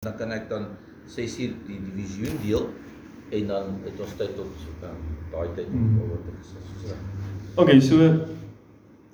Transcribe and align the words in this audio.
dan 0.00 0.14
kan 0.16 0.30
ek 0.32 0.46
dan 0.48 0.62
6 1.12 1.32
uur 1.44 1.50
die 1.68 1.76
die 1.76 1.92
visioen 1.92 2.38
deel 2.40 2.62
en 3.36 3.50
dan 3.50 3.66
het 3.84 3.98
ons 4.00 4.14
tyd 4.16 4.30
tot 4.32 4.62
dan 4.80 4.94
daai 5.28 5.50
tyd 5.58 5.66
Hmm. 5.68 5.98
om 6.00 6.06
oor 6.06 6.22
te 6.24 6.32
gesels. 6.38 6.70
Soos 6.70 6.86
dat. 6.88 7.60
Okay, 7.60 7.80
so 7.84 8.00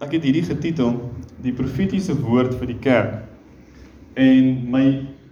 ek 0.07 0.15
het 0.15 0.23
hierdie 0.23 0.45
getitel 0.47 1.11
die 1.43 1.57
profetiese 1.59 2.15
woord 2.15 2.55
vir 2.61 2.71
die 2.71 2.79
kerk. 2.79 3.19
En 4.15 4.71
my 4.71 4.85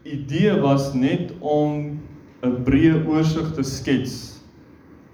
idee 0.03 0.59
was 0.59 0.91
net 0.93 1.31
om 1.39 2.01
'n 2.43 2.59
breë 2.67 3.07
oorsig 3.07 3.55
te 3.55 3.63
skets 3.63 4.43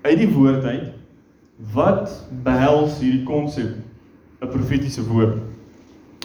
uit 0.09 0.19
die 0.25 0.33
woord 0.33 0.65
uit 0.65 0.95
wat 1.77 2.09
behels 2.49 2.97
hierdie 2.97 3.27
konsep 3.29 3.77
'n 4.41 4.49
profetiese 4.49 5.05
woord. 5.05 5.37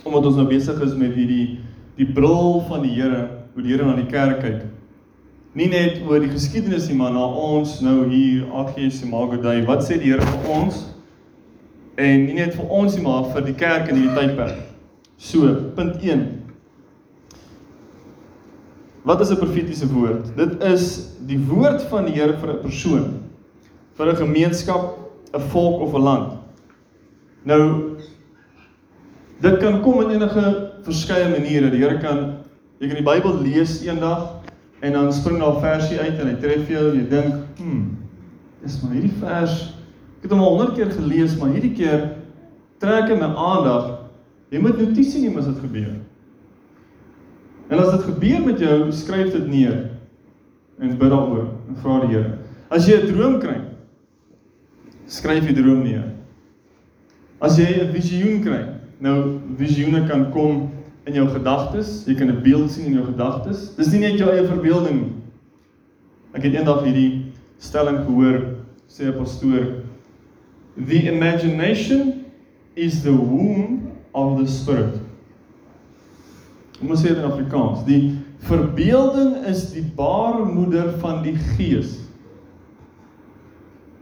Omdat 0.06 0.26
ons 0.26 0.36
nou 0.40 0.48
besig 0.48 0.80
is 0.80 0.96
met 0.96 1.12
hierdie 1.12 1.60
die 1.98 2.08
bril 2.14 2.64
van 2.70 2.82
die 2.82 2.96
Here, 2.96 3.35
hoe 3.56 3.64
die 3.64 3.72
Here 3.72 3.88
na 3.88 3.96
die 3.96 4.10
kerk 4.12 4.42
kyk. 4.44 4.64
Nie 5.56 5.70
net 5.72 6.02
oor 6.04 6.20
die 6.20 6.34
geskiedenis 6.34 6.90
nie, 6.90 6.98
maar 7.00 7.14
na 7.16 7.24
ons 7.24 7.78
nou 7.84 8.02
hier 8.12 8.44
AGS 8.52 9.00
Imago 9.08 9.40
Dei. 9.40 9.62
Wat 9.68 9.86
sê 9.88 9.96
die 10.02 10.12
Here 10.12 10.26
vir 10.28 10.50
ons? 10.52 10.82
En 11.96 12.26
nie 12.28 12.36
net 12.36 12.58
vir 12.58 12.68
ons 12.68 12.98
nie, 12.98 13.04
maar 13.06 13.30
vir 13.32 13.48
die 13.48 13.56
kerk 13.56 13.88
in 13.88 14.02
hierdie 14.02 14.18
tydperk. 14.18 14.60
So, 15.16 15.48
punt 15.78 16.04
1. 16.04 16.26
Wat 19.08 19.22
is 19.22 19.32
'n 19.32 19.40
profetiese 19.40 19.88
woord? 19.88 20.36
Dit 20.36 20.64
is 20.64 21.16
die 21.26 21.40
woord 21.40 21.84
van 21.88 22.06
die 22.06 22.14
Here 22.20 22.34
vir 22.34 22.54
'n 22.54 22.62
persoon, 22.62 23.24
vir 23.96 24.12
'n 24.12 24.16
gemeenskap, 24.16 24.98
'n 25.34 25.40
volk 25.40 25.82
of 25.82 25.94
'n 25.94 26.02
land. 26.02 26.34
Nou 27.46 27.96
dit 29.40 29.58
kan 29.58 29.82
kom 29.82 30.02
in 30.02 30.10
enige 30.10 30.72
verskeie 30.84 31.30
maniere. 31.30 31.70
Die 31.70 31.80
Here 31.80 32.00
kan 32.00 32.45
jy 32.80 32.88
kan 32.88 32.98
die 32.98 33.06
Bybel 33.06 33.42
lees 33.42 33.82
eendag 33.84 34.42
en 34.82 34.94
dan 34.94 35.14
spring 35.14 35.40
daar 35.40 35.56
'n 35.58 35.62
versie 35.62 36.00
uit 36.00 36.20
en 36.20 36.28
hy 36.28 36.36
tref 36.42 36.70
jou 36.70 36.92
en 36.92 37.00
jy 37.00 37.10
dink, 37.10 37.34
"Hm, 37.58 37.84
dis 38.64 38.82
maar 38.82 38.92
hierdie 38.92 39.20
vers 39.20 39.76
Ek 40.26 40.32
het 40.32 40.40
hom 40.40 40.42
al 40.42 40.56
100 40.58 40.72
keer 40.74 40.90
gelees, 40.90 41.36
maar 41.38 41.52
hierdie 41.54 41.76
keer 41.78 42.00
trek 42.82 43.12
hy 43.12 43.16
my 43.20 43.28
aandag. 43.30 43.92
Jy 44.50 44.58
moet 44.64 44.80
notisie 44.82 45.20
neem 45.22 45.36
as 45.38 45.46
dit 45.46 45.60
gebeur. 45.62 45.92
En 47.70 47.82
as 47.84 47.92
dit 47.92 48.08
gebeur 48.08 48.42
met 48.42 48.64
jou, 48.66 48.78
skryf 48.90 49.30
dit 49.36 49.46
neer 49.52 49.76
en 50.82 50.96
bid 50.98 51.14
daaroor 51.14 51.46
en 51.70 51.78
vra 51.84 52.00
die 52.08 52.16
Here. 52.16 52.32
As 52.74 52.90
jy 52.90 52.98
'n 52.98 53.14
droom 53.14 53.38
kry, 53.40 53.60
skryf 55.06 55.46
die 55.46 55.54
droom 55.62 55.84
neer. 55.86 56.10
As 57.40 57.60
jy 57.62 57.70
'n 57.86 57.94
visioen 57.94 58.42
kry, 58.42 58.66
nou 58.98 59.38
visioene 59.62 60.08
kan 60.10 60.32
kom 60.32 60.72
in 61.06 61.14
jou 61.14 61.28
gedagtes, 61.30 62.04
jy 62.08 62.16
kan 62.16 62.30
'n 62.30 62.42
beeld 62.44 62.72
sien 62.72 62.86
in 62.86 62.94
jou 62.94 63.06
gedagtes. 63.06 63.76
Dis 63.76 63.92
nie 63.92 64.00
net 64.00 64.18
jou 64.18 64.30
eie 64.30 64.48
verbeelding 64.48 65.02
nie. 65.02 65.14
Ek 66.34 66.44
het 66.44 66.54
eendag 66.54 66.84
hierdie 66.84 67.32
stelling 67.60 68.06
gehoor, 68.06 68.42
sê 68.88 69.08
'n 69.08 69.18
pastoor, 69.18 69.86
The 70.78 71.08
imagination 71.08 72.26
is 72.76 73.04
the 73.04 73.14
womb 73.14 73.98
of 74.14 74.40
the 74.40 74.48
spirit. 74.48 75.00
Hoe 76.80 76.88
moet 76.88 76.98
sê 76.98 77.14
dit 77.14 77.18
in 77.18 77.32
Afrikaans? 77.32 77.86
Die 77.86 78.18
verbeelding 78.44 79.46
is 79.48 79.72
die 79.72 79.86
baarmoeder 79.96 80.92
van 81.00 81.24
die 81.24 81.36
gees. 81.56 81.96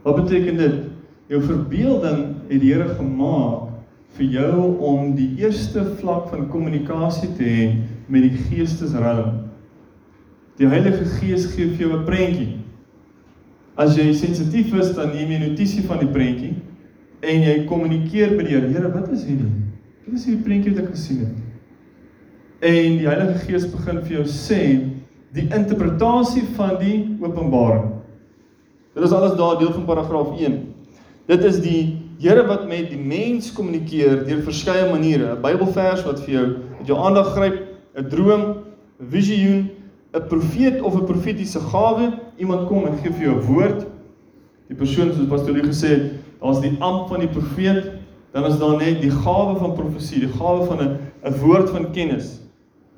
Wat 0.02 0.16
beteken 0.16 0.56
dit? 0.56 0.80
Jou 1.30 1.42
verbeelding 1.42 2.34
het 2.50 2.60
die 2.60 2.72
Here 2.72 2.88
gemaak 2.98 3.63
vir 4.14 4.26
jou 4.36 4.58
om 4.86 5.14
die 5.16 5.30
eerste 5.42 5.82
vlak 5.98 6.28
van 6.30 6.46
kommunikasie 6.52 7.32
te 7.34 7.46
hê 7.46 7.64
met 8.08 8.22
die 8.22 8.44
geestesriem. 8.48 9.40
Die 10.60 10.68
Heilige 10.70 11.06
Gees 11.16 11.48
gee 11.54 11.72
vir 11.72 11.88
jou 11.88 11.96
'n 11.98 12.04
prentjie. 12.06 12.58
As 13.76 13.96
jy 13.96 14.12
sensitief 14.12 14.72
is, 14.74 14.94
dan 14.94 15.10
neem 15.10 15.30
jy 15.30 15.38
notisie 15.48 15.82
van 15.82 15.98
die 15.98 16.12
prentjie 16.12 16.54
en 17.22 17.42
jy 17.42 17.64
kommunikeer 17.66 18.36
met 18.36 18.46
die 18.46 18.54
Here. 18.54 18.68
Here, 18.68 18.92
wat 18.92 19.08
is 19.08 19.24
hierdie? 19.24 19.50
Wat 20.06 20.14
is 20.14 20.26
hierdie 20.26 20.44
prentjie 20.44 20.74
wat 20.74 20.84
ek 20.84 20.90
gesien 20.90 21.18
het? 21.18 21.34
En 22.60 22.98
die 22.98 23.08
Heilige 23.08 23.38
Gees 23.46 23.66
begin 23.66 24.00
vir 24.04 24.16
jou 24.16 24.24
sê 24.24 24.60
die 25.34 25.48
interpretasie 25.50 26.44
van 26.54 26.78
die 26.78 27.18
openbaring. 27.20 27.90
Dit 28.94 29.02
is 29.02 29.12
alles 29.12 29.34
daar 29.36 29.58
deel 29.58 29.72
van 29.72 29.84
paragraaf 29.84 30.38
1. 30.38 30.60
Dit 31.26 31.44
is 31.44 31.60
die 31.60 32.03
Here 32.24 32.46
wat 32.46 32.62
met 32.64 32.86
die 32.88 32.98
mens 32.98 33.50
kommunikeer 33.52 34.22
deur 34.24 34.38
verskeie 34.46 34.86
maniere. 34.88 35.34
'n 35.34 35.42
Bybelvers 35.44 36.04
wat 36.06 36.22
vir 36.24 36.32
jou 36.32 36.44
met 36.78 36.86
jou 36.88 36.96
aandag 36.96 37.34
gryp, 37.34 37.56
'n 38.00 38.08
droom, 38.08 38.44
'n 38.96 39.08
visioen, 39.10 39.68
'n 40.14 40.26
profeet 40.28 40.80
of 40.80 40.94
'n 40.96 41.04
profetiese 41.04 41.60
gawe. 41.60 42.12
Iemand 42.38 42.66
kom 42.68 42.86
en 42.86 42.96
gee 42.96 43.12
vir 43.12 43.24
jou 43.26 43.34
'n 43.36 43.44
woord. 43.44 43.84
Die 44.68 44.76
persoon 44.76 45.12
soos 45.12 45.28
pastoor 45.28 45.54
gesê 45.54 45.88
het, 45.88 46.12
daar's 46.40 46.60
die 46.60 46.76
amp 46.80 47.08
van 47.08 47.20
die 47.20 47.28
profeet, 47.28 47.92
dan 48.32 48.44
is 48.44 48.58
daar 48.58 48.76
net 48.76 49.02
die 49.02 49.10
gawe 49.10 49.58
van 49.58 49.74
profesie, 49.74 50.20
die 50.20 50.32
gawe 50.38 50.64
van 50.64 50.78
'n 50.80 50.98
'n 51.24 51.38
woord 51.44 51.70
van 51.70 51.92
kennis. 51.92 52.40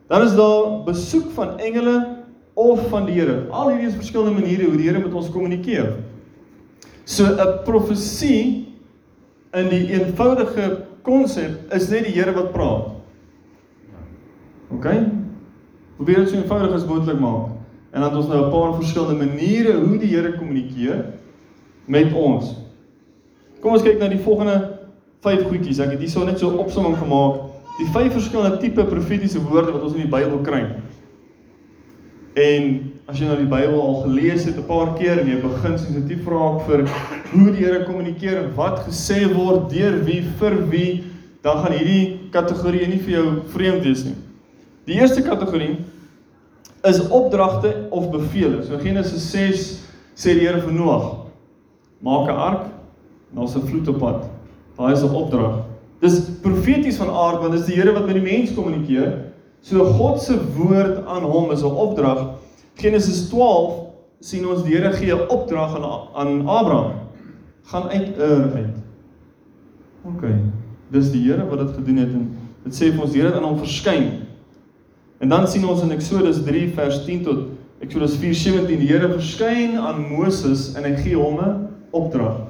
Dan 0.08 0.22
is 0.22 0.36
daar 0.36 0.84
besoek 0.84 1.30
van 1.34 1.58
engele 1.58 2.22
of 2.54 2.88
van 2.88 3.06
die 3.06 3.14
Here. 3.14 3.46
Al 3.50 3.70
hierdie 3.70 3.88
is 3.88 3.94
verskillende 3.94 4.40
maniere 4.40 4.64
hoe 4.64 4.76
die 4.76 4.86
Here 4.86 4.98
met 4.98 5.14
ons 5.14 5.30
kommunikeer. 5.30 5.96
So 7.04 7.24
'n 7.24 7.64
profesie 7.64 8.66
in 9.56 9.68
die 9.72 9.86
eenvoudige 9.94 10.84
konsep 11.06 11.72
is 11.72 11.88
net 11.88 12.04
die 12.04 12.14
Here 12.16 12.34
wat 12.36 12.52
praat. 12.52 12.92
OK? 14.74 14.88
Probeer 15.96 16.24
dit 16.24 16.32
so 16.32 16.36
eenvoudig 16.40 16.74
as 16.76 16.86
moontlik 16.88 17.20
maak. 17.20 17.54
En 17.94 18.02
dan 18.02 18.10
het 18.10 18.18
ons 18.18 18.28
nou 18.28 18.46
'n 18.46 18.50
paar 18.50 18.74
verskillende 18.74 19.24
maniere 19.24 19.78
hoe 19.80 19.98
die 19.98 20.12
Here 20.12 20.36
kommunikeer 20.36 21.04
met 21.86 22.12
ons. 22.12 22.54
Kom 23.60 23.72
ons 23.72 23.82
kyk 23.82 23.98
na 23.98 24.08
die 24.08 24.18
volgende 24.18 24.78
5 25.20 25.46
goedjies. 25.48 25.78
Ek 25.78 25.90
het 25.90 26.00
hierso 26.00 26.24
net 26.24 26.38
so 26.38 26.50
'n 26.50 26.58
opsomming 26.58 26.96
gemaak. 26.98 27.40
Die 27.78 27.86
vyf 27.86 28.12
verskillende 28.12 28.58
tipe 28.58 28.84
profetiese 28.84 29.42
woorde 29.42 29.72
wat 29.72 29.82
ons 29.82 29.94
in 29.94 30.00
die 30.00 30.10
Bybel 30.10 30.38
kry. 30.38 30.66
En 32.36 32.72
as 33.08 33.16
jy 33.16 33.30
nou 33.30 33.36
die 33.38 33.48
Bybel 33.48 33.78
al 33.80 34.02
gelees 34.02 34.44
het 34.44 34.58
'n 34.60 34.66
paar 34.68 34.92
keer 34.98 35.20
en 35.20 35.28
jy 35.28 35.40
begin 35.40 35.78
sensitief 35.78 36.26
raak 36.28 36.66
vir 36.68 36.84
hoe 37.32 37.50
die 37.50 37.64
Here 37.64 37.84
kommunikeer 37.84 38.36
en 38.44 38.54
wat 38.54 38.84
gesê 38.84 39.24
word 39.32 39.70
deur 39.70 40.04
wie 40.04 40.20
vir 40.20 40.56
wie, 40.68 41.04
dan 41.42 41.64
gaan 41.64 41.72
hierdie 41.72 42.28
kategorieë 42.30 42.88
nie 42.88 42.98
vir 42.98 43.12
jou 43.12 43.26
vreemd 43.54 43.84
wees 43.84 44.04
nie. 44.04 44.16
Die 44.84 45.00
eerste 45.00 45.22
kategorie 45.22 45.78
is 46.84 47.00
opdragte 47.08 47.86
of 47.90 48.10
beveelings. 48.10 48.68
So 48.68 48.78
Genesis 48.78 49.30
6 49.32 49.80
sê 50.14 50.34
die 50.34 50.46
Here 50.46 50.60
vir 50.60 50.72
Noag: 50.72 51.26
Maak 52.02 52.28
'n 52.28 52.36
ark, 52.36 52.66
daar's 53.34 53.56
'n 53.56 53.66
vloed 53.66 53.88
op 53.88 53.98
pad. 53.98 54.28
Daai 54.76 54.92
is 54.92 55.02
'n 55.02 55.08
opdrag. 55.14 55.64
Dis 56.00 56.20
profeties 56.42 56.96
van 56.96 57.08
aard 57.08 57.40
want 57.40 57.52
dis 57.52 57.64
die 57.64 57.76
Here 57.76 57.92
wat 57.92 58.06
met 58.06 58.14
die 58.14 58.22
mens 58.22 58.54
kommunikeer. 58.54 59.32
So 59.66 59.82
God 59.98 60.20
se 60.22 60.36
woord 60.54 61.00
aan 61.10 61.24
hom 61.26 61.50
is 61.50 61.62
'n 61.62 61.74
opdrag. 61.74 62.38
Genesis 62.74 63.28
12 63.28 63.90
sien 64.20 64.46
ons 64.46 64.62
die 64.62 64.76
Here 64.76 64.92
gee 64.92 65.12
'n 65.14 65.28
opdrag 65.28 65.74
aan 65.74 66.08
aan 66.14 66.46
Abraham. 66.46 66.92
Gaan 67.64 67.88
uit 67.88 68.18
Ur 68.18 68.52
uit. 68.54 68.76
OK. 70.04 70.22
Dis 70.90 71.10
die 71.10 71.22
Here 71.22 71.48
wat 71.48 71.58
dit 71.58 71.74
gedoen 71.74 71.96
het 71.96 72.08
en 72.08 72.36
dit 72.64 72.74
sê 72.74 72.92
vir 72.92 73.02
ons 73.02 73.10
die 73.10 73.20
Here 73.20 73.34
het 73.34 73.42
aan 73.42 73.48
hom 73.48 73.58
verskyn. 73.58 74.22
En 75.18 75.28
dan 75.28 75.48
sien 75.48 75.66
ons 75.66 75.82
in 75.82 75.90
Eksodus 75.90 76.44
3 76.44 76.68
vers 76.74 77.04
10 77.04 77.22
tot 77.22 77.38
Eksodus 77.80 78.16
4:17 78.16 78.78
die 78.78 78.88
Here 78.88 79.08
verskyn 79.08 79.78
aan 79.78 80.00
Moses 80.12 80.74
en 80.74 80.84
hy 80.84 80.94
gee 80.94 81.16
hom 81.16 81.40
'n 81.40 81.68
opdrag. 81.90 82.46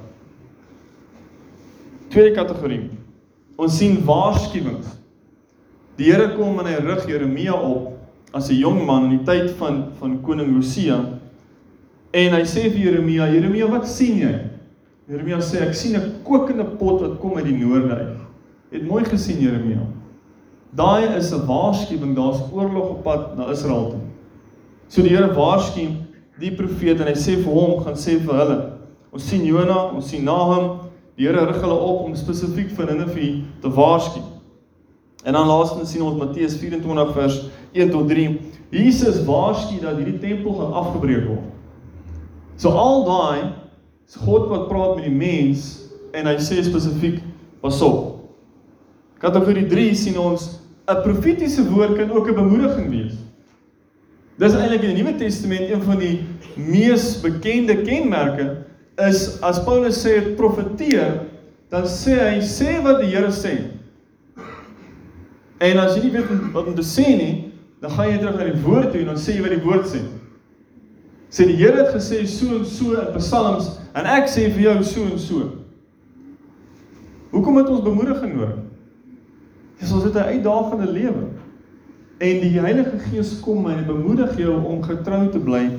Tweede 2.09 2.35
kategorie. 2.35 2.89
Ons 3.55 3.77
sien 3.77 4.05
waarskuwings. 4.05 4.96
Die 5.97 6.11
Here 6.11 6.35
kom 6.35 6.59
en 6.61 6.67
hy 6.69 6.75
rig 6.85 7.07
Jeremia 7.09 7.53
op 7.53 7.93
as 8.33 8.49
'n 8.49 8.59
jong 8.59 8.85
man 8.85 9.05
in 9.05 9.17
die 9.17 9.25
tyd 9.25 9.51
van 9.57 9.93
van 9.99 10.21
koning 10.21 10.53
Josia. 10.53 10.99
En 12.13 12.33
hy 12.33 12.43
sê 12.43 12.69
vir 12.69 12.79
Jeremia, 12.79 13.27
Jeremia, 13.27 13.67
wat 13.67 13.87
sien 13.87 14.17
jy? 14.19 14.39
Jeremia 15.09 15.37
sê 15.37 15.61
ek 15.61 15.73
sien 15.73 15.95
'n 15.95 16.23
kokende 16.23 16.65
pot 16.77 17.01
wat 17.01 17.19
kom 17.19 17.37
uit 17.37 17.45
die 17.45 17.57
noorde 17.57 17.95
uit. 17.95 18.17
Het 18.71 18.87
mooi 18.87 19.03
gesien 19.05 19.39
Jeremia. 19.39 19.79
Daai 20.75 21.17
is 21.17 21.31
'n 21.33 21.45
waarskuwing, 21.47 22.15
daar's 22.15 22.41
oorlog 22.51 22.89
op 22.89 23.03
pad 23.03 23.37
na 23.37 23.49
Israel 23.51 23.89
toe. 23.89 23.99
So 24.87 25.01
die 25.01 25.15
Here 25.15 25.33
waarsku 25.33 25.87
die 26.39 26.51
profeet 26.51 26.99
en 26.99 27.07
hy 27.07 27.15
sê 27.15 27.41
vir 27.41 27.53
hom, 27.53 27.83
gaan 27.83 27.95
sê 27.95 28.19
vir 28.19 28.33
hulle. 28.33 28.71
Ons 29.11 29.27
sien 29.29 29.45
Jona, 29.45 29.91
ons 29.95 30.07
sien 30.07 30.23
Nahum, 30.23 30.79
die 31.17 31.25
Here 31.25 31.45
rig 31.45 31.61
hulle 31.61 31.73
op 31.73 32.05
om 32.05 32.15
spesifiek 32.15 32.69
vir 32.69 32.85
Ninive 32.85 33.43
te 33.61 33.69
waarsku. 33.69 34.36
En 35.23 35.33
dan 35.33 35.47
laastens 35.47 35.91
sien 35.91 36.01
ons 36.01 36.17
Matteus 36.17 36.57
24 36.57 37.13
vers 37.13 37.39
1 37.73 37.89
tot 37.91 38.07
3. 38.07 38.27
Jesus 38.69 39.23
waarsku 39.25 39.79
dat 39.81 39.97
hierdie 39.97 40.19
tempel 40.19 40.53
gaan 40.59 40.73
afgebreek 40.73 41.25
word. 41.27 41.47
So 42.57 42.73
al 42.73 43.05
daai 43.05 43.53
is 44.07 44.17
God 44.25 44.47
wat 44.51 44.67
praat 44.69 44.97
met 44.97 45.07
die 45.07 45.13
mens 45.13 45.89
en 46.17 46.29
hy 46.29 46.37
sê 46.41 46.61
spesifiek 46.65 47.21
pas 47.61 47.81
op. 47.85 48.29
Kategorie 49.21 49.65
3 49.69 49.93
sien 49.95 50.17
ons 50.21 50.59
'n 50.87 51.01
profetiese 51.03 51.63
woord 51.69 51.97
kan 51.97 52.11
ook 52.11 52.29
'n 52.29 52.35
bemoediging 52.35 52.89
wees. 52.89 53.15
Dis 54.37 54.53
eintlik 54.53 54.83
in 54.85 54.95
die 54.95 55.03
Nuwe 55.03 55.15
Testament 55.17 55.69
een 55.69 55.81
van 55.81 55.97
die 55.99 56.25
mees 56.55 57.21
bekende 57.21 57.81
kenmerke 57.81 58.65
is 59.07 59.41
as 59.41 59.63
Paulus 59.63 60.05
sê 60.05 60.35
profeteer, 60.35 61.25
dan 61.69 61.83
sê 61.83 62.17
hy 62.17 62.39
sê 62.41 62.77
wat 62.81 63.01
die 63.01 63.09
Here 63.13 63.31
sê. 63.33 63.76
En 65.59 65.79
as 65.81 65.95
jy 65.95 66.03
nie 66.03 66.13
weet 66.13 66.29
wat 66.53 66.69
om 66.69 66.75
te 66.75 66.85
sê 66.85 67.07
nie, 67.17 67.33
dan 67.81 67.93
gaan 67.93 68.11
jy 68.11 68.17
terug 68.21 68.37
na 68.37 68.47
die 68.49 68.63
woord 68.63 68.91
toe 68.91 69.01
en 69.01 69.11
dan 69.11 69.21
sê 69.21 69.37
jy 69.37 69.45
wat 69.45 69.55
die 69.55 69.63
woord 69.65 69.89
sê. 69.89 70.01
Sê 71.33 71.47
die 71.49 71.57
Here 71.59 71.81
het 71.81 71.93
gesê 71.95 72.23
so 72.29 72.57
en 72.57 72.65
so 72.65 72.93
in 72.97 73.17
Psalms 73.17 73.71
en 73.97 74.05
ek 74.17 74.29
sê 74.31 74.47
vir 74.53 74.63
jou 74.69 74.77
so 74.83 75.05
en 75.09 75.19
so. 75.21 75.49
Hoekom 77.33 77.59
het 77.59 77.69
ons 77.69 77.83
bemoediging 77.85 78.37
nodig? 78.37 78.63
Dis 79.81 79.91
ons 79.93 80.03
het 80.03 80.15
'n 80.15 80.29
uitdagende 80.33 80.91
lewe. 80.91 81.27
En 82.17 82.39
die 82.41 82.59
Heilige 82.59 82.97
Gees 83.09 83.39
kom 83.39 83.69
en 83.69 83.85
bemoedig 83.85 84.37
jou 84.37 84.63
om 84.65 84.81
getrou 84.81 85.29
te 85.29 85.39
bly 85.39 85.69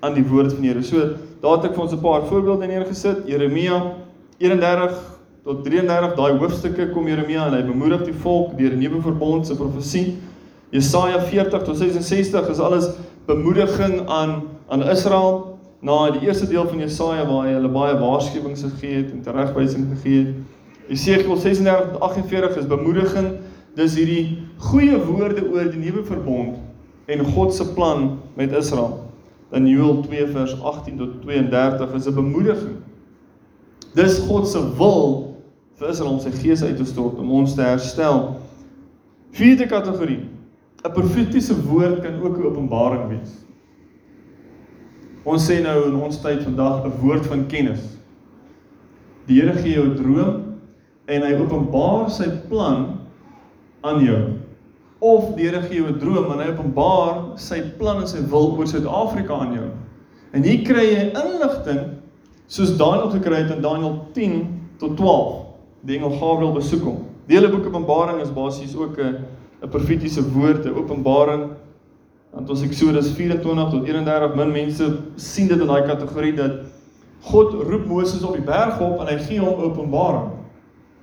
aan 0.00 0.14
die 0.14 0.26
woord 0.26 0.52
van 0.52 0.62
die 0.62 0.70
Here. 0.70 0.82
So, 0.82 1.16
daar 1.42 1.56
het 1.56 1.64
ek 1.64 1.74
vir 1.74 1.82
ons 1.82 1.92
'n 1.92 2.00
paar 2.00 2.26
voorbeelde 2.26 2.66
neergesit. 2.66 3.26
Jeremia 3.26 3.94
31 4.38 5.17
tot 5.48 5.62
33 5.64 6.12
daai 6.12 6.34
hoofstukke 6.36 6.90
kom 6.92 7.06
Jeremia 7.08 7.46
en 7.48 7.54
hy 7.56 7.62
bemoedig 7.64 8.02
die 8.04 8.16
volk 8.20 8.50
deur 8.58 8.74
'n 8.74 8.82
nuwe 8.82 8.98
verbond 9.00 9.46
se 9.46 9.54
profesie. 9.56 10.18
Jesaja 10.70 11.20
40 11.24 11.62
tot 11.64 11.76
66 11.76 12.48
is 12.52 12.58
alles 12.58 12.90
bemoediging 13.26 14.02
aan 14.08 14.42
aan 14.68 14.82
Israel 14.82 15.58
na 15.80 16.10
die 16.10 16.26
eerste 16.28 16.46
deel 16.46 16.68
van 16.68 16.78
Jesaja 16.78 17.24
waar 17.24 17.46
hy 17.46 17.54
hulle 17.54 17.68
baie 17.68 17.94
waarskuwings 17.96 18.62
gegee 18.62 18.96
het 18.96 19.10
en 19.10 19.22
teregwysing 19.22 19.86
gegee 19.94 20.18
het. 20.18 20.34
Jesegiel 20.88 21.36
36 21.36 21.92
tot 21.92 22.00
48 22.00 22.56
is 22.56 22.66
bemoediging. 22.66 23.38
Dis 23.74 23.96
hierdie 23.96 24.44
goeie 24.56 24.98
woorde 25.00 25.48
oor 25.48 25.70
die 25.70 25.80
nuwe 25.80 26.04
verbond 26.04 26.58
en 27.06 27.24
God 27.24 27.54
se 27.54 27.64
plan 27.72 28.18
met 28.36 28.52
Israel. 28.52 29.00
Dan 29.50 29.66
Joël 29.66 30.02
2 30.04 30.26
vers 30.26 30.60
18 30.60 30.98
tot 30.98 31.22
32 31.22 31.94
is 31.94 32.06
'n 32.06 32.14
bemoediging. 32.14 32.76
Dis 33.94 34.18
God 34.18 34.46
se 34.48 34.60
wil 34.76 35.27
vir 35.78 35.92
Israel 35.92 36.16
om 36.16 36.22
sy 36.22 36.32
gees 36.34 36.62
uit 36.64 36.76
te 36.76 36.86
stort 36.86 37.18
om 37.22 37.30
ons 37.38 37.54
te 37.54 37.62
herstel. 37.62 38.32
Vierde 39.38 39.68
kategorie. 39.70 40.24
'n 40.84 40.92
Profetiese 40.94 41.54
woord 41.66 42.02
kan 42.02 42.20
ook 42.22 42.38
'n 42.38 42.46
openbaring 42.46 43.08
wees. 43.08 43.32
Ons 45.24 45.46
sê 45.46 45.62
nou 45.62 45.86
in 45.86 45.94
ons 45.94 46.20
tyd 46.20 46.42
vandag 46.42 46.84
'n 46.84 47.00
woord 47.02 47.26
van 47.26 47.46
kennis. 47.46 47.98
Die 49.26 49.40
Here 49.40 49.52
gee 49.52 49.74
jou 49.74 49.86
'n 49.86 49.96
droom 49.96 50.58
en 51.06 51.22
hy 51.22 51.34
openbaar 51.34 52.10
sy 52.10 52.28
plan 52.48 52.98
aan 53.82 54.04
jou. 54.04 54.38
Of 54.98 55.36
die 55.36 55.46
Here 55.46 55.62
gee 55.62 55.76
jou 55.76 55.88
'n 55.88 55.98
droom 55.98 56.32
en 56.32 56.38
hy 56.38 56.50
openbaar 56.50 57.38
sy 57.38 57.62
plan 57.78 58.00
en 58.00 58.08
sy 58.08 58.18
wil 58.30 58.56
oor 58.56 58.66
Suid-Afrika 58.66 59.34
aan 59.34 59.54
jou. 59.54 59.70
En 60.32 60.42
hier 60.42 60.64
kry 60.64 60.84
jy 60.84 61.12
inligting 61.14 61.80
soos 62.46 62.76
Daniël 62.76 63.10
gekry 63.10 63.42
het 63.42 63.50
in 63.50 63.62
Daniël 63.62 64.06
10 64.12 64.60
tot 64.78 64.96
12 64.96 65.47
die 65.86 65.98
engel 65.98 66.16
Gabriël 66.18 66.52
besoek 66.56 66.82
hom. 66.84 67.04
Die 67.28 67.36
hele 67.36 67.50
boek 67.52 67.66
Openbaring 67.68 68.22
is 68.22 68.32
basies 68.32 68.74
ook 68.76 68.98
'n 68.98 69.24
'n 69.62 69.68
profetiese 69.68 70.22
woord, 70.32 70.64
'n 70.66 70.74
openbaring. 70.74 71.50
Want 72.30 72.50
ons 72.50 72.62
Eksodus 72.62 73.10
24 73.10 73.70
tot 73.70 73.86
31 73.86 74.34
min 74.34 74.52
mense 74.52 74.98
sien 75.16 75.48
dit 75.48 75.60
in 75.60 75.66
daai 75.66 75.82
kategorie 75.86 76.34
dat 76.34 76.52
God 77.20 77.52
roep 77.52 77.86
Moses 77.86 78.22
op 78.22 78.34
die 78.34 78.44
berg 78.44 78.80
op 78.80 79.00
en 79.00 79.06
hy 79.06 79.18
gee 79.18 79.40
hom 79.40 79.60
openbaring. 79.60 80.30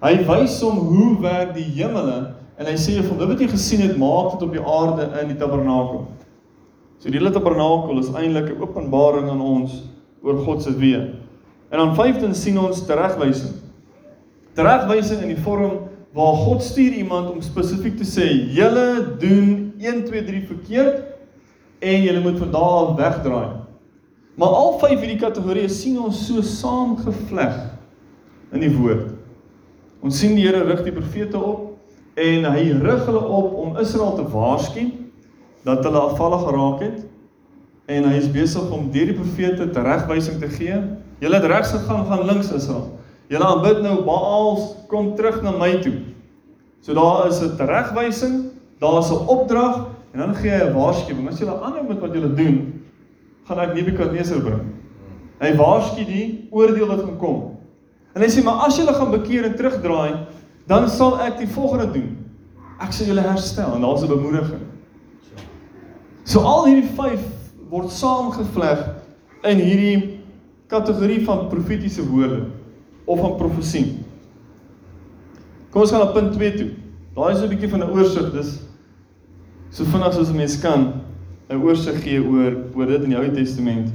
Hy 0.01 0.23
wys 0.23 0.61
hom 0.61 0.77
hoe 0.77 1.19
werk 1.21 1.53
die 1.53 1.67
hemele 1.75 2.35
en 2.57 2.65
hy 2.65 2.75
sê 2.77 3.01
vir 3.01 3.09
hom 3.09 3.27
wat 3.27 3.39
jy 3.39 3.47
gesien 3.47 3.81
het, 3.81 3.97
maak 3.97 4.31
dit 4.31 4.47
op 4.47 4.53
die 4.53 4.63
aarde 4.63 5.09
in 5.21 5.27
die 5.27 5.37
tabernakel. 5.37 6.07
So 6.99 7.09
die 7.09 7.19
hele 7.19 7.31
tabernakel 7.31 7.99
is 7.99 8.13
eintlik 8.13 8.55
'n 8.55 8.61
openbaring 8.61 9.29
aan 9.29 9.41
ons 9.41 9.83
oor 10.23 10.37
God 10.45 10.61
se 10.61 10.71
weë. 10.71 11.15
En 11.71 11.77
dan 11.77 11.95
vyftens 11.95 12.41
sien 12.41 12.57
ons 12.57 12.85
teregwysing 12.85 13.64
teregwysing 14.55 15.21
in 15.25 15.33
die 15.33 15.43
vorm 15.43 15.83
waar 16.15 16.37
God 16.45 16.63
stuur 16.63 16.95
iemand 16.95 17.33
om 17.33 17.41
spesifiek 17.43 17.97
te 17.99 18.07
sê 18.07 18.25
julle 18.55 19.17
doen 19.19 19.73
1 19.83 20.05
2 20.07 20.23
3 20.29 20.41
verkeerd 20.47 21.03
en 21.83 22.05
julle 22.05 22.21
moet 22.23 22.39
van 22.39 22.51
daar 22.51 22.75
af 22.81 22.95
wegdraai. 22.95 23.49
Maar 24.35 24.55
al 24.61 24.77
vyf 24.79 24.99
hierdie 24.99 25.19
kategorieë 25.19 25.71
sien 25.71 25.99
ons 25.99 26.21
so 26.27 26.43
saamgevleg 26.43 27.55
in 28.55 28.63
die 28.63 28.71
woord. 28.71 29.11
Ons 30.03 30.19
sien 30.19 30.35
die 30.37 30.45
Here 30.45 30.63
rig 30.67 30.83
die 30.87 30.95
profete 30.95 31.39
op 31.39 32.19
en 32.19 32.47
hy 32.47 32.65
rig 32.79 33.05
hulle 33.09 33.21
op 33.21 33.55
om 33.59 33.79
Israel 33.81 34.15
te 34.15 34.25
waarsku 34.31 34.87
dat 35.67 35.83
hulle 35.83 35.99
afvallig 35.99 36.43
geraak 36.47 36.83
het 36.85 36.99
en 37.91 38.07
hy 38.09 38.17
is 38.17 38.31
besig 38.31 38.71
om 38.73 38.87
deur 38.93 39.11
die 39.11 39.17
profete 39.17 39.67
teregwysing 39.75 40.39
te 40.41 40.49
gee. 40.49 40.77
Julle 41.21 41.39
het 41.39 41.47
regs 41.49 41.71
gegaan, 41.75 42.05
gaan 42.09 42.25
links 42.27 42.51
Israel. 42.55 42.87
Julle 43.31 43.45
aanbid 43.45 43.81
nou 43.81 44.03
Baals, 44.05 44.75
kom 44.89 45.15
terug 45.17 45.41
na 45.41 45.55
my 45.57 45.79
toe. 45.81 45.95
So 46.85 46.93
daar 46.93 47.27
is 47.27 47.41
'n 47.41 47.57
teregwysing, 47.57 48.51
daar 48.79 48.99
is 48.99 49.09
'n 49.09 49.25
opdrag 49.27 49.87
en 50.13 50.19
dan 50.19 50.35
gee 50.35 50.51
hy 50.51 50.69
'n 50.69 50.73
waarskuwing. 50.73 51.27
As 51.27 51.39
julle 51.39 51.61
aanhou 51.61 51.87
met 51.87 51.99
wat 51.99 52.13
julle 52.13 52.33
doen, 52.33 52.83
gaan 53.47 53.59
ek 53.59 53.73
Nebukadneser 53.73 54.41
bring. 54.41 54.73
Hy 55.39 55.55
waarsku 55.55 56.05
die 56.05 56.47
oordeel 56.51 56.87
wat 56.87 56.99
gaan 56.99 57.17
kom. 57.17 57.57
En 58.13 58.21
hy 58.21 58.27
sê 58.27 58.43
maar 58.43 58.65
as 58.65 58.77
julle 58.77 58.93
gaan 58.93 59.11
bekeer 59.11 59.43
en 59.43 59.55
terugdraai, 59.55 60.27
dan 60.67 60.89
sal 60.89 61.19
ek 61.19 61.37
die 61.37 61.47
volgende 61.47 61.91
doen. 61.91 62.17
Ek 62.79 62.93
sal 62.93 63.07
julle 63.07 63.21
herstel 63.21 63.75
en 63.75 63.81
daar's 63.81 64.03
'n 64.03 64.07
bemoediging. 64.07 64.61
So 66.23 66.39
al 66.39 66.65
hierdie 66.65 66.89
5 66.95 67.19
word 67.69 67.91
saamgevleg 67.91 68.95
in 69.43 69.57
hierdie 69.57 70.19
kategorie 70.67 71.25
van 71.25 71.49
profetiese 71.49 72.07
woorde 72.09 72.45
of 73.05 73.19
van 73.19 73.35
profesie. 73.37 73.97
Kom 75.69 75.81
ons 75.81 75.91
gaan 75.91 76.05
na 76.05 76.13
punt 76.15 76.33
2 76.33 76.53
toe. 76.55 76.69
Daai 77.15 77.33
is 77.33 77.41
'n 77.41 77.49
bietjie 77.49 77.69
van 77.69 77.83
'n 77.83 77.91
oorsig, 77.91 78.31
dis 78.31 78.59
so 79.69 79.83
vinnig 79.83 80.13
soos 80.13 80.29
'n 80.29 80.35
mens 80.35 80.59
kan 80.59 81.01
'n 81.49 81.61
oorsig 81.61 82.01
gee 82.03 82.19
oor 82.19 82.55
oor 82.75 82.85
dit 82.85 83.03
in 83.03 83.09
die 83.09 83.17
Ou 83.17 83.31
Testament. 83.31 83.89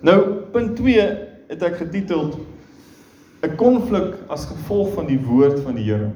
Nou, 0.00 0.18
punt 0.52 0.76
2 0.76 1.00
het 1.48 1.62
ek 1.62 1.76
getiteld 1.76 2.38
'n 3.42 3.56
konflik 3.56 4.14
as 4.28 4.46
gevolg 4.46 4.94
van 4.94 5.06
die 5.06 5.18
woord 5.18 5.60
van 5.60 5.74
die 5.74 5.84
Here. 5.84 6.10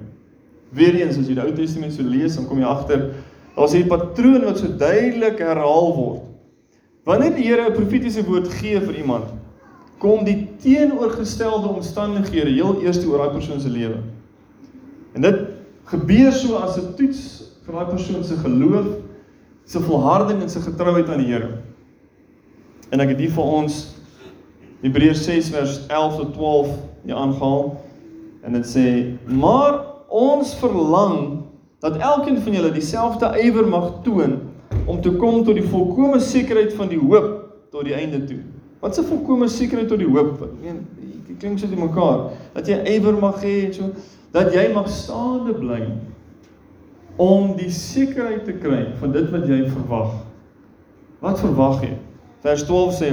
Weereens 0.70 1.18
as 1.18 1.28
jy 1.28 1.34
die 1.34 1.42
Ou 1.42 1.52
Testament 1.52 1.92
so 1.92 2.02
lees, 2.02 2.36
dan 2.36 2.46
kom 2.46 2.58
jy 2.58 2.64
agter 2.64 3.14
daar's 3.56 3.74
'n 3.74 3.88
patroon 3.88 4.44
wat 4.44 4.58
so 4.58 4.68
duidelik 4.68 5.38
herhaal 5.38 5.94
word. 5.96 6.22
Wanneer 7.04 7.34
die 7.34 7.44
Here 7.44 7.68
'n 7.68 7.74
profetiese 7.74 8.24
woord 8.24 8.48
gee 8.48 8.80
vir 8.80 8.94
iemand, 8.94 9.24
kom 9.98 10.24
die 10.24 10.48
teenoorgestelde 10.60 11.68
omstandighede 11.68 12.50
heel 12.50 12.82
eers 12.82 13.00
oor 13.06 13.24
daai 13.24 13.36
persoon 13.38 13.60
se 13.60 13.70
lewe. 13.72 14.02
En 15.16 15.24
dit 15.24 15.38
gebeur 15.88 16.32
so 16.32 16.56
as 16.60 16.76
'n 16.76 16.94
toets 16.96 17.20
vir 17.64 17.74
daai 17.74 17.88
persoon 17.90 18.24
se 18.24 18.36
geloof, 18.36 18.86
se 19.64 19.80
volharding 19.80 20.42
en 20.42 20.50
se 20.50 20.60
getrouheid 20.60 21.08
aan 21.08 21.18
die 21.18 21.32
Here. 21.32 21.48
En 22.90 23.00
ek 23.00 23.08
het 23.08 23.18
hier 23.18 23.30
vir 23.30 23.42
ons 23.42 23.96
Hebreërs 24.82 25.24
6 25.24 25.48
vers 25.50 25.86
11 25.88 26.16
tot 26.16 26.34
12 26.34 26.68
hier 27.04 27.14
aangehaal 27.14 27.80
en 28.42 28.52
dit 28.52 28.66
sê: 28.66 28.86
"Maar 29.26 29.80
ons 30.08 30.54
verlang 30.54 31.42
dat 31.80 31.96
elkeen 31.96 32.38
van 32.40 32.52
julle 32.52 32.72
dieselfde 32.72 33.26
ywer 33.42 33.66
mag 33.66 34.02
toon 34.02 34.40
om 34.86 35.00
te 35.00 35.10
kom 35.10 35.44
tot 35.44 35.54
die 35.54 35.68
volkomme 35.68 36.20
sekerheid 36.20 36.74
van 36.74 36.88
die 36.88 36.98
hoop 36.98 37.52
tot 37.70 37.84
die 37.84 37.94
einde 37.94 38.24
toe." 38.24 38.38
Wat 38.86 38.98
'n 38.98 39.04
volkomme 39.04 39.48
sekerheid 39.48 39.88
tot 39.88 39.98
die 39.98 40.06
hoop. 40.06 40.42
Ek 40.42 40.50
meen, 40.62 40.86
dit 41.26 41.36
klink 41.38 41.58
so 41.58 41.66
te 41.66 41.74
mekaar 41.74 42.30
dat 42.54 42.68
jy 42.68 42.76
ywer 42.94 43.16
mag 43.18 43.42
hê 43.42 43.66
en 43.66 43.72
so 43.74 43.90
dat 44.30 44.52
jy 44.54 44.72
mag 44.74 44.86
staande 44.88 45.54
bly 45.58 45.80
om 47.16 47.56
die 47.56 47.70
sekerheid 47.70 48.44
te 48.44 48.52
kry 48.52 48.84
van 49.00 49.12
dit 49.12 49.30
wat 49.30 49.48
jy 49.48 49.58
verwag. 49.72 50.12
Wat 51.18 51.40
verwag 51.40 51.82
jy? 51.82 51.96
Vers 52.46 52.62
12 52.62 52.94
sê 52.94 53.10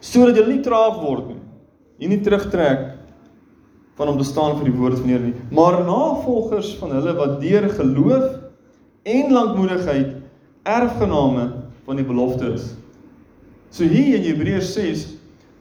sodat 0.00 0.38
jy 0.38 0.46
nie 0.46 0.62
traag 0.62 1.02
word 1.02 1.26
nie. 1.32 1.40
Jy 1.98 2.08
nie 2.14 2.22
terugtrek 2.22 2.86
van 3.98 4.08
om 4.08 4.18
te 4.18 4.24
staan 4.24 4.54
vir 4.60 4.70
die 4.70 4.78
woord 4.78 5.00
van 5.00 5.06
die 5.08 5.16
Here 5.16 5.32
nie, 5.32 5.34
maar 5.50 5.82
navolgers 5.82 6.76
van 6.78 6.94
hulle 6.94 7.16
wat 7.18 7.40
deur 7.40 7.66
geloof 7.74 8.38
en 9.02 9.32
lankmoedigheid 9.32 10.14
erfgename 10.62 11.50
van 11.84 11.96
die 11.96 12.06
belofte 12.06 12.54
is. 12.54 12.76
So 13.70 13.84
hier 13.84 14.16
in 14.18 14.26
Hebreërs 14.26 14.72
6 14.74 15.06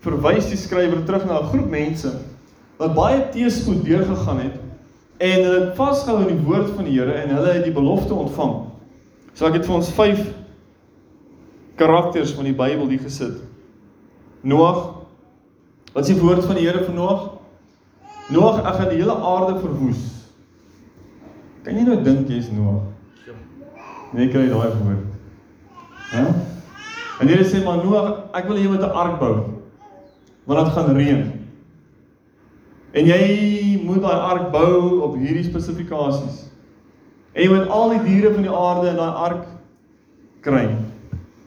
verwys 0.01 0.50
die 0.50 0.58
skrywer 0.58 1.04
terug 1.06 1.28
na 1.28 1.39
'n 1.39 1.50
groep 1.51 1.70
mense 1.70 2.12
wat 2.80 2.96
baie 2.96 3.20
teëspoed 3.34 3.84
deurgegaan 3.86 4.39
het 4.39 4.56
en 5.20 5.44
hulle 5.44 5.60
het 5.66 5.75
vasgehou 5.75 6.22
aan 6.22 6.32
die 6.32 6.46
woord 6.46 6.70
van 6.75 6.86
die 6.86 6.96
Here 6.96 7.13
en 7.13 7.30
hulle 7.30 7.54
het 7.54 7.63
die 7.63 7.75
belofte 7.75 8.13
ontvang. 8.13 8.72
So 9.34 9.46
ek 9.46 9.60
het 9.60 9.66
vir 9.66 9.75
ons 9.75 9.89
5 9.92 10.22
karakters 11.75 12.32
van 12.32 12.48
die 12.48 12.56
Bybel 12.56 12.88
hier 12.88 13.04
gesit. 13.04 13.44
Noag. 14.42 14.96
Wat 15.94 16.08
is 16.08 16.13
die 16.16 16.22
woord 16.22 16.46
van 16.46 16.56
die 16.56 16.66
Here 16.66 16.84
vir 16.84 16.96
Noag? 16.96 17.30
Noag, 18.30 18.63
ek 18.63 18.75
gaan 18.80 18.89
die 18.89 19.01
hele 19.01 19.16
aarde 19.16 19.60
verwoes. 19.60 20.01
Kan 21.63 21.75
jy 21.75 21.84
nou 21.84 22.04
dink 22.04 22.30
jy's 22.30 22.50
Noag? 22.51 22.88
Nee, 24.13 24.30
kry 24.30 24.48
daai 24.48 24.72
woord. 24.80 25.06
Hè? 26.10 26.24
En 27.19 27.27
Here 27.27 27.43
sê 27.43 27.63
maar 27.63 27.83
Noag, 27.83 28.29
ek 28.33 28.47
wil 28.47 28.57
hê 28.57 28.63
jy 28.63 28.69
moet 28.71 28.81
'n 28.81 28.95
ark 28.95 29.19
bou. 29.19 29.35
Want 30.45 30.65
dit 30.65 30.73
gaan 30.73 30.95
reën. 30.95 31.31
En 32.93 33.05
jy 33.05 33.81
moet 33.83 34.01
daai 34.01 34.21
ark 34.31 34.51
bou 34.51 35.01
op 35.05 35.15
hierdie 35.15 35.43
spesifikasies. 35.43 36.47
En 37.33 37.43
jy 37.43 37.49
moet 37.49 37.69
al 37.69 37.89
die 37.89 38.03
diere 38.03 38.33
van 38.33 38.41
die 38.41 38.55
aarde 38.55 38.89
in 38.89 38.95
daai 38.95 39.19
ark 39.27 39.45
kry. 40.41 40.65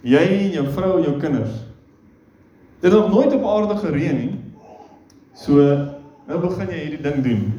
Jy 0.02 0.22
en 0.22 0.52
jou 0.52 0.66
vrou 0.76 0.96
en 0.98 1.04
jou 1.04 1.16
kinders. 1.20 1.56
Dit 2.80 2.92
het 2.92 3.00
nog 3.00 3.10
nooit 3.10 3.34
op 3.34 3.44
aarde 3.46 3.76
gereën 3.80 4.16
nie. 4.18 4.40
So 5.34 5.54
nou 6.28 6.38
begin 6.40 6.68
jy 6.68 6.78
hierdie 6.84 7.02
ding 7.02 7.24
doen. 7.24 7.52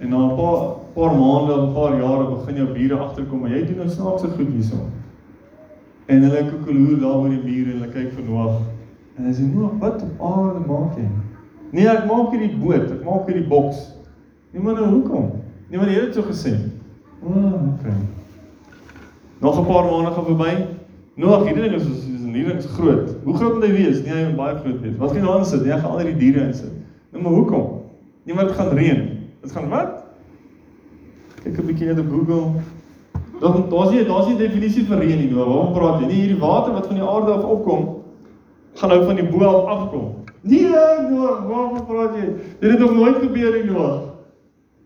En 0.00 0.10
na 0.10 0.16
'n 0.16 0.36
paar 0.36 0.80
paar 0.94 1.14
maande, 1.14 1.54
'n 1.56 1.74
paar 1.74 1.98
jare 1.98 2.24
begin 2.30 2.56
jou 2.56 2.66
bure 2.74 2.96
agterkom, 2.98 3.40
maar 3.40 3.50
jy 3.50 3.66
doen 3.66 3.76
nou 3.76 3.88
snaakse 3.88 4.28
goed 4.28 4.48
hierso. 4.52 4.76
En 6.10 6.22
hulle 6.26 6.42
koekeloer 6.50 6.98
daar 7.00 7.18
oor 7.22 7.30
die 7.30 7.42
mure 7.44 7.70
en 7.70 7.78
hulle 7.78 7.90
kyk 7.94 8.12
vir 8.16 8.24
Noag. 8.26 8.56
En 9.16 9.28
hy 9.28 9.34
sê 9.36 9.44
Noag, 9.46 9.76
wat 9.82 10.02
op 10.02 10.24
aarde 10.30 10.62
maak 10.66 10.96
jy? 10.98 11.06
Nee, 11.70 11.86
ek 11.86 12.06
maak 12.08 12.32
hierdie 12.34 12.56
boot, 12.58 12.88
ek 12.90 13.04
maak 13.06 13.28
hierdie 13.30 13.46
boks. 13.46 13.84
Nee, 14.50 14.62
maar 14.64 14.74
nou 14.80 14.88
hoekom? 14.90 15.28
Nee, 15.68 15.78
maar 15.78 15.86
die 15.86 15.94
Here 15.94 16.08
het 16.08 16.18
so 16.18 16.26
gesê. 16.26 16.56
O, 17.22 17.30
oh, 17.30 17.60
okay. 17.74 17.94
Nog 19.40 19.60
'n 19.60 19.66
paar 19.68 19.86
maande 19.86 20.10
gaan 20.16 20.26
verby. 20.32 20.52
Noag, 21.14 21.46
hierdie 21.46 21.68
ding 21.68 21.78
is 21.78 21.86
is, 21.86 22.02
nie 22.24 22.44
ding 22.44 22.58
is 22.58 22.66
groot. 22.66 23.14
Hoe 23.24 23.36
groot 23.36 23.54
moet 23.54 23.64
hy 23.68 23.72
wees? 23.72 24.02
Nee, 24.02 24.14
hy 24.14 24.26
moet 24.32 24.36
baie 24.36 24.56
groot 24.64 24.80
wees. 24.80 24.96
Wat 24.96 25.12
gaan 25.12 25.26
daarin 25.26 25.44
sit? 25.46 25.62
Nee, 25.62 25.72
hy 25.72 25.78
gaan 25.78 25.90
al 25.90 26.04
die 26.10 26.16
diere 26.16 26.46
insit. 26.46 26.74
Nou 27.12 27.22
maar 27.22 27.32
hoekom? 27.32 27.64
Nee, 28.24 28.34
maar 28.34 28.46
dit 28.50 28.54
gaan 28.58 28.74
reën. 28.74 29.00
Dit 29.42 29.52
gaan 29.52 29.68
wat? 29.68 30.04
Kyk 31.42 31.58
'n 31.58 31.66
bietjie 31.66 31.86
net 31.86 31.98
op 31.98 32.10
Google. 32.10 32.60
Dan 33.40 33.64
daar's 33.70 33.90
nie 33.90 34.04
daar's 34.04 34.26
nie 34.26 34.34
'n 34.34 34.38
definisie 34.38 34.84
vir 34.84 34.98
reën 34.98 35.18
nie. 35.18 35.34
Waarom 35.34 35.72
praat 35.72 36.00
jy? 36.00 36.06
Nee, 36.06 36.20
hierdie 36.20 36.38
water 36.40 36.72
wat 36.72 36.86
van 36.86 36.96
die 36.96 37.04
aarde 37.04 37.32
af 37.32 37.44
opkom, 37.44 37.96
gaan 38.74 38.88
nou 38.88 39.04
van 39.04 39.16
die 39.16 39.28
bo 39.28 39.44
af 39.44 39.66
afkom. 39.66 40.14
Nee, 40.42 40.68
Noah, 41.10 41.48
waarom 41.48 41.86
praat 41.86 42.14
jy? 42.16 42.28
Dit 42.60 42.70
het 42.70 42.78
nog 42.80 42.94
nooit 42.94 43.16
gebeur 43.16 43.52
nie, 43.52 43.70
Noah. 43.70 44.00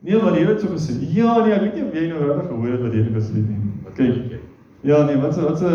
Nee, 0.00 0.22
maar 0.22 0.32
die 0.32 0.40
Here 0.40 0.52
het 0.52 0.60
so 0.60 0.68
gesê. 0.68 0.92
Ja, 1.14 1.44
nee, 1.44 1.52
ek 1.54 1.60
weet 1.60 1.74
nie 1.74 1.84
of 1.84 1.94
jy 1.94 2.08
nou 2.08 2.18
regtig 2.20 2.48
gehoor 2.48 2.72
het 2.72 2.82
wat 2.82 2.92
die 2.92 3.02
Here 3.02 3.14
gesê 3.14 3.38
het 3.38 3.48
nie. 3.48 3.60
Kyk. 3.94 4.40
Ja, 4.82 5.02
nee, 5.04 5.16
wat 5.16 5.34
se 5.34 5.40
wat 5.40 5.58
se 5.58 5.70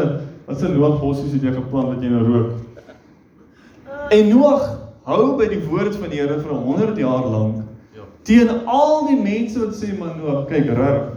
wat 0.45 0.59
se 0.59 0.67
Noag 0.69 0.99
bossies 0.99 1.31
het 1.33 1.41
jy 1.41 1.53
geplant 1.55 1.93
wat 1.93 2.03
jy 2.03 2.11
nou 2.11 2.25
rook? 2.27 2.51
En 4.11 4.29
Noag 4.29 4.67
hou 5.09 5.37
by 5.39 5.47
die 5.49 5.61
woord 5.69 5.95
van 5.95 6.11
die 6.11 6.19
Here 6.19 6.39
vir 6.39 6.53
100 6.53 6.97
jaar 6.97 7.25
lank. 7.25 7.63
Ja. 7.95 8.05
Teen 8.27 8.51
al 8.65 9.07
die 9.07 9.17
mense 9.23 9.63
wat 9.63 9.73
sê 9.79 9.95
man 9.97 10.19
Noag, 10.19 10.45
kyk 10.51 10.69
reg. 10.77 11.08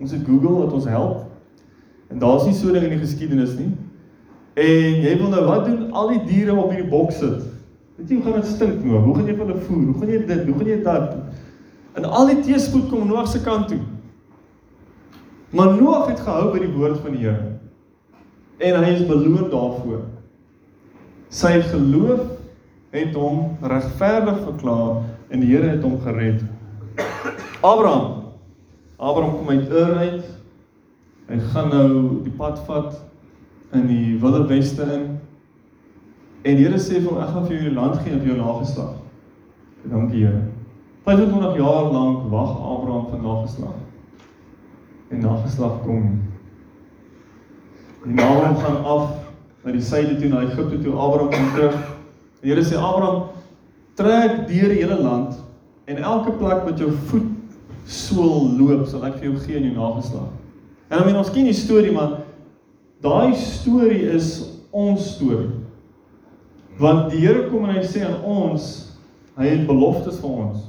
Ons 0.00 0.14
het 0.14 0.24
Google 0.26 0.64
wat 0.64 0.72
ons 0.72 0.86
help. 0.86 1.26
En 2.08 2.18
daar's 2.18 2.46
nie 2.46 2.54
so 2.54 2.72
ding 2.72 2.86
in 2.86 2.94
die 2.96 3.02
geskiedenis 3.02 3.56
nie. 3.58 3.70
En 4.58 5.02
jy 5.04 5.14
wil 5.20 5.30
nou 5.32 5.44
wat 5.46 5.66
doen? 5.68 5.90
Al 5.92 6.14
die 6.14 6.24
diere 6.26 6.56
op 6.56 6.72
hierdie 6.72 6.90
boks 6.90 7.20
sit. 7.20 7.44
Weet 7.98 8.10
jy 8.10 8.18
hoe 8.18 8.24
gaan 8.24 8.40
dit 8.40 8.50
stink 8.50 8.84
Noag? 8.84 9.04
Hoe 9.04 9.14
gaan 9.16 9.26
jy 9.26 9.36
hulle 9.38 9.58
voer? 9.66 9.84
Hoe 9.84 9.94
gaan 9.98 10.10
jy 10.12 10.18
dit? 10.26 10.42
Hoe 10.46 10.56
gaan 10.56 10.70
jy 10.70 10.78
dat? 10.86 11.14
En 11.98 12.04
al 12.06 12.30
die 12.30 12.40
teëspoed 12.46 12.88
kom 12.90 13.08
Noag 13.10 13.30
se 13.30 13.40
kant 13.42 13.68
toe. 13.72 13.80
Maar 15.50 15.74
Noag 15.74 16.10
het 16.12 16.20
gehou 16.22 16.52
by 16.52 16.62
die 16.62 16.72
woord 16.76 17.00
van 17.02 17.16
die 17.16 17.24
Here. 17.26 17.54
En 18.58 18.78
hy 18.82 18.92
is 18.94 19.06
beloon 19.06 19.50
daarvoor. 19.50 20.04
Sy 21.34 21.58
geloof 21.70 22.22
het 22.94 23.14
hom 23.18 23.58
regverdig 23.62 24.38
verklaar 24.46 25.02
en 25.28 25.42
die 25.42 25.50
Here 25.50 25.74
het 25.74 25.82
hom 25.82 25.98
gered. 26.06 26.42
Abraham. 27.60 28.17
Abraham 28.98 29.36
kom 29.36 29.48
uit 29.48 29.70
Ur 29.70 29.96
uit. 29.96 30.24
Hy 31.28 31.38
gaan 31.52 31.68
nou 31.70 31.90
die 32.24 32.32
pad 32.34 32.58
vat 32.66 32.96
in 33.76 33.86
die 33.86 34.16
wilde 34.18 34.46
weste 34.50 34.82
in. 34.82 35.04
En 36.42 36.56
die 36.58 36.64
Here 36.64 36.80
sê 36.82 36.98
vir 36.98 37.12
hom 37.12 37.20
ek 37.22 37.30
gaan 37.34 37.46
vir 37.46 37.54
jou 37.54 37.68
die 37.68 37.76
land 37.76 38.00
gee 38.02 38.16
op 38.16 38.26
jou 38.26 38.38
nageslag. 38.40 38.96
Dankie 39.84 40.24
Here. 40.24 40.40
25 41.06 41.60
jaar 41.60 41.92
lank 41.92 42.26
wag 42.32 42.50
Abraham 42.56 43.06
vir 43.12 43.22
nageslag. 43.22 43.78
En 45.14 45.22
nageslag 45.22 45.78
kom 45.84 46.02
nie. 46.08 46.18
Die 48.02 48.18
naam 48.18 48.58
gaan 48.58 48.82
af 48.82 49.14
na 49.62 49.72
die 49.74 49.84
suide 49.84 50.18
toe 50.18 50.32
na 50.32 50.42
Egipte 50.48 50.82
toe 50.82 50.98
Abraham 50.98 51.30
kom 51.36 51.50
terug. 51.54 51.80
Die 52.42 52.50
Here 52.50 52.66
sê 52.66 52.82
Abraham 52.82 53.28
trek 53.94 54.46
deur 54.50 54.74
die 54.74 54.82
hele 54.82 54.98
land 54.98 55.38
en 55.86 56.02
elke 56.02 56.34
plek 56.38 56.66
wat 56.66 56.82
jou 56.82 56.90
voet 57.10 57.37
sool 57.88 58.50
loop 58.58 58.86
sal 58.88 59.06
ek 59.08 59.16
vir 59.18 59.30
jou 59.30 59.38
gee 59.46 59.56
in 59.56 59.70
jou 59.70 59.76
nageslag. 59.78 60.28
En 60.88 61.00
dan 61.00 61.06
meen 61.08 61.20
ons 61.20 61.32
ken 61.32 61.48
die 61.48 61.56
storie 61.56 61.92
maar 61.92 62.18
daai 63.04 63.34
storie 63.38 64.04
is 64.12 64.32
ons 64.74 65.14
storie. 65.14 65.50
Want 66.78 67.10
die 67.12 67.22
Here 67.24 67.48
kom 67.48 67.64
en 67.66 67.76
hy 67.76 67.84
sê 67.86 68.04
aan 68.06 68.20
ons 68.22 68.68
hy 69.38 69.48
het 69.52 69.66
beloftes 69.68 70.18
vir 70.20 70.34
ons. 70.44 70.64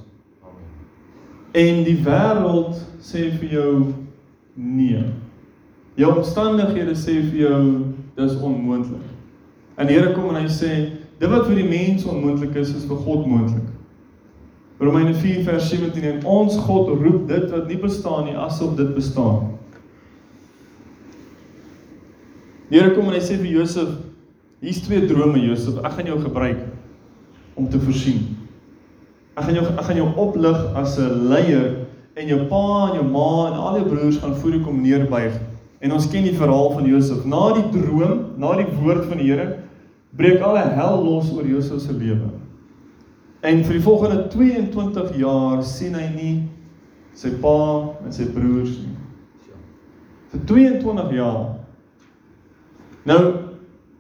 En 1.58 1.82
die 1.86 1.98
wêreld 2.06 2.78
sê 3.02 3.30
vir 3.40 3.56
jou 3.56 3.72
nee. 4.54 5.02
Jou 6.00 6.12
omstandighede 6.16 6.94
sê 6.98 7.18
vir 7.32 7.40
jou 7.44 7.62
dis 8.20 8.36
onmoontlik. 8.38 9.06
En 9.80 9.90
die 9.90 9.98
Here 9.98 10.14
kom 10.16 10.32
en 10.32 10.44
hy 10.44 10.52
sê 10.52 10.74
dit 11.20 11.28
wat 11.32 11.50
vir 11.50 11.60
die 11.60 11.68
mens 11.68 12.06
onmoontlik 12.08 12.56
is, 12.62 12.72
is 12.78 12.88
vir 12.88 13.02
God 13.04 13.28
moontlik. 13.28 13.68
Romeine 14.80 15.14
4 15.14 15.44
vers 15.44 15.70
17 15.70 16.04
en 16.08 16.22
ons 16.24 16.58
God 16.64 16.94
roep 17.02 17.26
dit 17.28 17.50
wat 17.52 17.68
nie 17.68 17.80
bestaan 17.82 18.30
nie 18.30 18.38
asof 18.40 18.78
dit 18.80 18.94
bestaan. 18.96 19.50
Die 22.70 22.80
Here 22.80 22.94
kom 22.96 23.10
en 23.10 23.18
hy 23.18 23.24
sê 23.24 23.36
vir 23.42 23.50
Josef, 23.58 23.92
hier's 24.64 24.80
twee 24.86 25.04
drome 25.10 25.42
Josef, 25.42 25.82
ek 25.84 25.98
gaan 25.98 26.12
jou 26.14 26.20
gebruik 26.22 26.64
om 27.60 27.68
te 27.68 27.82
voorsien. 27.82 28.24
Ek 29.36 29.50
gaan 29.50 29.60
jou 29.60 29.68
ek 29.68 29.86
gaan 29.90 30.00
jou 30.00 30.10
oplig 30.16 30.66
as 30.80 30.96
'n 31.00 31.28
leier 31.28 31.86
en 32.16 32.28
jou 32.28 32.40
pa 32.48 32.90
en 32.90 32.96
jou 33.02 33.08
ma 33.12 33.52
en 33.52 33.60
al 33.60 33.80
jou 33.80 33.88
broers 33.90 34.20
gaan 34.24 34.36
voor 34.36 34.52
jou 34.52 34.64
kom 34.64 34.82
neerbuig. 34.82 35.36
En 35.82 35.92
ons 35.92 36.08
ken 36.08 36.24
die 36.24 36.36
verhaal 36.36 36.72
van 36.72 36.86
Josef. 36.86 37.26
Na 37.26 37.54
die 37.54 37.68
droom, 37.72 38.36
na 38.38 38.56
die 38.56 38.68
woord 38.80 39.06
van 39.06 39.18
die 39.18 39.28
Here, 39.32 39.60
breek 40.16 40.42
alle 40.42 40.64
hel 40.76 41.04
los 41.04 41.32
oor 41.32 41.48
Josef 41.48 41.82
se 41.82 41.94
lewe. 41.94 42.39
En 43.42 43.62
vir 43.64 43.78
die 43.78 43.84
volgende 43.84 44.28
22 44.28 45.16
jaar 45.20 45.62
sien 45.64 45.96
hy 45.96 46.08
nie 46.12 46.34
sy 47.16 47.32
pa 47.40 47.60
en 48.04 48.12
sy 48.16 48.28
broers 48.34 48.74
nie. 48.82 48.96
Vir 50.34 50.44
22 50.50 51.14
jaar. 51.16 51.46
Nou 53.08 53.22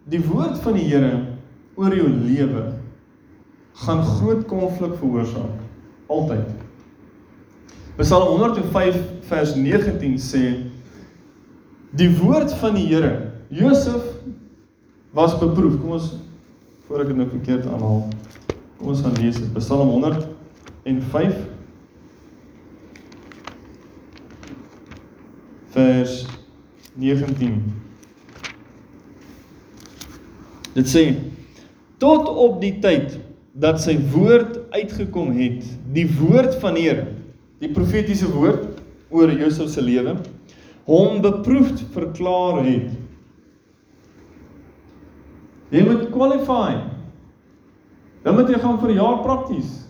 die 0.10 0.22
woord 0.25 0.60
van 0.63 0.75
die 0.75 0.88
Here 0.89 1.13
oor 1.79 1.96
jou 1.96 2.10
lewe 2.10 2.65
gaan 3.86 4.03
groot 4.03 4.43
konflik 4.50 4.98
veroorsaak. 5.00 5.62
Altyd. 6.12 6.50
Psalm 8.00 8.41
105 8.41 8.98
vers 9.29 9.55
19 9.55 10.17
sê 10.19 10.43
die 11.96 12.10
woord 12.19 12.51
van 12.60 12.75
die 12.75 12.88
Here. 12.91 13.13
Josef 13.50 14.03
was 15.15 15.38
beproef. 15.39 15.79
Kom 15.79 15.96
ons 15.98 16.12
voor 16.88 17.05
ek 17.05 17.13
dit 17.13 17.22
nou 17.22 17.29
verkeerd 17.31 17.69
aanhaal. 17.69 18.03
Kom 18.80 18.94
ons 18.94 19.02
gaan 19.04 19.18
lees 19.20 19.36
dit. 19.36 19.48
Psalm 19.58 19.90
105 19.92 21.34
vers 25.74 26.14
19. 26.96 27.58
Dit 30.78 30.88
sê 30.88 31.04
tot 32.00 32.30
op 32.32 32.62
die 32.64 32.78
tyd 32.80 33.18
dat 33.60 33.82
sy 33.84 33.98
woord 34.14 34.62
uitgekom 34.72 35.34
het, 35.36 35.66
die 35.92 36.08
woord 36.16 36.56
van 36.62 36.80
die 36.80 36.86
Here, 36.88 37.10
die 37.60 37.72
profetiese 37.76 38.30
woord 38.32 38.80
oor 39.12 39.34
Josef 39.36 39.74
se 39.74 39.84
lewe, 39.84 40.16
hom 40.88 41.20
beproefd 41.26 41.84
verklaar 41.92 42.62
het. 42.64 42.96
Jy 45.76 45.84
moet 45.86 46.08
qualify. 46.14 46.78
Dan 48.24 48.36
moet 48.36 48.50
jy 48.50 48.60
gaan 48.60 48.80
vir 48.80 48.90
'n 48.90 48.96
jaar 48.96 49.20
prakties. 49.24 49.86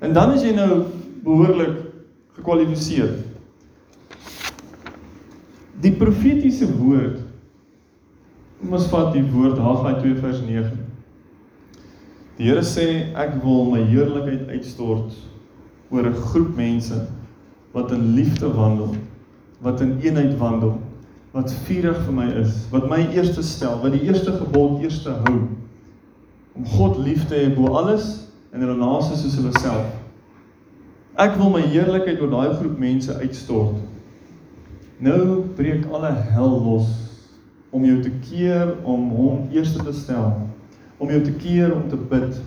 En 0.00 0.12
dan 0.12 0.32
is 0.32 0.42
jy 0.42 0.54
nou 0.54 0.84
behoorlik 1.24 1.76
gekwalifiseer. 2.36 3.14
Die 5.80 5.92
profetiese 5.92 6.66
woord 6.76 7.26
Kom 8.56 8.72
ons 8.72 8.88
vat 8.88 9.12
die 9.12 9.24
woord 9.34 9.58
Haggai 9.60 9.98
2 10.00 10.14
vers 10.22 10.38
9. 10.40 10.70
Die 12.38 12.48
Here 12.48 12.62
sê 12.64 12.86
ek 13.16 13.36
wil 13.42 13.66
my 13.68 13.82
heerlikheid 13.84 14.48
uitstort 14.48 15.12
oor 15.92 16.08
'n 16.08 16.16
groep 16.30 16.56
mense 16.56 16.96
wat 17.72 17.92
in 17.92 18.14
liefde 18.16 18.48
wandel, 18.48 18.96
wat 19.60 19.80
in 19.80 20.00
eenheid 20.00 20.38
wandel, 20.40 20.80
wat 21.32 21.52
vurig 21.66 22.00
vir 22.06 22.12
my 22.12 22.26
is, 22.40 22.64
wat 22.72 22.88
my 22.88 23.02
eerste 23.12 23.42
stel, 23.42 23.78
wat 23.82 23.92
die 23.92 24.02
eerste 24.08 24.32
gebod 24.32 24.82
eerste 24.82 25.12
hou 25.26 25.36
om 26.56 26.64
God 26.76 26.98
lief 27.04 27.26
te 27.28 27.36
hê 27.36 27.48
bo 27.54 27.74
alles 27.76 28.08
en 28.52 28.62
hulle 28.64 28.76
naaste 28.80 29.18
soos 29.20 29.36
hulle 29.36 29.52
self. 29.60 29.92
Ek 31.20 31.36
wil 31.40 31.52
my 31.52 31.62
heerlikheid 31.64 32.20
oor 32.20 32.32
daai 32.32 32.56
groep 32.56 32.78
mense 32.80 33.12
uitstort. 33.20 33.80
Nou 35.00 35.44
breek 35.56 35.84
alle 35.92 36.12
hel 36.32 36.56
los 36.64 36.88
om 37.76 37.84
jou 37.84 37.98
te 38.00 38.12
keer 38.24 38.72
om 38.88 39.10
hom 39.12 39.50
eerste 39.52 39.84
te 39.84 39.92
stel, 39.92 40.30
om 40.96 41.10
jou 41.12 41.20
te 41.24 41.34
keer 41.36 41.74
om 41.76 41.84
te 41.92 41.98
bid, 42.12 42.38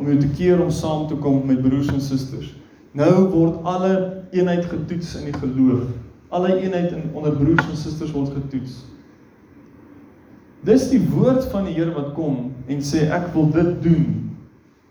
om 0.00 0.08
jou 0.08 0.16
te 0.20 0.30
keer 0.38 0.62
om 0.64 0.70
saam 0.72 1.06
te 1.10 1.18
kom 1.20 1.42
met 1.48 1.60
broers 1.60 1.90
en 1.92 2.00
susters. 2.00 2.54
Nou 2.96 3.28
word 3.34 3.60
alle 3.68 3.92
eenheid 4.32 4.64
getoets 4.70 5.12
in 5.20 5.28
die 5.28 5.36
geloof. 5.36 5.90
Alle 6.32 6.56
eenheid 6.56 6.94
in 6.96 7.10
onder 7.12 7.36
broers 7.36 7.66
en 7.68 7.76
susters 7.76 8.14
word 8.16 8.32
getoets. 8.38 8.80
Dis 10.66 10.90
die 10.90 11.00
woord 11.08 11.46
van 11.52 11.64
die 11.64 11.74
Here 11.74 11.92
wat 11.96 12.12
kom 12.16 12.50
en 12.68 12.82
sê 12.84 13.06
ek 13.08 13.30
wil 13.34 13.48
dit 13.54 13.82
doen. 13.82 14.04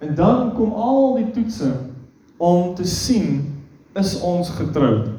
En 0.02 0.16
dan 0.16 0.54
kom 0.56 0.74
al 0.74 1.20
die 1.20 1.30
toetse 1.36 1.70
om 2.38 2.74
te 2.76 2.88
sien 2.88 3.44
is 4.00 4.16
ons 4.26 4.50
getroud. 4.50 5.12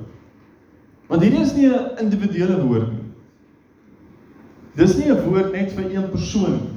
Want 1.10 1.22
hierdie 1.22 1.42
is 1.42 1.54
nie 1.54 1.68
'n 1.68 1.98
individuele 1.98 2.62
woord 2.66 2.90
nie. 2.92 3.06
Dis 4.74 4.96
nie 4.96 5.10
'n 5.10 5.22
woord 5.28 5.52
net 5.52 5.72
vir 5.72 5.90
een 5.90 6.10
persoon 6.10 6.52
nie. 6.52 6.70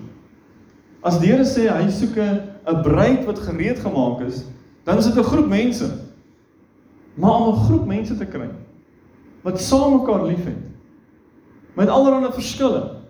As 1.03 1.19
die 1.19 1.27
Here 1.27 1.45
sê 1.45 1.69
hy 1.69 1.89
soek 1.89 2.17
'n 2.17 2.81
bruid 2.83 3.25
wat 3.25 3.39
gereed 3.39 3.79
gemaak 3.79 4.21
is, 4.21 4.45
dan 4.83 4.97
is 4.97 5.05
dit 5.05 5.17
'n 5.17 5.23
groep 5.23 5.47
mense. 5.47 5.89
Maar 7.15 7.31
om 7.31 7.53
'n 7.53 7.65
groep 7.65 7.85
mense 7.85 8.17
te 8.17 8.25
kry 8.25 8.49
wat 9.43 9.59
saam 9.59 9.99
mekaar 9.99 10.25
liefhet 10.25 10.61
met 11.75 11.89
allerlei 11.89 12.31
verskille, 12.31 13.02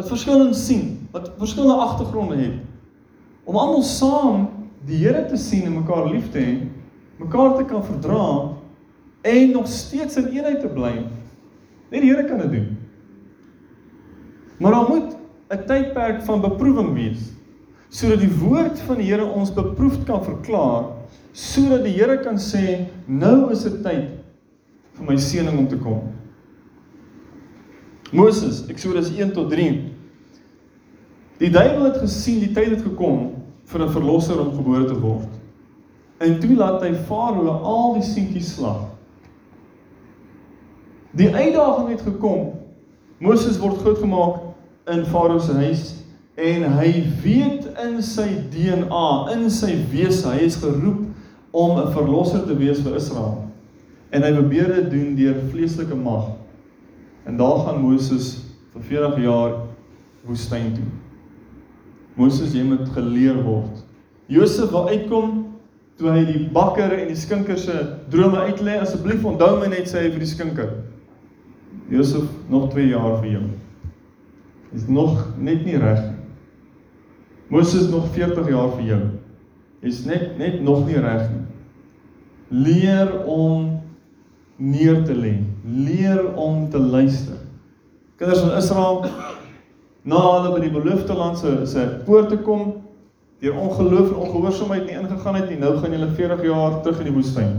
wat 0.00 0.08
verskillend 0.08 0.56
sien, 0.56 1.08
wat 1.12 1.32
verskillende 1.38 1.82
agtergronde 1.84 2.38
het, 2.40 2.60
om 3.44 3.58
almal 3.60 3.82
saam 3.84 4.46
die 4.88 5.02
Here 5.02 5.26
te 5.28 5.36
sien 5.36 5.66
en 5.68 5.76
mekaar 5.76 6.08
lief 6.08 6.30
te 6.32 6.40
hê, 6.40 6.54
mekaar 7.20 7.58
te 7.58 7.66
kan 7.68 7.84
verdra 7.84 8.28
en 9.28 9.50
nog 9.52 9.66
steeds 9.68 10.16
in 10.16 10.30
eenheid 10.32 10.62
te 10.62 10.70
bly. 10.72 10.94
Net 11.92 12.00
die 12.00 12.08
Here 12.08 12.24
kan 12.24 12.40
dit 12.40 12.54
doen. 12.54 12.70
Maar 14.60 14.72
daar 14.72 14.88
moet 14.88 15.16
'n 15.50 15.66
tydperk 15.66 16.22
van 16.22 16.40
beproewing 16.40 16.94
wees 16.94 17.32
sodat 17.90 18.20
die 18.20 18.38
woord 18.38 18.78
van 18.86 18.96
die 18.96 19.10
Here 19.10 19.26
ons 19.26 19.52
beproefd 19.52 20.04
kan 20.06 20.24
verklaar 20.24 20.84
sodat 21.32 21.84
die 21.84 21.92
Here 21.92 22.20
kan 22.22 22.38
sê 22.38 22.86
nou 23.06 23.50
is 23.50 23.62
dit 23.62 23.82
tyd 23.82 24.08
vir 24.94 25.04
my 25.06 25.16
seëning 25.16 25.58
om 25.58 25.68
te 25.68 25.76
kom. 25.76 26.00
Moses, 28.10 28.64
Eksodus 28.66 29.10
1 29.14 29.32
tot 29.32 29.50
3. 29.50 29.82
Die 31.38 31.50
duiwel 31.50 31.84
het 31.84 32.00
gesien 32.02 32.40
die 32.42 32.50
tyd 32.52 32.74
het 32.74 32.82
gekom 32.82 33.30
vir 33.70 33.84
'n 33.84 33.92
verlosser 33.94 34.40
om 34.40 34.56
gebore 34.56 34.84
te 34.84 34.98
word. 34.98 35.28
En 36.18 36.40
toe 36.40 36.56
laat 36.56 36.82
hy 36.82 36.94
Farao 36.94 37.48
al 37.48 37.94
die 37.94 38.02
seentjies 38.02 38.54
slag. 38.54 38.88
Die 41.10 41.30
uitdaging 41.34 41.88
het 41.88 42.02
gekom. 42.02 42.50
Moses 43.18 43.58
word 43.58 43.78
groot 43.78 43.98
gemaak 43.98 44.40
in 44.86 45.04
Farao 45.04 45.38
se 45.38 45.52
huis 45.52 45.94
en 46.34 46.62
hy 46.78 47.04
weet 47.22 47.68
in 47.84 48.02
sy 48.02 48.28
DNA, 48.50 49.30
in 49.32 49.50
sy 49.50 49.76
wese, 49.92 50.28
hy 50.28 50.44
is 50.44 50.56
geroep 50.56 51.06
om 51.50 51.78
'n 51.78 51.92
verlosser 51.92 52.46
te 52.46 52.56
wees 52.56 52.80
vir 52.80 52.94
Israel. 52.94 53.44
En 54.10 54.22
hy 54.22 54.32
probeer 54.32 54.74
dit 54.74 54.90
doen 54.90 55.16
deur 55.16 55.36
vleeslike 55.50 55.94
mag. 55.94 56.39
En 57.28 57.36
daar 57.36 57.64
gaan 57.66 57.80
Moses 57.82 58.32
vir 58.72 58.82
40 58.82 59.22
jaar 59.24 59.54
woestyn 60.26 60.72
toe. 60.74 60.88
Moses 62.18 62.54
jy 62.54 62.64
moet 62.66 62.88
geleer 62.94 63.42
word. 63.44 63.80
Josef 64.30 64.70
wil 64.70 64.88
uitkom 64.92 65.32
toe 66.00 66.12
hy 66.12 66.22
die 66.28 66.44
bakker 66.54 66.92
en 66.96 67.10
die 67.10 67.18
skinker 67.18 67.58
se 67.60 67.74
drome 68.12 68.40
uitlê, 68.48 68.78
asseblief 68.80 69.24
onthou 69.26 69.58
my 69.60 69.68
net 69.72 69.90
sê 69.90 70.06
hy 70.06 70.12
vir 70.14 70.22
die 70.24 70.30
skinker. 70.30 70.70
Josef 71.90 72.28
nog 72.48 72.70
2 72.72 72.92
jaar 72.92 73.18
vir 73.20 73.34
jou. 73.34 73.44
Is 74.76 74.86
nog 74.88 75.26
net 75.38 75.64
nie 75.66 75.78
reg 75.80 76.00
nie. 76.06 76.16
Moses 77.50 77.88
nog 77.90 78.06
40 78.14 78.48
jaar 78.52 78.70
vir 78.76 78.84
jou. 78.86 79.00
Is 79.82 80.04
net 80.06 80.36
net 80.38 80.60
nog 80.62 80.84
nie 80.86 81.00
reg 81.02 81.24
nie. 81.32 81.46
Leer 82.50 83.10
om 83.26 83.80
neer 84.56 85.02
te 85.06 85.16
lê. 85.16 85.34
Leer 85.64 86.34
om 86.34 86.70
te 86.70 86.78
luister. 86.78 87.36
Kinders 88.16 88.40
van 88.40 88.56
Israel 88.56 89.04
na 90.02 90.20
hulle 90.20 90.54
by 90.54 90.60
die 90.62 90.72
beloofde 90.72 91.16
land 91.16 91.38
se 91.38 91.50
se 91.68 91.82
poorte 92.06 92.38
kom 92.44 92.72
deur 93.40 93.56
ongeloof 93.56 94.10
en 94.10 94.22
ongehoorsaamheid 94.24 94.86
nie 94.86 94.96
ingegaan 94.96 95.36
het 95.36 95.48
nie, 95.48 95.58
nou 95.60 95.74
gaan 95.78 95.92
julle 95.92 96.08
40 96.16 96.42
jaar 96.44 96.80
terug 96.84 97.00
in 97.00 97.08
die 97.08 97.14
woestyn. 97.14 97.54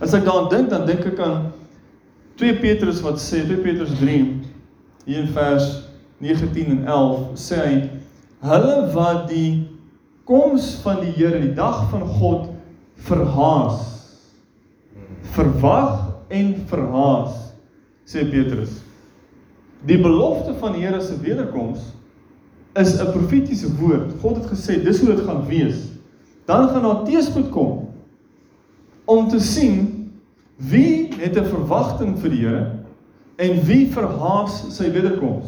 As 0.00 0.14
ek 0.16 0.24
daaraan 0.24 0.48
dink, 0.52 0.70
dan 0.72 0.86
dink 0.88 1.04
ek 1.08 1.20
aan 1.24 1.50
2 2.40 2.60
Petrus 2.62 3.02
wat 3.04 3.20
sê 3.20 3.42
2 3.44 3.60
Petrus 3.64 3.92
3 4.00 4.20
hier 5.04 5.20
in 5.20 5.28
vers 5.36 5.68
19 6.24 6.72
en 6.72 6.86
11 6.88 7.26
sê 7.40 7.60
hy 7.60 7.74
hulle 8.48 8.76
wat 8.94 9.26
die 9.28 9.68
koms 10.28 10.72
van 10.84 11.02
die 11.04 11.12
Here, 11.16 11.40
die 11.40 11.54
dag 11.56 11.82
van 11.92 12.06
God 12.20 12.48
verhaas 13.08 13.88
verwag 15.34 16.09
en 16.30 16.54
verhaas 16.70 17.50
sê 18.06 18.24
Petrus. 18.30 18.80
Die 19.86 19.98
belofte 19.98 20.54
van 20.60 20.76
die 20.76 20.84
Here 20.84 21.00
se 21.02 21.16
wederkoms 21.20 21.80
is 22.78 23.00
'n 23.00 23.12
profetiese 23.12 23.68
woord. 23.76 24.12
God 24.20 24.36
het 24.36 24.50
gesê 24.52 24.82
dis 24.82 25.00
hoe 25.00 25.14
dit 25.14 25.24
gaan 25.24 25.46
wees. 25.46 25.88
Dan 26.46 26.68
gaan 26.68 26.82
daar 26.82 27.04
teëspoed 27.04 27.50
kom 27.50 27.88
om 29.04 29.28
te 29.28 29.40
sien 29.40 30.12
wie 30.56 31.08
het 31.18 31.36
'n 31.36 31.44
verwagting 31.44 32.18
vir 32.18 32.30
die 32.30 32.46
Here 32.46 32.70
en 33.36 33.62
wie 33.64 33.92
verhaas 33.92 34.76
sy 34.76 34.90
wederkoms. 34.92 35.46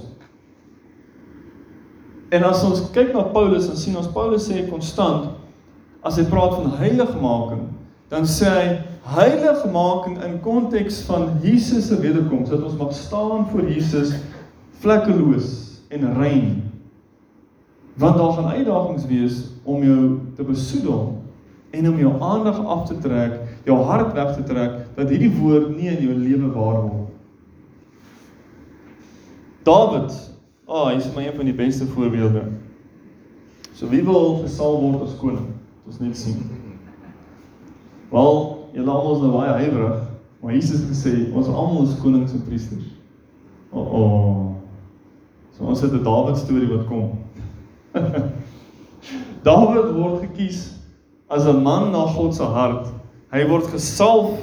En 2.32 2.44
as 2.44 2.64
ons 2.64 2.90
kyk 2.90 3.12
na 3.12 3.22
Paulus 3.22 3.68
en 3.68 3.76
sien 3.76 3.96
ons 3.96 4.08
Paulus 4.08 4.48
sê 4.48 4.68
konstant 4.70 5.34
as 6.02 6.16
hy 6.16 6.24
praat 6.24 6.54
van 6.54 6.70
heiligmaking, 6.80 7.68
dan 8.08 8.24
sê 8.24 8.48
hy 8.48 8.91
heiligmaking 9.02 10.22
in 10.22 10.40
konteks 10.40 11.00
van 11.08 11.28
Jesus 11.42 11.86
se 11.86 11.98
wederkoms, 12.00 12.48
dat 12.48 12.62
ons 12.62 12.76
mag 12.78 12.92
staan 12.94 13.48
voor 13.50 13.68
Jesus 13.68 14.14
vlekkeloos 14.78 15.80
en 15.88 16.14
rein. 16.14 16.70
Want 17.94 18.16
daar 18.16 18.32
gaan 18.32 18.52
uitdagings 18.52 19.06
wees 19.06 19.42
om 19.62 19.82
jou 19.84 20.18
te 20.36 20.42
besoedel 20.42 21.22
en 21.70 21.88
om 21.88 21.98
jou 21.98 22.12
aandag 22.20 22.64
af 22.64 22.86
te 22.88 22.98
trek, 22.98 23.40
jou 23.64 23.78
hart 23.78 24.12
weg 24.12 24.34
te 24.34 24.42
trek 24.42 24.70
dat 24.94 25.08
hierdie 25.08 25.32
woord 25.40 25.76
nie 25.76 25.90
in 25.90 26.04
jou 26.06 26.14
lewe 26.14 26.52
waar 26.52 26.82
word. 26.82 27.08
Dawid 29.62 30.32
Ah, 30.72 30.74
oh, 30.74 30.88
hy 30.88 30.96
is 30.96 31.08
my 31.12 31.26
een 31.26 31.34
van 31.36 31.44
die 31.44 31.54
beste 31.54 31.86
voorbeelde. 31.86 32.46
So 33.74 33.88
wie 33.90 34.00
wil 34.06 34.38
gesalf 34.40 34.78
word 34.80 35.02
as 35.04 35.16
koning? 35.20 35.50
Ons 35.84 35.98
net 36.00 36.16
sien. 36.16 36.38
Wel, 38.08 38.61
julle 38.72 38.90
almal 38.90 39.14
is 39.14 39.22
nou 39.22 39.32
baie 39.34 39.52
huiwerig, 39.60 40.02
maar 40.40 40.54
Jesus 40.54 40.80
het 40.80 40.90
gesê 40.90 41.14
ons 41.32 41.48
almal 41.48 41.86
is 41.86 41.98
konings 42.02 42.32
en 42.32 42.44
priesters. 42.46 42.88
O, 43.72 43.80
oh, 43.80 43.94
oh. 43.98 44.54
So 45.56 45.64
ons 45.64 45.80
het 45.80 45.92
'n 45.92 46.02
Dawid 46.02 46.36
storie 46.36 46.68
wat 46.68 46.86
kom. 46.86 47.18
Dawid 49.48 49.94
word 49.94 50.20
gekies 50.20 50.72
as 51.28 51.46
'n 51.46 51.62
man 51.62 51.90
na 51.92 52.06
God 52.06 52.34
se 52.34 52.42
hart. 52.42 52.88
Hy 53.32 53.46
word 53.48 53.66
gesalf 53.66 54.38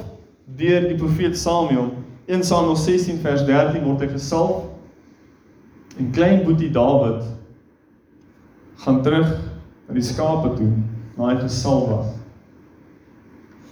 deur 0.56 0.88
die 0.88 0.96
profeet 0.96 1.38
Samuel. 1.38 1.92
1 2.26 2.44
Samuel 2.44 2.76
16 2.76 3.18
vers 3.18 3.44
13 3.44 3.84
word 3.84 4.00
hy 4.00 4.08
gesalf 4.08 4.70
En 6.00 6.10
klein 6.10 6.44
boetie 6.44 6.70
Dawid 6.70 7.24
gaan 8.74 9.02
terug 9.02 9.28
na 9.86 9.94
die 9.94 10.02
skape 10.02 10.54
toe, 10.56 10.70
waar 11.16 11.34
hy 11.34 11.42
gesal 11.42 11.82
was. 11.90 12.14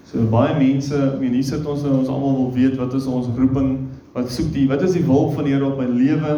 So 0.09 0.25
baie 0.33 0.55
mense, 0.57 0.97
ek 0.97 1.19
meen 1.21 1.35
hier 1.37 1.45
sit 1.45 1.67
ons 1.69 1.83
en 1.85 1.99
ons 1.99 2.09
almal 2.09 2.33
wil 2.39 2.53
weet 2.55 2.79
wat 2.81 2.95
is 2.97 3.05
ons 3.13 3.27
roeping? 3.37 3.75
Wat 4.15 4.31
soek 4.33 4.47
die 4.55 4.65
wat 4.71 4.81
is 4.87 4.95
die 4.97 5.05
wil 5.05 5.35
van 5.35 5.45
die 5.45 5.53
Here 5.53 5.69
op 5.69 5.77
my 5.77 5.85
lewe? 5.85 6.37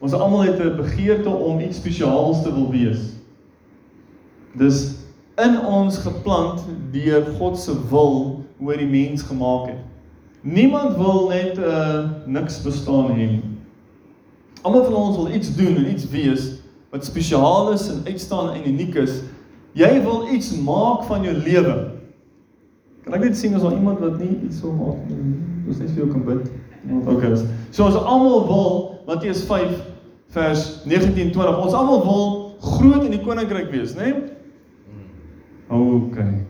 Ons 0.00 0.14
almal 0.16 0.46
het 0.48 0.62
'n 0.64 0.78
begeerte 0.78 1.28
om 1.28 1.60
iets 1.60 1.76
spesiaals 1.76 2.40
te 2.42 2.52
wil 2.54 2.70
wees. 2.72 3.12
Dis 4.56 4.96
in 5.36 5.60
ons 5.60 5.98
geplant 5.98 6.64
deur 6.92 7.26
God 7.36 7.58
se 7.58 7.76
wil 7.90 8.40
hoe 8.56 8.72
hy 8.72 8.78
die 8.86 8.88
mens 8.88 9.22
gemaak 9.22 9.68
het. 9.68 9.84
Niemand 10.40 10.96
wil 10.96 11.28
net 11.28 11.58
uh, 11.58 12.08
niks 12.24 12.62
bestaan 12.64 13.12
hê 13.12 13.36
nie. 13.36 13.44
Almal 14.62 14.84
van 14.84 14.94
ons 14.94 15.16
wil 15.16 15.34
iets 15.36 15.52
doen 15.56 15.76
en 15.76 15.92
iets 15.92 16.08
wees 16.08 16.56
wat 16.90 17.04
spesiaal 17.04 17.72
is 17.72 17.88
en 17.88 18.00
uitstaan 18.06 18.54
en 18.54 18.68
uniek 18.68 18.94
is. 18.94 19.20
Jy 19.76 20.00
wil 20.02 20.32
iets 20.32 20.56
maak 20.56 21.04
van 21.04 21.22
jou 21.22 21.36
lewe. 21.36 21.89
Kan 23.04 23.16
ek 23.16 23.24
net 23.24 23.36
sien 23.36 23.54
as 23.56 23.62
daar 23.64 23.76
iemand 23.76 24.02
wat 24.04 24.18
nie 24.20 24.34
iets 24.44 24.60
wil 24.64 24.76
maak 24.78 25.06
nie. 25.08 25.38
Dis 25.66 25.80
net 25.80 25.94
vir 25.94 26.04
jou 26.04 26.10
kan 26.12 26.26
bid. 26.26 26.50
Okay. 27.06 27.32
So 27.70 27.84
ons 27.84 27.96
almal 27.96 28.46
wil 28.48 28.76
Matteus 29.06 29.42
5 29.48 29.72
vers 30.36 30.66
19-20. 30.88 31.34
Ons 31.64 31.76
almal 31.76 32.04
wil 32.04 32.28
groot 32.60 33.04
in 33.04 33.14
die 33.16 33.22
koninkryk 33.24 33.70
wees, 33.72 33.96
né? 33.96 34.12
Nee? 34.12 34.36
Okay. 35.70 36.46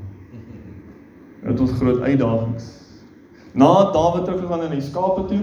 Dit 1.45 1.59
het 1.59 1.71
groot 1.81 2.01
uitdagings. 2.01 2.71
Na 3.53 3.91
Dawid 3.93 4.25
teruggegaan 4.25 4.63
in 4.63 4.71
die 4.79 4.85
skape 4.85 5.25
toe, 5.29 5.41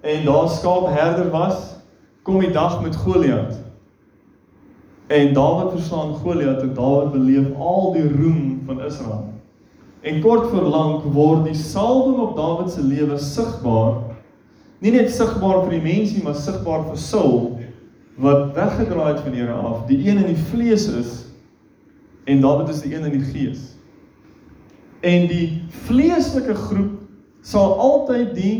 en 0.00 0.24
daar 0.24 0.48
skaapherder 0.48 1.30
was, 1.30 1.76
kom 2.22 2.40
die 2.40 2.50
dag 2.50 2.82
met 2.82 2.96
Goliat. 2.96 3.60
En 5.06 5.32
Dawid 5.34 5.70
verslaan 5.76 6.14
Goliat 6.14 6.62
en 6.62 6.74
Dawid 6.74 7.12
beleef 7.12 7.52
al 7.58 7.92
die 7.92 8.08
roem 8.08 8.62
van 8.66 8.80
Israel. 8.80 9.33
En 10.04 10.20
kort 10.20 10.50
voor 10.50 10.66
lank 10.68 11.04
word 11.16 11.46
die 11.48 11.56
salwing 11.56 12.18
op 12.20 12.34
Dawid 12.36 12.72
se 12.72 12.82
lewe 12.84 13.16
sigbaar. 13.18 14.02
Nie 14.84 14.92
net 14.92 15.12
sigbaar 15.14 15.62
vir 15.64 15.78
die 15.78 15.84
mense 15.84 16.16
nie, 16.18 16.24
maar 16.26 16.36
sigbaar 16.36 16.84
vir 16.90 16.98
Saul 17.00 17.46
wat 18.20 18.52
weggedraai 18.54 19.14
het 19.14 19.22
van 19.24 19.32
die 19.34 19.40
Here 19.40 19.54
af. 19.56 19.86
Die 19.88 19.96
een 20.04 20.20
in 20.20 20.28
die 20.34 20.42
vlees 20.50 20.84
is 20.92 21.14
en 22.28 22.44
Dawid 22.44 22.68
is 22.68 22.82
die 22.84 22.92
een 22.94 23.08
in 23.08 23.16
die 23.16 23.30
gees. 23.32 23.62
En 25.00 25.24
die 25.28 25.62
vleeslike 25.88 26.54
groep 26.54 27.00
sal 27.44 27.74
altyd 27.80 28.34
die 28.36 28.56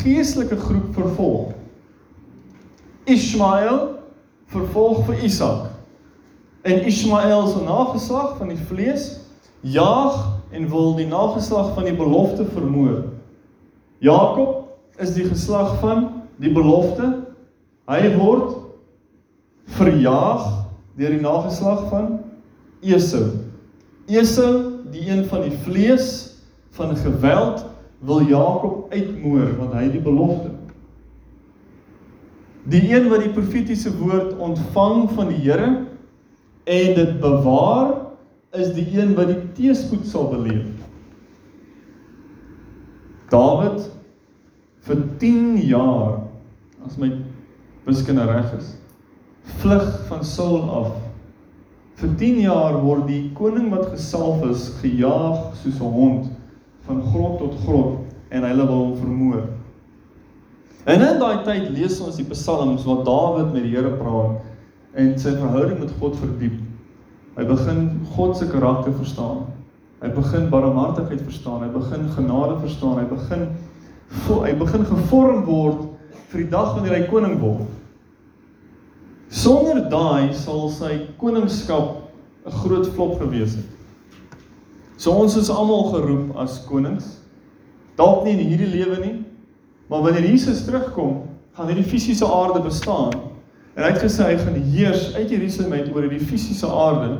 geestelike 0.00 0.56
groep 0.62 0.94
vervolg. 0.94 1.52
Ismael 3.10 3.98
vervolg 4.54 5.02
vir 5.10 5.26
Isak. 5.26 5.66
En 6.62 6.86
Ismael 6.86 7.46
se 7.50 7.66
nageslag 7.66 8.38
van 8.38 8.54
die 8.54 8.62
vlees 8.70 9.10
jaag 9.60 10.33
en 10.54 10.68
wil 10.70 10.94
die 10.96 11.08
nageslag 11.10 11.72
van 11.74 11.88
die 11.88 11.96
belofte 11.98 12.46
vermoor. 12.54 13.02
Jakob 13.98 15.00
is 15.02 15.14
die 15.16 15.26
geslag 15.26 15.78
van 15.82 16.06
die 16.42 16.52
belofte. 16.54 17.10
Hy 17.90 18.14
word 18.16 18.54
verjaag 19.76 20.46
deur 20.98 21.14
die 21.16 21.22
nageslag 21.24 21.88
van 21.90 22.18
Esau. 22.84 23.26
Esau, 24.06 24.82
die 24.92 25.08
een 25.08 25.24
van 25.30 25.46
die 25.48 25.56
vlees 25.64 26.10
van 26.76 26.94
geweld, 26.96 27.64
wil 28.04 28.20
Jakob 28.28 28.92
uitmoor 28.92 29.54
want 29.58 29.72
hy 29.74 29.86
het 29.86 29.96
die 29.96 30.04
belofte. 30.04 30.52
Die 32.68 32.82
een 32.92 33.10
wat 33.12 33.24
die 33.24 33.32
profetiese 33.32 33.92
woord 33.98 34.36
ontvang 34.40 35.08
van 35.16 35.32
die 35.32 35.40
Here 35.44 35.70
en 36.64 36.94
dit 36.96 37.18
bewaar 37.20 38.03
is 38.54 38.72
die 38.76 38.86
een 38.94 39.14
wat 39.18 39.30
die 39.32 39.40
teëspoed 39.56 40.06
sal 40.06 40.28
beleef. 40.30 40.68
Dawid 43.32 43.88
vir 44.86 45.00
10 45.18 45.56
jaar 45.64 46.20
as 46.84 46.98
my 47.00 47.10
wiskunde 47.88 48.26
reg 48.28 48.52
is, 48.58 48.74
vlug 49.62 49.88
van 50.08 50.24
Saul 50.24 50.62
af. 50.70 50.92
Vir 51.98 52.14
10 52.20 52.40
jaar 52.44 52.78
word 52.82 53.06
die 53.08 53.22
koning 53.38 53.70
wat 53.72 53.90
gesalf 53.94 54.44
is 54.50 54.68
gejaag 54.82 55.54
soos 55.62 55.80
'n 55.80 55.92
hond 55.98 56.30
van 56.86 57.02
grot 57.10 57.38
tot 57.38 57.54
grot 57.64 58.00
en 58.30 58.42
hulle 58.44 58.66
wil 58.66 58.80
hom 58.84 58.96
vermoor. 58.96 59.44
En 60.84 61.00
in 61.00 61.18
daai 61.18 61.44
tyd 61.44 61.70
lees 61.72 62.00
ons 62.00 62.16
die 62.16 62.28
psalms 62.28 62.84
waar 62.84 63.04
Dawid 63.04 63.52
met 63.52 63.62
die 63.64 63.72
Here 63.72 63.94
praat 63.96 64.42
en 64.94 65.14
sy 65.18 65.32
verhouding 65.38 65.80
met 65.80 65.94
God 66.00 66.16
verdiep. 66.20 66.63
Hy 67.34 67.44
begin 67.44 68.06
God 68.14 68.36
se 68.38 68.46
karakter 68.46 68.94
verstaan. 68.94 69.46
Hy 70.04 70.10
begin 70.14 70.50
barmhartigheid 70.52 71.22
verstaan, 71.24 71.62
hy 71.64 71.70
begin 71.72 72.08
genade 72.14 72.58
verstaan, 72.60 72.98
hy 73.00 73.06
begin 73.08 73.46
hy 74.28 74.52
begin 74.60 74.84
gevorm 74.86 75.40
word 75.48 75.80
vir 76.30 76.44
die 76.44 76.50
dag 76.52 76.74
wanneer 76.76 76.98
hy 76.98 77.06
koning 77.08 77.38
word. 77.40 77.64
Sonder 79.34 79.80
daai 79.90 80.34
sal 80.36 80.68
sy 80.70 81.08
koningskap 81.18 82.04
'n 82.44 82.52
groot 82.62 82.86
flop 82.94 83.18
gewees 83.18 83.56
het. 83.56 83.66
So 84.96 85.10
ons 85.10 85.36
is 85.36 85.50
almal 85.50 85.90
geroep 85.92 86.36
as 86.36 86.60
konings. 86.68 87.20
Dalk 87.96 88.24
nie 88.24 88.36
in 88.36 88.46
hierdie 88.46 88.70
lewe 88.70 89.00
nie, 89.00 89.24
maar 89.88 90.02
wanneer 90.02 90.30
Jesus 90.30 90.64
terugkom, 90.64 91.22
gaan 91.56 91.66
hierdie 91.66 91.88
fisiese 91.88 92.26
aarde 92.26 92.60
bestaan. 92.60 93.12
En 93.74 93.82
hy 93.82 93.90
het 93.90 94.02
gesê 94.04 94.26
hy 94.28 94.34
gaan 94.38 94.58
heers 94.70 95.08
uit 95.16 95.30
Jerusalem 95.34 95.72
uit 95.72 95.88
oor 95.94 96.06
hierdie 96.06 96.22
fisiese 96.22 96.68
aarde 96.70 97.16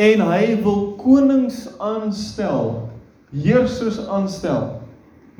en 0.00 0.22
hy 0.24 0.44
wil 0.64 0.94
konings 0.96 1.66
aanstel, 1.82 2.70
heersers 3.34 3.98
aanstel 4.08 4.78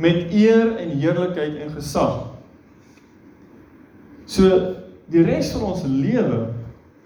met 0.00 0.32
eer 0.34 0.74
en 0.80 0.92
heerlikheid 1.00 1.56
en 1.64 1.72
gesag. 1.72 2.18
So 4.28 4.58
die 5.10 5.24
res 5.24 5.54
van 5.54 5.70
ons 5.70 5.86
lewe 5.88 6.50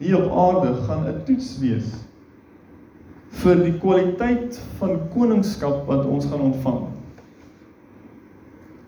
hier 0.03 0.19
op 0.19 0.35
aarde 0.47 0.75
gaan 0.89 1.07
'n 1.07 1.23
toets 1.29 1.55
wees 1.63 1.93
vir 3.43 3.63
die 3.63 3.75
kwaliteit 3.79 4.59
van 4.79 4.99
koningskap 5.15 5.87
wat 5.87 6.05
ons 6.07 6.27
gaan 6.27 6.41
ontvang. 6.41 6.83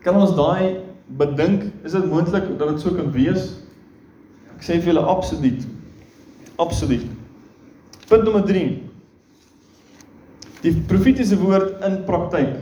Kan 0.02 0.16
ons 0.16 0.34
daai 0.34 0.82
bedink, 1.06 1.70
is 1.84 1.92
dit 1.92 2.10
moontlik 2.10 2.58
dat 2.58 2.68
dit 2.68 2.80
so 2.80 2.94
kan 2.94 3.10
wees? 3.12 3.65
Ek 4.56 4.64
sê 4.64 4.78
vir 4.80 4.92
julle 4.92 5.04
absoluut. 5.04 5.64
Absoluut. 6.58 7.04
Punt 8.08 8.24
nommer 8.24 8.44
3. 8.48 8.82
Die 10.62 10.72
profetiese 10.88 11.36
woord 11.38 11.82
in 11.84 11.98
praktyk. 12.06 12.56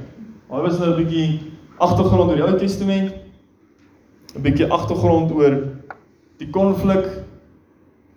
Daar 0.51 0.63
was 0.63 0.79
nou 0.79 0.91
'n 0.91 1.05
bietjie 1.05 1.53
agtergrond 1.79 2.31
oor 2.31 2.37
die 2.37 2.47
Ou 2.47 2.59
Testament. 2.59 3.15
'n 4.35 4.43
Bietjie 4.43 4.67
agtergrond 4.67 5.31
oor 5.33 5.63
die 6.39 6.51
konflik. 6.51 7.07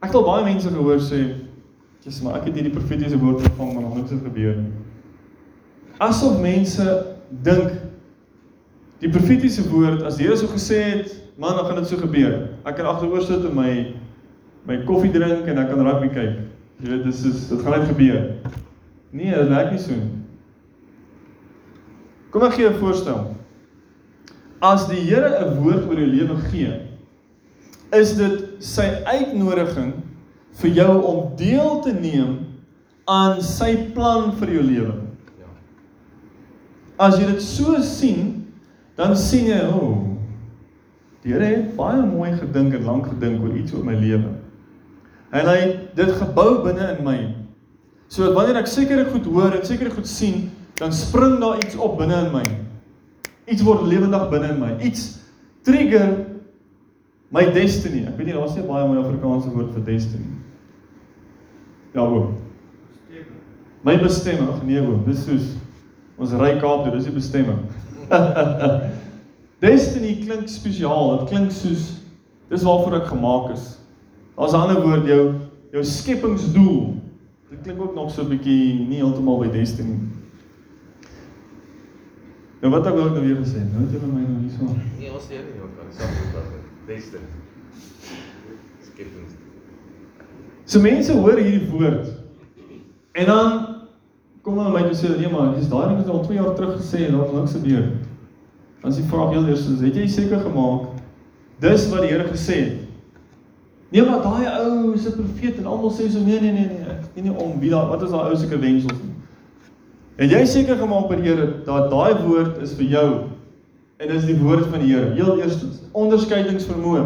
Ek 0.02 0.10
het 0.10 0.16
al 0.16 0.26
baie 0.26 0.44
mense 0.44 0.70
gehoor 0.70 1.00
sê, 1.00 1.36
"Jesus, 2.04 2.22
maar 2.22 2.36
ek 2.38 2.46
het 2.46 2.54
hierdie 2.54 2.74
profetiese 2.74 3.18
woord 3.18 3.42
ontvang, 3.42 3.74
maar 3.74 3.96
niks 3.96 4.12
het 4.12 4.24
gebeur 4.24 4.56
nie." 4.56 4.72
Asof 6.00 6.40
mense 6.42 7.06
dink 7.30 7.72
die 9.00 9.10
profetiese 9.10 9.70
woord 9.70 10.04
as 10.04 10.18
Here 10.18 10.38
so 10.38 10.48
gesê 10.48 10.82
het, 10.82 11.16
man, 11.38 11.56
dan 11.56 11.66
gaan 11.66 11.76
dit 11.76 11.88
so 11.88 11.98
gebeur. 12.02 12.36
Ek 12.66 12.76
kan 12.76 12.90
agteroor 12.90 13.22
sit 13.22 13.46
en 13.46 13.56
my 13.56 13.72
my 14.68 14.82
koffie 14.84 15.12
drink 15.14 15.48
en 15.48 15.60
ek 15.62 15.70
kan 15.72 15.84
rugby 15.86 16.10
kyk. 16.12 16.40
Jy 16.82 16.90
weet, 16.92 17.04
dis 17.08 17.24
is 17.26 17.46
dit 17.50 17.62
gaan 17.64 17.78
net 17.80 17.88
gebeur. 17.88 18.24
Nee, 19.16 19.32
dit 19.32 19.52
werk 19.54 19.72
nie 19.72 19.80
so 19.80 19.96
nie. 19.96 20.12
Kom 22.34 22.44
ek 22.44 22.58
gee 22.58 22.68
'n 22.68 22.80
voorstel. 22.82 23.36
As 24.62 24.88
die 24.88 25.00
Here 25.00 25.30
'n 25.46 25.62
woord 25.62 25.88
oor 25.88 25.96
jou 25.96 26.08
lewe 26.08 26.36
gee, 26.52 26.74
is 27.94 28.18
dit 28.18 28.44
sy 28.60 28.88
uitnodiging 29.06 29.94
vir 30.62 30.70
jou 30.70 31.02
om 31.04 31.36
deel 31.38 31.82
te 31.82 31.94
neem 31.94 32.40
aan 33.08 33.42
sy 33.42 33.92
plan 33.94 34.32
vir 34.40 34.50
jou 34.52 34.64
lewe. 34.64 34.96
Ja. 35.40 35.52
As 37.00 37.18
jy 37.20 37.26
dit 37.26 37.42
so 37.42 37.82
sien, 37.82 38.48
dan 38.96 39.16
sien 39.16 39.46
jy, 39.46 39.62
o, 39.70 39.80
oh, 39.80 40.07
die 41.28 41.34
Here 41.36 41.44
het 41.44 41.74
baie 41.76 42.04
mooi 42.08 42.32
gedink 42.38 42.76
en 42.78 42.86
lank 42.88 43.10
gedink 43.12 43.44
oor 43.44 43.56
iets 43.60 43.74
oor 43.76 43.84
my 43.84 43.96
lewe. 44.00 44.32
En 45.36 45.50
hy 45.50 45.58
het 45.60 45.98
dit 45.98 46.14
gebou 46.22 46.64
binne 46.64 46.94
in 46.94 47.04
my. 47.04 47.18
So 48.08 48.32
wanneer 48.36 48.62
ek 48.62 48.70
sekere 48.72 49.10
goed 49.12 49.28
hoor 49.28 49.58
en 49.58 49.66
sekere 49.68 49.92
goed 49.92 50.08
sien, 50.08 50.48
dan 50.80 50.96
spring 50.96 51.36
daar 51.42 51.60
iets 51.60 51.76
op 51.76 51.98
binne 52.00 52.22
in 52.28 52.32
my. 52.32 52.46
Iets 53.52 53.66
word 53.68 53.84
lewendig 53.90 54.28
binne 54.32 54.54
in 54.54 54.62
my. 54.62 54.72
Iets 54.88 55.18
trigger 55.68 56.14
my 57.36 57.44
destiny. 57.52 58.06
Ek 58.08 58.16
weet 58.16 58.30
nie 58.30 58.38
daar's 58.38 58.56
nie 58.56 58.64
baie 58.68 58.88
mooi 58.88 59.02
Afrikaanse 59.02 59.52
woord 59.52 59.74
vir 59.76 59.84
destiny. 59.90 60.30
Ja, 61.92 62.06
oom. 62.06 62.38
My 63.84 63.98
bestemming, 64.00 64.64
nee 64.68 64.80
oom, 64.80 65.04
dis 65.08 65.26
soos 65.28 65.52
ons 66.18 66.32
ry 66.40 66.56
Kaap 66.62 66.88
toe, 66.88 66.96
dis 66.96 67.10
die 67.10 67.14
bestemming. 67.16 67.68
destiny 69.60 70.16
klink 70.26 70.50
spesiaal. 70.50 71.20
Dit 71.20 71.30
klink 71.30 71.52
soos 71.52 71.90
dis 72.50 72.64
waarvoor 72.64 73.02
ek 73.02 73.10
gemaak 73.12 73.52
is. 73.56 73.78
Daar's 74.36 74.54
'n 74.54 74.62
ander 74.62 74.82
woord 74.82 75.06
jou 75.06 75.34
jou 75.72 75.84
skepingsdoel. 75.84 76.96
Dit 77.50 77.62
klink 77.64 77.82
ook 77.82 77.96
nog 77.96 78.12
so 78.12 78.22
'n 78.22 78.30
bietjie 78.30 78.88
nie 78.88 79.02
heeltemal 79.02 79.40
by 79.40 79.52
destiny. 79.52 79.98
Nou 82.62 82.72
wat 82.74 82.88
ek 82.88 82.96
wou 82.98 83.10
nou 83.10 83.22
weer 83.22 83.38
gesê, 83.38 83.62
nou 83.72 83.84
het 83.86 83.92
jy 83.92 84.00
my 84.02 84.22
nou 84.22 84.40
hierso. 84.42 84.76
Nee, 84.98 85.12
ons 85.14 85.28
leer 85.30 85.44
nie 85.46 85.62
ook 85.62 85.78
aan 85.82 85.90
dieselfde 85.90 86.32
dag. 86.34 86.48
Beste. 86.88 87.18
Skepings. 88.82 89.36
So 90.66 90.82
mense 90.82 91.14
hoor 91.14 91.38
hierdie 91.38 91.70
woord 91.70 92.08
en 93.12 93.26
dan 93.26 93.76
kom 94.42 94.58
hulle 94.58 94.74
my 94.74 94.82
toe 94.88 94.98
sê 94.98 95.14
nee 95.20 95.30
maar, 95.30 95.56
dis 95.56 95.70
daai 95.70 95.88
ding 95.88 95.98
wat 96.02 96.10
al 96.10 96.26
2 96.26 96.38
jaar 96.38 96.56
terug 96.56 96.76
gesê 96.80 97.06
en 97.06 97.18
daar 97.18 97.34
niks 97.34 97.56
gebeur. 97.58 97.92
Dan 98.88 98.96
is 98.96 99.02
die 99.02 99.10
vraag 99.10 99.34
heel 99.34 99.48
eers, 99.48 99.66
het 99.82 99.96
jy 100.00 100.06
seker 100.08 100.40
gemaak 100.40 100.94
dis 101.60 101.90
wat 101.92 102.06
die 102.06 102.12
Here 102.14 102.24
gesê 102.30 102.56
het? 102.56 102.76
Nee 103.92 104.04
maar 104.08 104.22
daai 104.24 104.46
ou 104.48 104.94
is 104.96 105.04
'n 105.10 105.18
profeet 105.18 105.58
en 105.60 105.66
almal 105.66 105.92
sê 105.92 106.08
so 106.08 106.20
nee 106.24 106.40
nee 106.40 106.54
nee 106.56 106.68
nee, 106.68 106.86
ek 106.88 107.04
weet 107.16 107.26
nie 107.26 107.34
om 107.36 107.60
wie 107.60 107.70
daar 107.70 107.90
wat 107.90 108.04
is 108.04 108.12
daai 108.12 108.30
ou 108.30 108.36
seker 108.36 108.60
wensels 108.60 109.02
nie. 109.04 109.12
En 110.16 110.30
jy 110.30 110.46
seker 110.46 110.78
gemaak 110.80 111.10
by 111.10 111.16
die 111.16 111.28
Here 111.28 111.48
dat 111.66 111.92
daai 111.92 112.16
woord 112.24 112.62
is 112.62 112.74
vir 112.80 112.86
jou 112.86 113.10
en 114.00 114.08
dis 114.08 114.26
die 114.26 114.40
woord 114.40 114.66
van 114.72 114.80
die 114.80 114.94
Here. 114.96 115.12
Heel 115.16 115.38
eerstens, 115.38 115.82
onderskeidingsvermoë. 115.92 117.04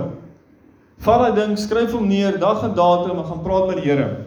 Vat 0.99 1.19
daai 1.19 1.35
ding, 1.35 1.57
skryf 1.57 1.91
hom 1.91 2.07
neer, 2.07 2.37
dag 2.37 2.63
en 2.63 2.75
datum 2.75 3.17
en 3.17 3.25
gaan 3.25 3.41
praat 3.41 3.67
met 3.67 3.81
die 3.81 3.89
Here. 3.89 4.17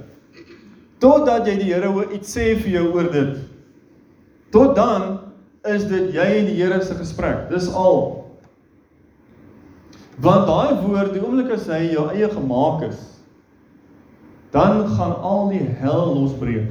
Totdat 0.99 1.47
jy 1.47 1.55
die 1.63 1.71
Here 1.71 2.11
iets 2.15 2.35
sê 2.35 2.57
vir 2.59 2.71
jou 2.81 2.95
oor 2.95 3.13
dit. 3.13 3.39
Tot 4.51 4.75
dan 4.75 5.21
is 5.65 5.87
dit 5.89 6.13
jy 6.13 6.27
en 6.39 6.47
die 6.51 6.59
Here 6.59 6.83
se 6.85 6.95
gesprek. 6.99 7.49
Dis 7.51 7.71
al. 7.73 8.25
Want 10.23 10.47
daai 10.47 10.81
woord, 10.85 11.15
die 11.15 11.23
oomblik 11.25 11.51
as 11.57 11.67
hy 11.71 11.89
jou 11.95 12.07
eie 12.13 12.29
gemaak 12.31 12.85
is, 12.91 13.01
dan 14.55 14.85
gaan 14.95 15.17
al 15.17 15.49
die 15.51 15.65
hel 15.81 16.13
losbreek. 16.15 16.71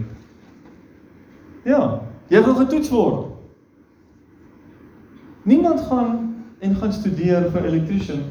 Ja, 1.67 2.03
jy 2.31 2.43
gaan 2.43 2.61
getoets 2.61 2.91
word. 2.93 3.33
Niemand 5.43 5.81
gaan 5.89 6.13
en 6.63 6.77
gaan 6.79 6.93
studeer 6.95 7.49
vir 7.51 7.65
elektriesien 7.67 8.23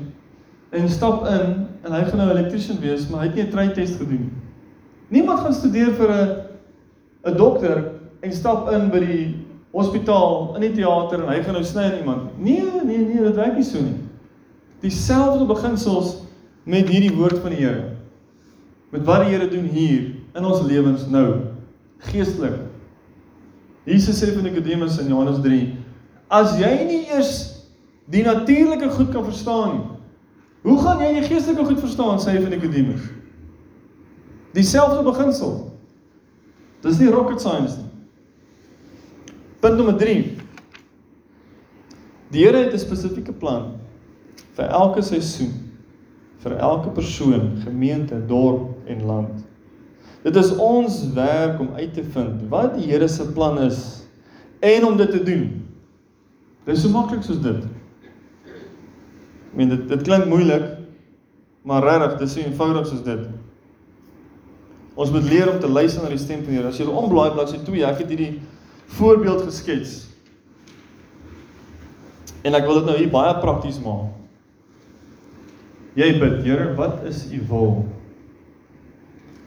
en 0.72 0.88
stap 0.88 1.26
in 1.28 1.66
en 1.84 1.92
hy 1.92 2.00
gaan 2.06 2.22
nou 2.22 2.30
elektriesien 2.32 2.80
wees, 2.80 3.04
maar 3.10 3.20
hy 3.20 3.26
het 3.26 3.36
nie 3.36 3.44
'n 3.44 3.52
trytest 3.52 3.98
gedoen 4.00 4.22
nie. 4.24 4.32
Niemand 5.12 5.40
gaan 5.40 5.52
studeer 5.52 5.92
vir 5.92 6.10
'n 6.10 6.28
'n 7.28 7.36
dokter 7.36 7.92
en 8.22 8.32
stap 8.32 8.70
in 8.72 8.88
by 8.88 8.98
die 8.98 9.41
hospitaal, 9.72 10.52
in 10.58 10.66
die 10.66 10.74
teater 10.76 11.22
en 11.22 11.30
hy 11.32 11.38
gaan 11.42 11.56
nou 11.56 11.64
sny 11.64 11.86
aan 11.88 12.00
iemand. 12.02 12.32
Nee, 12.36 12.64
nee, 12.84 12.98
nee, 12.98 13.22
dit 13.24 13.38
werk 13.38 13.56
nie 13.56 13.64
so 13.66 13.80
nie. 13.80 13.96
Dieselfde 14.82 15.46
beginsels 15.48 16.18
met 16.68 16.90
hierdie 16.90 17.14
woord 17.16 17.40
van 17.40 17.54
die 17.54 17.62
Here. 17.62 17.92
Met 18.92 19.06
wat 19.08 19.24
die 19.24 19.32
Here 19.32 19.48
doen 19.48 19.70
hier 19.72 20.10
in 20.36 20.44
ons 20.44 20.60
lewens 20.66 21.06
nou, 21.10 21.28
geestelik. 22.10 22.60
Jesus 23.88 24.20
sê 24.20 24.30
vir 24.30 24.44
Nikodemus 24.44 24.98
in 25.02 25.08
Johannes 25.10 25.40
3: 25.42 25.62
As 26.30 26.54
jy 26.60 26.70
nie 26.86 27.00
eers 27.10 27.32
die 28.12 28.22
natuurlike 28.26 28.90
goed 28.94 29.10
kan 29.14 29.24
verstaan 29.26 29.76
nie, 29.76 29.86
hoe 30.62 30.76
gaan 30.78 31.00
jy 31.02 31.10
die 31.16 31.26
geestelike 31.26 31.64
goed 31.66 31.80
verstaan? 31.82 32.20
sê 32.22 32.36
hy 32.36 32.44
vir 32.44 32.52
Nikodemus. 32.54 33.08
Dieselfde 34.54 35.02
beginsel. 35.06 35.56
Dis 36.84 37.00
nie 37.00 37.10
rocket 37.10 37.40
science 37.40 37.78
nie. 37.78 37.91
Punt 39.62 39.78
nommer 39.78 39.94
3. 39.94 40.36
Die 42.34 42.42
Here 42.42 42.64
het 42.64 42.72
'n 42.74 42.78
spesifieke 42.78 43.32
plan 43.32 43.78
vir 44.56 44.64
elke 44.64 45.02
seisoen, 45.02 45.52
vir 46.42 46.56
elke 46.56 46.90
persoon, 46.90 47.62
gemeente, 47.64 48.18
dorp 48.26 48.74
en 48.86 49.04
land. 49.06 49.44
Dit 50.22 50.36
is 50.36 50.56
ons 50.56 51.12
werk 51.14 51.60
om 51.60 51.68
uit 51.74 51.94
te 51.94 52.04
vind 52.04 52.42
wat 52.48 52.74
die 52.74 52.90
Here 52.90 53.08
se 53.08 53.32
plan 53.32 53.58
is 53.58 54.02
en 54.60 54.84
om 54.84 54.96
dit 54.96 55.10
te 55.10 55.22
doen. 55.22 55.62
Dit 56.64 56.76
is 56.76 56.82
so 56.82 56.88
maklik 56.88 57.22
soos 57.22 57.40
dit. 57.40 57.64
Ek 59.50 59.54
meen 59.54 59.68
dit 59.68 59.88
dit 59.88 60.02
klink 60.02 60.26
moeilik, 60.26 60.64
maar 61.62 61.82
regtig, 61.82 62.18
dit 62.18 62.28
is 62.28 62.32
so 62.32 62.40
eenvoudig 62.40 62.86
soos 62.86 63.02
dit. 63.02 63.28
Ons 64.94 65.10
moet 65.10 65.22
leer 65.22 65.52
om 65.52 65.60
te 65.60 65.68
luister 65.68 66.02
na 66.02 66.08
die 66.08 66.18
stem 66.18 66.42
van 66.42 66.50
die 66.50 66.58
Here. 66.58 66.68
As 66.68 66.78
jy 66.78 66.86
omblaai 66.86 67.30
bladsy 67.32 67.62
2, 67.64 67.84
ek 67.84 67.98
het 67.98 68.08
hierdie 68.08 68.40
voorbeeld 68.96 69.42
geskets. 69.42 70.06
En 72.42 72.54
ek 72.58 72.66
wil 72.66 72.80
dit 72.80 72.88
nou 72.90 72.96
hier 72.98 73.10
baie 73.12 73.34
prakties 73.40 73.78
maak. 73.82 74.10
Jy 75.98 76.08
bid, 76.18 76.40
Here, 76.46 76.70
wat 76.74 77.02
is 77.08 77.26
u 77.32 77.42
wil? 77.50 77.84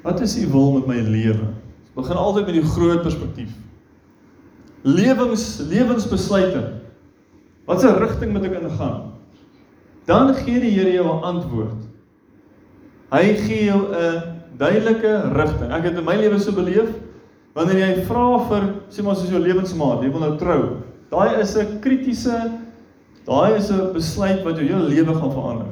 Wat 0.06 0.22
is 0.22 0.36
u 0.38 0.46
wil 0.54 0.76
met 0.78 0.88
my 0.88 1.00
lewe? 1.02 1.50
Begin 1.96 2.20
altyd 2.22 2.46
met 2.46 2.60
die 2.60 2.68
groot 2.76 3.02
perspektief. 3.02 3.50
Lewens 4.86 5.58
lewensbesluite. 5.66 6.62
Wat 7.66 7.84
'n 7.84 7.98
rigting 7.98 8.32
moet 8.32 8.46
ek 8.46 8.62
ingaan? 8.62 9.14
Dan 10.06 10.36
gee 10.36 10.60
die 10.60 10.72
Here 10.72 10.92
jou 10.92 11.08
'n 11.08 11.24
antwoord. 11.24 11.82
Hy 13.10 13.34
gee 13.34 13.64
jou 13.66 13.82
'n 13.90 14.22
duidelike 14.58 15.34
rigting. 15.34 15.72
Ek 15.72 15.84
het 15.84 15.98
in 15.98 16.06
my 16.06 16.16
lewe 16.16 16.40
so 16.40 16.52
beleef 16.52 16.90
wanneer 17.56 17.80
jy 17.82 18.04
vra 18.10 18.28
vir 18.50 18.68
sê 18.92 19.04
maar 19.04 19.16
soos 19.16 19.32
jou 19.32 19.40
lewensmaat, 19.40 20.04
jy 20.04 20.12
wil 20.12 20.26
nou 20.26 20.36
trou. 20.38 20.62
Daai 21.12 21.42
is 21.42 21.56
'n 21.56 21.80
kritiese 21.82 22.36
daai 23.26 23.58
is 23.58 23.72
'n 23.72 23.94
besluit 23.94 24.44
wat 24.44 24.58
jou 24.58 24.68
hele 24.68 24.90
lewe 24.90 25.14
gaan 25.14 25.32
verander. 25.32 25.72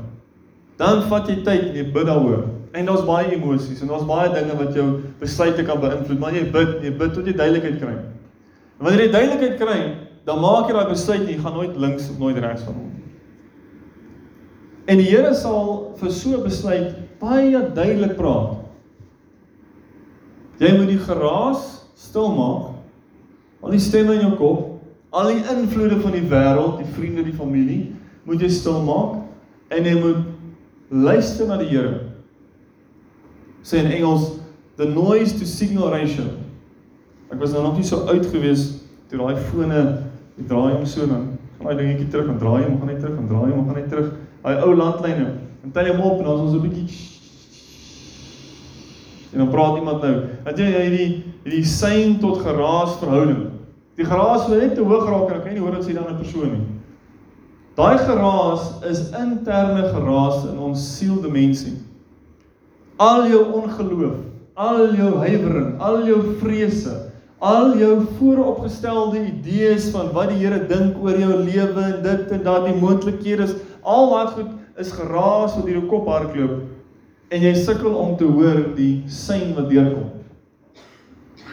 Dan 0.78 1.04
vat 1.10 1.28
jy 1.28 1.44
tyd 1.44 1.70
en 1.70 1.76
jy 1.76 1.92
bid 1.94 2.06
daaroor. 2.06 2.50
En 2.74 2.86
daar's 2.86 3.06
baie 3.06 3.36
emosies 3.36 3.82
en 3.82 3.88
daar's 3.88 4.06
baie 4.06 4.32
dinge 4.34 4.56
wat 4.58 4.74
jou 4.74 5.02
besluite 5.20 5.64
kan 5.64 5.80
beïnvloed, 5.80 6.20
maar 6.20 6.34
jy 6.34 6.52
bid, 6.52 6.82
jy 6.82 6.92
bid 6.98 7.14
tot 7.14 7.26
jy 7.26 7.34
duidelikheid 7.34 7.78
kry. 7.80 7.94
En 8.80 8.88
wanneer 8.88 9.06
jy 9.06 9.12
duidelikheid 9.12 9.60
kry, 9.60 9.96
dan 10.26 10.40
maak 10.40 10.68
jy 10.68 10.74
daai 10.74 10.90
besluit 10.90 11.22
en 11.22 11.30
jy 11.30 11.38
gaan 11.38 11.54
nooit 11.54 11.78
links 11.78 12.10
of 12.10 12.20
nooit 12.20 12.38
regs 12.38 12.64
van 12.64 12.74
hom. 12.74 12.90
En 14.88 14.98
die 14.98 15.08
Here 15.12 15.34
sal 15.36 15.94
vir 16.02 16.12
so 16.12 16.38
'n 16.38 16.44
besluit 16.44 16.96
baie 17.20 17.62
duidelik 17.76 18.18
praat. 18.18 18.63
Jy 20.62 20.72
moet 20.78 20.92
die 20.92 21.02
geraas 21.02 21.64
stil 21.98 22.30
maak. 22.36 22.74
Al 23.64 23.74
die 23.74 23.82
stemme 23.82 24.18
in 24.18 24.26
jou 24.28 24.36
kop, 24.38 24.70
al 25.14 25.32
die 25.32 25.44
invloede 25.54 26.00
van 26.04 26.16
die 26.16 26.26
wêreld, 26.30 26.80
die 26.82 26.94
vriende, 26.96 27.24
die 27.26 27.36
familie, 27.38 27.94
moet 28.28 28.42
jy 28.44 28.50
stil 28.52 28.82
maak 28.86 29.22
en 29.74 29.88
jy 29.88 29.94
moet 30.00 30.26
luister 30.94 31.48
na 31.50 31.58
die 31.62 31.70
Here. 31.72 31.94
Sê 33.64 33.80
in 33.80 33.92
Engels 33.92 34.34
the 34.78 34.86
noise 34.86 35.38
to 35.40 35.46
signal 35.48 35.92
ratio. 35.94 36.26
Ek 37.32 37.40
was 37.42 37.54
nou 37.54 37.64
nog 37.64 37.80
nie 37.80 37.88
so 37.88 38.04
oud 38.12 38.26
gewees 38.34 38.68
toe 39.10 39.22
daai 39.22 39.40
fone 39.50 39.80
die 40.36 40.46
draai 40.50 40.74
hom 40.76 40.86
so 40.90 41.08
dan 41.10 41.32
gaan 41.58 41.72
hy 41.72 41.78
dingetjie 41.80 42.10
terug 42.12 42.30
en 42.34 42.40
draai 42.42 42.66
hom, 42.66 42.78
gaan 42.82 42.92
hy 42.92 43.00
terug 43.00 43.18
en 43.22 43.30
draai 43.32 43.50
hom, 43.54 43.66
gaan 43.70 43.80
hy 43.80 43.88
terug. 43.90 44.14
Daai 44.44 44.66
ou 44.68 44.74
landlyne. 44.76 45.28
En 45.64 45.74
tel 45.74 45.94
hom 45.94 46.04
op 46.04 46.20
en 46.20 46.28
dan 46.28 46.36
is 46.36 46.46
ons 46.50 46.56
'n 46.58 46.64
bietjie 46.68 47.13
En 49.34 49.42
dan 49.42 49.50
praat 49.50 49.78
iemand 49.78 50.02
nou, 50.02 50.16
dat 50.46 50.58
jy 50.58 50.70
hierdie 50.70 51.10
hierdie 51.44 51.66
sein 51.68 52.20
tot 52.22 52.40
geraas 52.46 52.96
verhouding. 53.02 53.50
Die 54.00 54.06
geraas 54.08 54.48
wil 54.48 54.62
net 54.62 54.76
te 54.78 54.86
hoog 54.86 55.08
raak 55.10 55.30
en 55.30 55.40
ek 55.40 55.48
kan 55.48 55.56
nie 55.58 55.64
hoor 55.64 55.76
wat 55.76 55.86
sê 55.86 55.94
dan 55.94 56.10
'n 56.10 56.22
persoon 56.22 56.52
nie. 56.54 56.68
Daai 57.76 57.98
geraas 57.98 58.70
is 58.90 59.10
interne 59.18 59.90
geraas 59.90 60.46
in 60.46 60.58
ons 60.60 60.80
sieldimensie. 60.98 61.74
Al 62.98 63.28
jou 63.28 63.44
ongeloof, 63.62 64.22
al 64.54 64.94
jou 64.96 65.18
huiwering, 65.18 65.82
al 65.82 66.06
jou 66.06 66.22
vrese, 66.40 67.10
al 67.40 67.78
jou 67.78 68.06
vooropgestelde 68.18 69.26
idees 69.26 69.90
van 69.90 70.14
wat 70.14 70.30
die 70.30 70.38
Here 70.38 70.68
dink 70.68 71.02
oor 71.04 71.18
jou 71.20 71.34
lewe 71.44 71.82
en 71.82 72.04
dit 72.04 72.32
en 72.32 72.44
dat 72.44 72.66
die 72.66 72.80
moontlikhede 72.80 73.44
is, 73.44 73.56
al 73.82 74.10
daai 74.10 74.28
goed 74.28 74.52
is 74.78 74.92
geraas 74.92 75.56
wat 75.56 75.66
deur 75.66 75.82
jou 75.82 75.88
kop 75.90 76.08
hardloop 76.08 76.62
en 77.34 77.42
jy 77.42 77.54
sukkel 77.58 77.96
om 77.98 78.14
te 78.18 78.28
hoor 78.30 78.60
die 78.78 79.04
sein 79.10 79.56
wat 79.58 79.72
deurkom. 79.72 80.12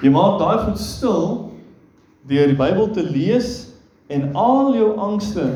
Jy 0.04 0.12
maak 0.12 0.38
daai 0.40 0.66
goed 0.66 0.80
stil 0.80 1.26
deur 2.28 2.50
die 2.52 2.58
Bybel 2.58 2.90
te 2.96 3.04
lees 3.04 3.70
en 4.12 4.30
al 4.38 4.74
jou 4.76 4.90
angste, 5.00 5.46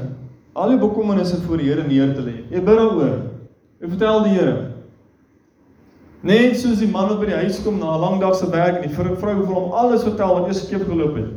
al 0.57 0.75
jou 0.75 0.81
bekommernisse 0.87 1.43
voor 1.45 1.61
die 1.61 1.69
Here 1.69 1.85
neer 1.89 2.15
te 2.17 2.25
lê. 2.25 2.39
Jy 2.53 2.63
bid 2.65 2.81
daaroor. 2.81 3.19
Jy 3.83 3.91
vertel 3.93 4.25
die 4.25 4.35
Here. 4.37 4.57
Net 6.25 6.57
soos 6.57 6.81
die 6.81 6.89
man 6.89 7.11
wat 7.11 7.21
by 7.21 7.29
die 7.29 7.41
huis 7.45 7.61
kom 7.61 7.77
na 7.79 7.97
'n 7.97 8.01
lang 8.01 8.21
dag 8.21 8.35
se 8.35 8.49
werk 8.49 8.81
en 8.81 8.89
die 8.89 8.95
vrou 8.95 9.35
wil 9.37 9.55
hom 9.55 9.73
alles 9.73 10.05
vertel 10.05 10.41
wat 10.41 10.47
eers 10.49 10.65
skeef 10.65 10.87
geloop 10.89 11.17
het. 11.17 11.33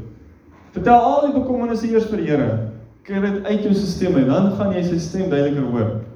Vertel 0.71 0.95
al 0.95 1.26
die 1.28 1.39
bekommernisse 1.39 1.91
eers 1.91 2.08
vir 2.08 2.17
die 2.17 2.28
Here. 2.28 2.71
Kry 3.04 3.19
dit 3.19 3.45
uit 3.45 3.63
jou 3.63 3.73
stelsel 3.73 4.17
en 4.17 4.28
dan 4.28 4.52
gaan 4.56 4.73
jy 4.73 4.84
sy 4.84 4.97
stem 5.00 5.30
duideliker 5.30 5.71
hoor. 5.71 6.07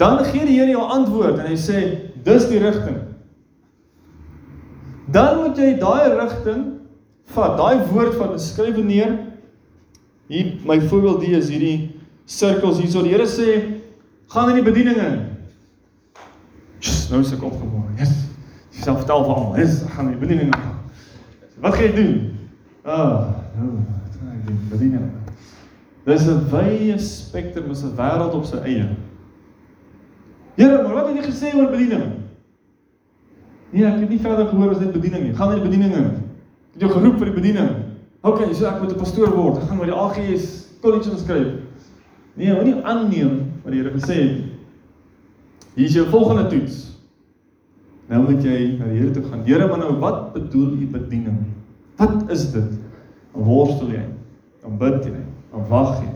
Dan 0.00 0.24
gee 0.24 0.46
die 0.48 0.56
Here 0.56 0.72
jou 0.72 0.86
antwoord 0.88 1.42
en 1.42 1.50
hy 1.50 1.56
sê 1.60 1.80
dis 2.24 2.46
die 2.48 2.60
rigting. 2.62 3.02
Dan 5.12 5.42
moet 5.42 5.58
jy 5.60 5.74
daai 5.80 6.14
rigting 6.14 6.62
vat, 7.34 7.58
daai 7.58 7.84
woord 7.90 8.16
van 8.16 8.38
skryf 8.40 8.78
neer. 8.80 9.18
Hier 10.30 10.54
my 10.64 10.78
voorbeeld 10.86 11.20
die 11.24 11.34
is 11.36 11.50
hierdie 11.52 11.90
sirkels 12.24 12.80
hierso. 12.80 13.02
Die 13.04 13.12
Here 13.12 13.28
sê 13.28 13.58
gaan 14.32 14.54
in 14.54 14.62
die 14.62 14.66
bediening 14.66 14.96
in. 15.04 15.20
Just, 16.80 17.10
nou 17.12 17.20
is 17.20 17.34
ek 17.36 17.44
opgemaak. 17.44 17.92
Yes. 18.00 18.14
Jy 18.72 18.86
self 18.86 19.02
vertel 19.02 19.26
vir 19.26 19.34
almal. 19.34 19.58
Yes, 19.60 19.82
gaan 19.92 20.08
in 20.08 20.16
die 20.16 20.22
bediening 20.22 20.54
in. 20.54 20.68
Wat 21.60 21.76
gaan 21.76 21.90
jy 21.90 21.92
doen? 21.98 22.14
Ah, 22.88 23.34
nou, 23.58 23.74
wat 23.82 24.16
gaan 24.16 24.32
ek 24.38 24.46
doen? 24.48 24.64
Bediening. 24.72 25.08
Dis 26.08 26.24
'n 26.24 26.40
wye 26.48 26.96
spektrum, 26.98 27.70
is 27.70 27.84
'n 27.84 27.92
wêreld 27.98 28.34
op 28.34 28.46
sy 28.48 28.64
eie. 28.64 28.88
Here, 30.60 30.82
maar 30.82 30.94
wat 30.98 31.06
het 31.08 31.16
jy 31.16 31.28
gesê 31.30 31.54
oor 31.56 31.70
bediening? 31.72 32.08
Nee, 33.70 33.86
ek 33.86 34.02
het 34.02 34.10
nie 34.12 34.18
verder 34.20 34.50
gehoor 34.50 34.74
as 34.74 34.82
dit 34.82 34.92
bediening 34.92 35.22
nie. 35.24 35.36
Gaan 35.38 35.54
in 35.54 35.62
die 35.62 35.68
bediening 35.70 35.94
in. 35.96 36.10
Ek 36.10 36.74
het 36.76 36.84
jou 36.84 36.90
geroep 36.92 37.16
vir 37.22 37.30
die 37.30 37.36
bediening. 37.38 37.70
OK, 38.28 38.42
so 38.52 38.66
ek 38.68 38.82
moet 38.82 38.92
'n 38.92 39.00
pastoor 39.00 39.32
word. 39.32 39.62
Ek 39.62 39.70
gaan 39.70 39.78
by 39.78 39.88
die 39.88 39.96
AGS 39.96 40.76
college 40.82 41.10
inskryf. 41.10 41.48
Nee, 42.36 42.52
moenie 42.52 42.76
aanneem 42.84 43.52
wat 43.64 43.72
die 43.72 43.80
Here 43.80 43.94
gesê 43.96 44.14
het. 44.20 44.44
Hier 45.76 45.86
is 45.86 45.94
jou 45.94 46.06
volgende 46.12 46.46
toets. 46.50 46.98
Nou 48.08 48.22
moet 48.22 48.42
jy 48.44 48.76
na 48.78 48.84
die 48.84 48.98
Here 48.98 49.10
toe 49.10 49.22
gaan. 49.22 49.44
Here, 49.46 49.66
maar 49.66 49.78
nou 49.78 49.96
wat 49.98 50.32
bedoel 50.32 50.76
u 50.76 50.86
bediening? 50.86 51.46
Wat 51.96 52.30
is 52.30 52.52
dit? 52.52 52.70
Dan 53.32 53.42
worstel 53.42 53.88
jy. 53.88 54.04
Dan 54.62 54.76
bid 54.76 55.04
jy. 55.04 55.24
Dan 55.52 55.68
wag 55.68 56.02
jy. 56.02 56.10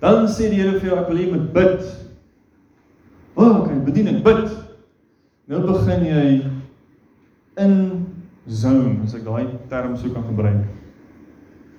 Dan 0.00 0.28
sê 0.28 0.50
die 0.50 0.60
Here 0.60 0.78
vir 0.78 0.90
jou 0.90 0.98
ek 0.98 1.08
wil 1.08 1.16
hê 1.16 1.24
jy 1.24 1.32
moet 1.32 1.52
bid. 1.52 2.05
O, 3.36 3.44
oh, 3.44 3.60
okay, 3.60 3.76
bediening, 3.84 4.22
bid. 4.24 4.48
Nou 5.46 5.60
begin 5.62 6.04
jy 6.08 6.22
in 7.60 7.74
zone, 8.48 9.02
as 9.04 9.14
ek 9.14 9.26
daai 9.26 9.44
term 9.68 9.96
sou 10.00 10.08
kan 10.14 10.24
gebruik. 10.24 10.64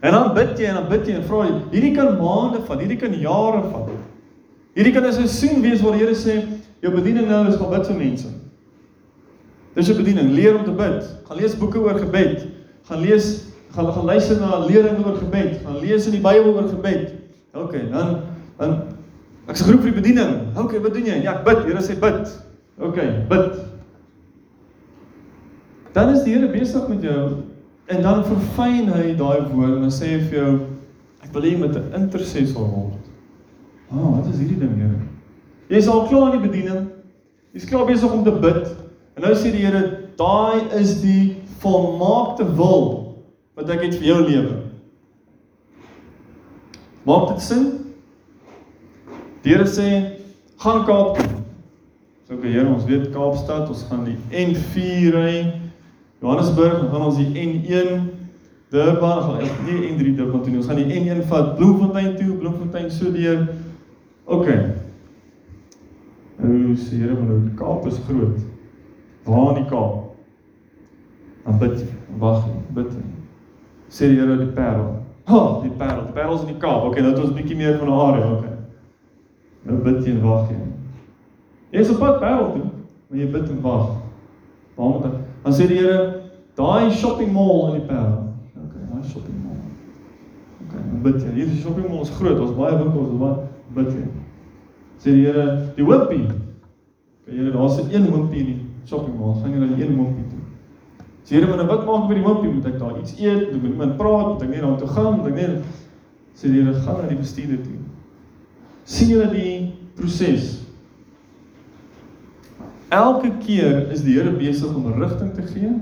En 0.05 0.13
dan 0.13 0.35
bid 0.35 0.59
jy 0.61 0.69
en 0.69 0.77
dan 0.77 0.89
bid 0.91 1.09
jy 1.09 1.15
en 1.17 1.25
vra 1.25 1.47
jy, 1.47 1.55
hierdie 1.73 1.95
kan 1.95 2.13
maande 2.19 2.61
vat, 2.67 2.83
hierdie 2.83 2.99
kan 3.01 3.15
jare 3.17 3.63
vat. 3.71 3.89
Hierdie 4.77 4.93
kan 4.93 5.05
'n 5.05 5.13
seisoen 5.13 5.61
wees 5.65 5.81
waar 5.81 5.97
die 5.97 6.05
Here 6.05 6.13
sê 6.13 6.45
jou 6.81 6.93
bediening 6.93 7.27
nou 7.27 7.47
is 7.47 7.57
om 7.57 7.71
bid 7.71 7.87
vir 7.87 7.97
mense. 7.97 8.27
Dis 9.73 9.89
'n 9.89 9.97
bediening, 9.97 10.31
leer 10.31 10.57
om 10.57 10.63
te 10.63 10.71
bid. 10.71 11.03
Gaan 11.25 11.37
lees 11.37 11.57
boeke 11.57 11.79
oor 11.79 11.97
gebed. 11.97 12.47
Gaan 12.85 13.01
lees 13.01 13.45
gaan 13.73 13.93
gaan 13.93 14.05
luister 14.05 14.39
na 14.39 14.65
lering 14.65 15.05
oor 15.05 15.17
gebed. 15.17 15.61
Gaan 15.65 15.79
lees 15.79 16.05
in 16.05 16.11
die 16.11 16.21
Bybel 16.21 16.53
oor 16.53 16.69
gebed. 16.69 17.13
OK, 17.53 17.89
dan 17.91 18.21
dan 18.57 18.86
ek's 19.47 19.63
geroep 19.63 19.83
vir 19.85 19.91
die 19.91 20.01
bediening. 20.01 20.33
OK, 20.59 20.77
wat 20.83 20.93
doen 20.93 21.07
jy? 21.07 21.21
Ja, 21.23 21.37
ek 21.37 21.45
bid. 21.47 21.63
Here 21.69 21.83
sê 21.85 21.95
bid. 22.01 22.31
OK, 22.83 22.99
bid. 23.29 23.59
Dan 25.95 26.13
is 26.13 26.23
die 26.25 26.35
Here 26.35 26.49
besig 26.51 26.87
met 26.91 27.05
jou 27.05 27.21
en 27.87 28.01
dan 28.03 28.25
verfyn 28.27 28.89
hy 28.91 29.13
daai 29.15 29.47
woord 29.47 29.77
en 29.77 29.85
dan 29.85 29.93
sê 29.93 30.09
hy 30.11 30.19
vir 30.27 30.37
jou 30.37 30.51
ek 31.23 31.31
wil 31.33 31.45
hê 31.47 31.53
jy 31.53 31.59
moet 31.61 31.77
'n 31.79 32.01
intercessor 32.01 32.67
word. 32.67 33.07
Ah, 33.89 33.97
oh, 33.97 34.17
wat 34.17 34.27
is 34.33 34.39
hierdie 34.39 34.59
ding, 34.59 34.75
Here? 34.75 34.99
Jy's 35.69 35.87
al 35.87 36.07
klaar 36.07 36.33
in 36.33 36.41
die 36.41 36.49
bediening. 36.49 36.87
Jy's 37.53 37.65
klaar 37.65 37.87
besig 37.87 38.11
om 38.11 38.23
te 38.23 38.31
bid. 38.31 38.67
En 39.15 39.23
nou 39.23 39.33
sê 39.33 39.51
die 39.51 39.65
Here, 39.65 40.11
daai 40.19 40.67
is 40.75 41.01
die 41.01 41.37
volmaakte 41.63 42.45
wil 42.55 43.15
wat 43.55 43.69
ek 43.69 43.81
het 43.87 43.95
vir 43.95 44.07
jou 44.11 44.21
lewe. 44.27 44.55
Maak 47.07 47.29
dit 47.33 47.41
sin? 47.41 47.86
Die 49.47 49.53
Here 49.53 49.63
sê, 49.63 50.17
gaan 50.59 50.81
Kaap. 50.83 51.21
So 52.27 52.33
okay, 52.33 52.49
Here, 52.51 52.67
ons 52.67 52.83
weet 52.83 53.13
Kaapstad, 53.13 53.69
ons 53.71 53.85
gaan 53.87 54.01
die 54.03 54.17
N4 54.35 55.13
ry. 55.15 55.35
Johannesburg, 56.19 56.81
dan 56.81 56.89
gaan 56.91 57.05
ons 57.05 57.15
die 57.15 57.29
N1 57.31 58.09
Durban, 58.75 59.21
gaan 59.23 59.45
ek 59.45 59.61
nie 59.63 59.93
N3 59.93 60.11
Durban 60.17 60.41
toe. 60.43 60.51
Ons 60.59 60.67
gaan 60.67 60.81
die 60.81 60.97
N1 60.97 61.21
vat 61.29 61.53
Bloemfontein 61.55 62.17
toe, 62.17 62.35
Bloemfontein 62.41 62.91
so 62.91 63.13
deur. 63.15 63.45
OK. 64.27 64.51
Nou 66.41 66.75
sê 66.75 66.99
Here, 67.05 67.15
maar 67.15 67.31
nou 67.31 67.39
die 67.45 67.55
Kaap 67.63 67.87
is 67.87 68.03
groot. 68.09 68.43
Waar 69.31 69.47
in 69.53 69.61
die 69.61 69.65
Kaap? 69.71 70.11
Dan 71.45 71.63
bid 71.63 71.87
wag, 72.19 72.43
bid. 72.75 72.91
Sê 73.87 74.11
die 74.11 74.19
Here 74.19 74.35
die 74.43 74.51
Parel. 74.59 74.91
Ha, 75.31 75.41
die 75.63 75.71
Parel, 75.79 76.03
die 76.11 76.19
Parel 76.19 76.35
is 76.35 76.45
in 76.49 76.51
die 76.51 76.59
Kaap. 76.59 76.91
OK, 76.91 76.99
nou 76.99 77.15
het 77.15 77.23
ons 77.23 77.31
'n 77.31 77.39
bietjie 77.39 77.61
meer 77.63 77.79
van 77.79 77.95
area, 77.95 78.35
OK. 78.35 78.56
Nou 79.67 79.77
bid 79.83 80.05
jy 80.05 80.13
en 80.15 80.21
wag 80.23 80.51
jy. 80.51 80.59
Jy 81.73 81.81
is 81.83 81.89
op 81.91 81.99
pad 81.99 82.21
Parel 82.21 82.51
toe, 82.53 82.67
maar 83.07 83.19
jy 83.19 83.27
bid 83.33 83.49
en 83.51 83.59
wag. 83.65 83.87
Waar 84.77 84.93
moet 84.93 85.07
ek? 85.09 85.17
Dan 85.43 85.55
sê 85.57 85.67
die 85.67 85.79
Here, 85.81 86.05
daai 86.55 86.91
shopping 86.95 87.33
mall 87.35 87.73
in 87.73 87.81
die 87.81 87.87
Parel. 87.89 88.21
OK, 88.55 88.77
daai 88.91 89.03
shopping 89.11 89.41
mall. 89.43 89.59
OK, 90.63 90.75
dan 90.77 91.01
bid 91.03 91.19
jy. 91.19 91.33
Hierdie 91.35 91.59
shopping 91.59 91.89
mall 91.89 92.05
is 92.05 92.13
groot, 92.15 92.39
ons 92.45 92.55
baie 92.55 92.77
winkels, 92.79 93.09
ons 93.11 93.23
baie 93.25 93.47
bid 93.75 93.91
jy. 93.97 94.05
Sê 95.03 95.15
die 95.17 95.25
Here, 95.27 95.47
die 95.75 95.87
hoopie. 95.87 96.23
OK, 96.29 97.33
Here, 97.33 97.51
daar's 97.51 97.81
'n 97.81 97.91
een 97.91 98.07
hoopie 98.13 98.39
in 98.39 98.51
die 98.53 98.59
shopping 98.85 99.19
mall. 99.19 99.35
Gaan 99.41 99.51
jy 99.51 99.67
die 99.75 99.83
een 99.83 99.97
hoopie 99.97 100.27
toe? 100.31 100.43
Sê 101.27 101.35
Here, 101.35 101.51
nou 101.51 101.67
wat 101.67 101.83
maak 101.85 102.03
ek 102.03 102.07
by 102.07 102.15
die 102.21 102.27
hoopie? 102.29 102.53
Moet 102.53 102.71
ek 102.71 102.79
daar 102.79 102.99
iets 103.01 103.19
eet? 103.19 103.51
Moet 103.51 103.55
ek 103.55 103.61
met 103.61 103.71
iemand 103.71 103.97
praat? 103.97 104.27
Moet 104.31 104.47
ek 104.47 104.49
net 104.49 104.61
daar 104.61 104.77
toe 104.77 104.87
gaan? 104.87 105.17
Moet 105.17 105.27
ek 105.27 105.35
net 105.35 105.59
Sê 106.37 106.51
die 106.53 106.61
Here, 106.61 106.73
gaan 106.85 107.01
na 107.01 107.07
die 107.09 107.17
bestuurder 107.17 107.57
toe. 107.65 107.79
Sien 108.87 109.11
julle 109.11 109.27
die 109.33 109.51
proses? 109.97 110.55
Elke 112.93 113.33
keer 113.43 113.89
is 113.91 114.05
die 114.05 114.15
Here 114.15 114.31
besig 114.31 114.71
om 114.71 114.93
rigting 114.95 115.33
te 115.35 115.43
gee. 115.49 115.73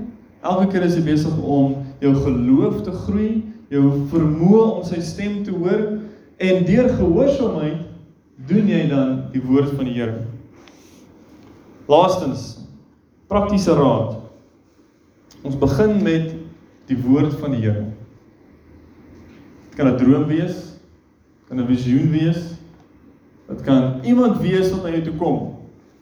Elke 0.42 0.72
keer 0.72 0.86
is 0.86 0.96
hy 0.98 1.04
besig 1.06 1.36
om 1.38 1.84
jou 2.02 2.12
geloof 2.18 2.80
te 2.86 2.94
groei, 3.04 3.44
jou 3.70 3.84
vermoë 4.10 4.64
om 4.78 4.82
sy 4.86 4.98
stem 5.02 5.40
te 5.46 5.54
hoor 5.54 5.84
en 6.42 6.66
deur 6.68 6.90
gehoorsaamheid 6.98 7.86
doen 8.46 8.68
jy 8.68 8.82
dan 8.90 9.14
die 9.32 9.42
woord 9.42 9.72
van 9.78 9.88
die 9.88 9.94
Here. 9.96 10.26
Laastens, 11.88 12.66
praktiese 13.30 13.74
raad. 13.78 14.18
Ons 15.46 15.56
begin 15.58 16.02
met 16.02 16.34
die 16.90 16.98
woord 17.06 17.38
van 17.40 17.54
die 17.54 17.62
Here. 17.64 17.86
Dit 19.70 19.78
kan 19.78 19.88
'n 19.88 19.98
droom 19.98 20.26
wees, 20.26 20.78
kan 21.48 21.60
'n 21.60 21.66
visioen 21.66 22.10
wees. 22.10 22.55
Dit 23.46 23.62
kan 23.62 24.00
iemand 24.04 24.40
wees 24.42 24.70
wat 24.70 24.82
na 24.82 24.90
jou 24.96 25.02
toe 25.02 25.16
kom. 25.20 25.38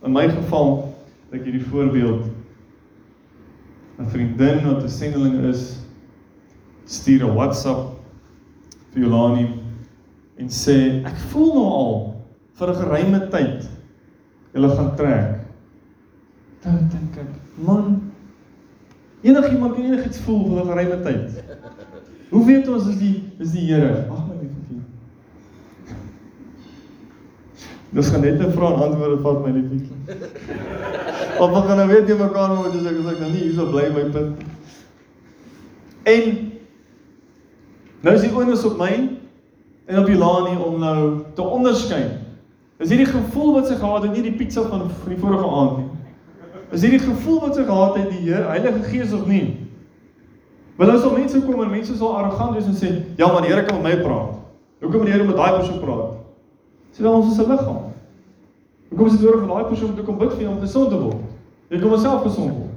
In 0.04 0.12
my 0.12 0.28
geval 0.28 0.94
ek 1.34 1.44
hierdie 1.44 1.66
voorbeeld 1.66 2.30
'n 3.98 4.06
vriendin 4.10 4.64
wat 4.66 4.82
'n 4.82 4.88
sendeling 4.88 5.44
is 5.50 5.78
stuur 6.84 7.24
'n 7.24 7.34
WhatsApp 7.34 7.98
vir 8.92 9.02
Jolani 9.02 9.48
en 10.36 10.48
sê 10.48 11.04
ek 11.04 11.16
voel 11.30 11.54
nou 11.54 11.66
al 11.66 11.94
vir 12.58 12.68
'n 12.70 12.80
geruime 12.82 13.20
tyd 13.30 13.68
julle 14.54 14.68
gaan 14.76 14.96
trek. 14.96 15.40
Dan 16.62 16.88
dink 16.90 17.16
ek, 17.16 17.30
man, 17.54 18.12
enigiemand 19.22 19.74
kan 19.74 19.84
enigiets 19.84 20.20
voel 20.20 20.44
vir 20.48 20.62
'n 20.62 20.68
geruime 20.68 21.02
tyd. 21.02 21.44
Hoe 22.30 22.44
weet 22.46 22.68
ons 22.68 22.86
is 22.86 22.98
die 22.98 23.22
is 23.38 23.52
die 23.52 23.66
Here? 23.66 24.06
Wag 24.08 24.26
my 24.28 24.34
liefie. 24.34 24.82
Dis 27.94 28.08
gaan 28.10 28.20
net 28.20 28.40
'n 28.40 28.50
vraag 28.52 28.74
en 28.74 28.82
antwoord 28.82 29.20
vat 29.22 29.44
my 29.44 29.50
liefie. 29.50 29.88
Of 31.38 31.50
wat 31.50 31.64
gaan 31.64 31.76
nou 31.76 31.88
weet 31.88 32.08
jy 32.08 32.16
mekaar 32.18 32.54
moet 32.56 32.74
as 32.74 32.86
ek 32.90 32.98
as 32.98 33.12
ek 33.12 33.20
nou 33.20 33.30
nie 33.30 33.42
hierso 33.42 33.66
bly 33.70 33.84
my 33.94 34.04
punt. 34.10 34.42
En 36.02 36.50
nou 38.00 38.14
is 38.14 38.20
die 38.20 38.34
onus 38.34 38.64
op 38.64 38.78
my 38.78 39.08
en 39.86 39.98
op 39.98 40.08
Jelani 40.08 40.56
om 40.56 40.80
nou 40.80 41.22
te 41.34 41.42
onderskei. 41.42 42.02
Is 42.82 42.90
hierdie 42.90 43.06
gevoel 43.06 43.52
wat 43.52 43.70
sy 43.70 43.74
gehad 43.78 44.02
het, 44.02 44.12
nie 44.12 44.22
die 44.26 44.34
pizza 44.38 44.62
van 44.62 44.90
die 45.08 45.18
vorige 45.18 45.46
aand 45.46 45.78
nie. 45.78 45.88
Is 46.74 46.82
hierdie 46.82 47.04
gevoel 47.04 47.40
wat 47.46 47.54
sy 47.54 47.62
gehad 47.64 47.96
het 47.96 48.10
die 48.10 48.24
Here, 48.26 48.48
Heilige 48.50 48.82
Gees 48.90 49.14
of 49.14 49.26
nie? 49.26 49.68
Want 50.76 50.90
nou 50.90 51.00
sal 51.00 51.14
mense 51.14 51.40
kom 51.46 51.62
en 51.62 51.70
mense 51.70 51.94
sal 51.94 52.16
arrogant 52.18 52.58
wees 52.58 52.66
en 52.66 52.74
sê, 52.74 52.90
"Ja, 53.16 53.30
maar 53.32 53.42
die 53.42 53.50
Here 53.50 53.62
kan 53.64 53.82
met 53.82 53.94
my 53.94 54.02
praat." 54.02 54.34
Hoekom 54.82 54.98
moet 54.98 55.06
die 55.06 55.14
Here 55.14 55.24
met 55.24 55.36
daai 55.36 55.58
persoon 55.58 55.80
praat? 55.80 56.23
Dan 56.98 57.14
ons 57.14 57.32
is 57.32 57.38
'n 57.38 57.50
liggaam. 57.50 57.92
Hoekom 58.88 59.06
is 59.06 59.12
dit 59.12 59.22
nodig 59.22 59.40
vir 59.40 59.48
daai 59.48 59.64
persoon 59.64 59.88
om 59.90 59.96
te 59.96 60.02
kom 60.02 60.18
bid 60.18 60.32
vir 60.32 60.42
jou 60.42 60.52
om 60.52 60.60
gesond 60.60 60.90
te 60.90 60.98
word? 60.98 61.22
Jy 61.70 61.80
kom 61.80 61.98
self 61.98 62.22
gesond 62.22 62.52
word. 62.54 62.74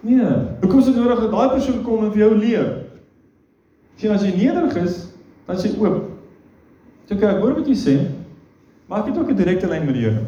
Nee, 0.00 0.28
hoekom 0.60 0.78
is 0.78 0.84
dit 0.84 0.96
nodig 0.96 1.20
dat 1.20 1.30
daai 1.30 1.48
persoon 1.48 1.82
kom 1.82 2.04
en 2.04 2.12
vir 2.12 2.22
jou 2.22 2.34
leer? 2.38 2.68
Sien 3.96 4.14
as 4.14 4.22
jy 4.22 4.30
nederig 4.36 4.76
is, 4.76 5.08
dan 5.46 5.56
sê 5.56 5.72
oop. 5.76 6.04
So 7.08 7.18
kyk, 7.18 7.40
hoor 7.42 7.56
wat 7.58 7.66
jy 7.66 7.74
sê. 7.74 7.96
Maak 8.88 9.06
dit 9.06 9.18
ook 9.18 9.30
'n 9.30 9.36
direkte 9.36 9.66
lyn 9.66 9.86
met 9.86 9.94
die 9.94 10.04
Here. 10.06 10.24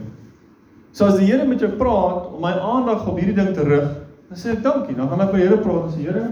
So 0.92 1.06
as 1.06 1.18
die 1.18 1.26
Here 1.26 1.46
met 1.46 1.60
jou 1.60 1.70
praat 1.70 2.34
om 2.34 2.40
my 2.40 2.52
aandag 2.52 3.08
op 3.08 3.18
hierdie 3.18 3.34
ding 3.34 3.54
te 3.54 3.62
rig, 3.62 3.88
dan 4.28 4.38
sê 4.38 4.50
ek 4.52 4.62
dankie. 4.62 4.94
Dan 4.94 5.08
gaan 5.08 5.20
ek 5.20 5.30
by 5.32 5.38
die 5.38 5.46
Here 5.46 5.58
praat 5.58 5.84
en 5.84 5.90
sê 5.90 6.02
Here, 6.02 6.30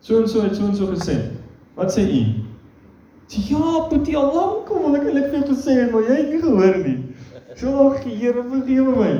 so 0.00 0.20
en 0.20 0.28
so 0.28 0.40
het 0.40 0.56
so 0.56 0.66
en 0.66 0.74
so 0.74 0.86
gesê. 0.86 1.16
Wat 1.76 1.90
sê 1.90 2.02
u? 2.02 2.51
Ja, 3.32 3.88
Boetie, 3.88 4.16
al 4.16 4.34
lank 4.34 4.68
wil 4.68 4.96
ek 4.98 5.06
eintlik 5.06 5.30
vir 5.30 5.38
jou 5.38 5.46
gesê 5.54 5.76
het, 5.78 5.92
maar 5.92 6.04
jy 6.04 6.16
het 6.18 6.32
nie 6.34 6.40
gehoor 6.42 6.74
nie. 6.82 6.98
So 7.56 7.86
ag, 7.86 8.02
Here, 8.04 8.42
vergewe 8.50 8.96
my. 8.96 9.12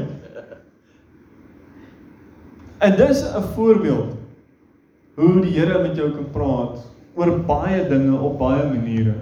En 2.82 2.96
dis 2.98 3.22
'n 3.22 3.42
voorbeeld 3.54 4.16
hoe 5.16 5.40
die 5.40 5.52
Here 5.52 5.82
met 5.82 5.96
jou 5.96 6.10
kan 6.10 6.30
praat 6.32 6.84
oor 7.14 7.38
baie 7.38 7.88
dinge 7.88 8.18
op 8.18 8.38
baie 8.38 8.64
maniere 8.68 9.14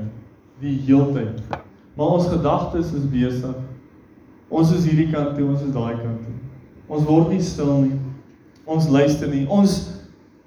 die 0.61 0.81
heeltyd. 0.87 1.41
Maar 1.95 2.07
ons 2.07 2.27
gedagtes 2.27 2.93
is 2.93 3.11
besig. 3.11 3.55
Ons 4.49 4.73
is 4.73 4.85
hierdie 4.85 5.11
kant 5.13 5.37
toe, 5.37 5.49
ons 5.49 5.63
is 5.63 5.73
daai 5.73 5.95
kant 5.95 6.23
toe. 6.25 6.35
Ons 6.89 7.05
word 7.05 7.29
nie 7.31 7.43
stil 7.43 7.77
nie. 7.83 8.01
Ons 8.65 8.89
luister 8.89 9.29
nie. 9.29 9.47
Ons 9.49 9.91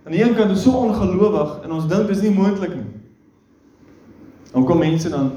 aan 0.05 0.11
die 0.11 0.23
een 0.23 0.35
kant 0.35 0.51
is 0.51 0.63
so 0.63 0.71
ongelowig 0.71 1.63
en 1.63 1.71
ons 1.71 1.87
dink 1.87 2.07
dis 2.07 2.21
nie 2.21 2.35
moontlik 2.35 2.75
nie. 2.75 2.92
Dan 4.53 4.65
kom 4.65 4.79
mense 4.79 5.09
dan 5.09 5.31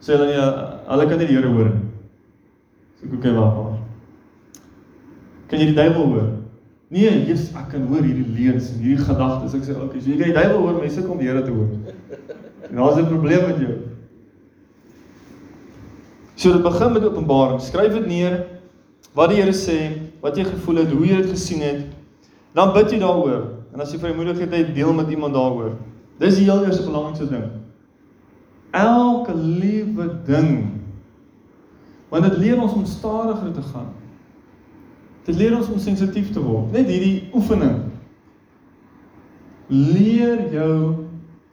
sê 0.00 0.14
hulle 0.14 0.32
ja, 0.32 0.48
hulle 0.88 1.06
kan 1.08 1.18
nie 1.18 1.28
die 1.30 1.36
Here 1.36 1.52
hoor 1.52 1.70
nie. 1.72 1.86
So 3.00 3.08
kyk 3.22 3.36
waar 3.36 3.54
waar. 3.56 3.78
Kan 5.48 5.62
jy 5.62 5.70
die 5.70 5.78
duiwel 5.78 6.12
hoor? 6.12 6.28
Nee, 6.92 7.10
Jesus, 7.28 7.50
ek 7.56 7.70
kan 7.72 7.84
hoor 7.88 8.04
hierdie 8.04 8.26
leuns 8.32 8.70
en 8.72 8.82
hierdie 8.84 9.04
gedagtes. 9.04 9.54
Ek 9.54 9.64
sê, 9.64 9.74
"Oké, 9.76 9.84
okay, 9.84 10.00
so 10.00 10.10
jy 10.10 10.18
kan 10.18 10.32
die 10.32 10.38
duiwel 10.40 10.58
hoor, 10.58 10.80
mense 10.80 11.02
kom 11.02 11.18
die 11.18 11.28
Here 11.28 11.42
te 11.42 11.50
hoor." 11.50 11.68
En 12.68 12.76
daar's 12.76 12.96
'n 12.96 13.06
probleem 13.06 13.46
met 13.46 13.58
jou. 13.58 13.76
So 16.34 16.52
dit 16.52 16.62
begin 16.62 16.92
met 16.92 17.04
Openbaring. 17.04 17.60
Skryf 17.60 17.92
dit 17.92 18.06
neer 18.06 18.46
wat 19.14 19.30
die 19.30 19.40
Here 19.40 19.52
sê, 19.52 20.10
wat 20.20 20.36
jy 20.36 20.44
gevoel 20.44 20.76
het, 20.76 20.90
hoe 20.90 21.06
jy 21.06 21.16
dit 21.16 21.30
gesien 21.30 21.60
het. 21.60 21.86
Dan 22.54 22.72
bid 22.72 22.90
jy 22.90 22.98
daaroor. 22.98 23.42
En 23.74 23.80
as 23.80 23.92
jy 23.92 23.98
vrymoedigheid 23.98 24.52
het, 24.52 24.74
deel 24.74 24.92
met 24.92 25.10
iemand 25.10 25.34
daaroor. 25.34 25.76
Dis 26.18 26.36
die 26.36 26.44
heel 26.44 26.64
eerste 26.64 26.84
belangrikste 26.84 27.28
ding. 27.28 27.44
Elke 28.70 29.34
liewe 29.34 30.10
ding. 30.26 30.80
Want 32.08 32.24
dit 32.28 32.36
leer 32.36 32.60
ons 32.60 32.72
om 32.72 32.84
stadiger 32.84 33.52
te 33.52 33.62
gaan. 33.72 33.92
Dit 35.28 35.36
leer 35.36 35.56
ons 35.56 35.68
om 35.68 35.78
sensitief 35.78 36.32
te 36.32 36.40
word. 36.40 36.72
Net 36.72 36.88
hierdie 36.88 37.28
oefening 37.36 37.88
leer 39.68 40.48
jou 40.52 41.06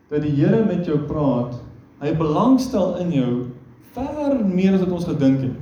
dat 0.07 0.23
die 0.23 0.33
Here 0.37 0.63
met 0.65 0.87
jou 0.87 0.97
praat. 1.07 1.55
Hy 1.99 2.13
belangstel 2.15 2.97
in 3.03 3.11
jou 3.15 3.31
ver 3.95 4.37
meer 4.45 4.75
as 4.75 4.83
wat 4.83 4.93
ons 4.95 5.07
gedink 5.09 5.41
het. 5.43 5.57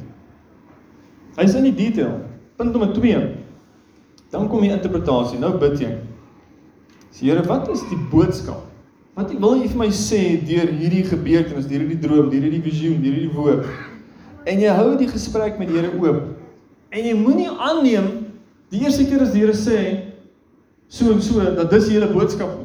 Hy's 1.39 1.55
in 1.57 1.67
die 1.69 1.75
detail. 1.77 2.19
Punt 2.57 2.73
nommer 2.73 2.93
2. 2.93 3.21
Dan 4.33 4.49
kom 4.49 4.61
die 4.65 4.73
interpretasie. 4.73 5.39
Nou 5.41 5.55
bid 5.61 5.79
jy. 5.81 5.93
Sê 7.13 7.29
Here, 7.29 7.45
wat 7.49 7.69
is 7.73 7.81
die 7.89 7.99
boodskap? 8.11 8.69
Wat 9.13 9.29
wil 9.37 9.59
jy 9.61 9.67
vir 9.69 9.77
my 9.77 9.89
sê 9.93 10.21
deur 10.41 10.71
hierdie 10.73 11.03
gebeurtenis, 11.05 11.67
deur 11.69 11.83
hierdie 11.83 11.99
droom, 12.01 12.31
deur 12.31 12.45
hierdie 12.47 12.63
visioen, 12.65 13.01
deur 13.03 13.13
hierdie 13.13 13.33
woord? 13.35 13.67
En 14.49 14.61
jy 14.61 14.71
hou 14.73 14.95
die 14.97 15.09
gesprek 15.11 15.59
met 15.59 15.69
die 15.69 15.77
Here 15.77 15.91
oop. 16.01 16.23
En 16.93 17.05
jy 17.05 17.13
moenie 17.17 17.51
aanneem 17.51 18.09
die 18.73 18.81
eerste 18.81 19.05
keer 19.05 19.21
as 19.21 19.33
die 19.35 19.43
Here 19.43 19.53
sê 19.57 19.83
so 20.93 21.13
en 21.13 21.21
so 21.25 21.41
dat 21.45 21.69
dis 21.73 21.85
die 21.89 21.97
hele 21.97 22.09
boodskap. 22.09 22.55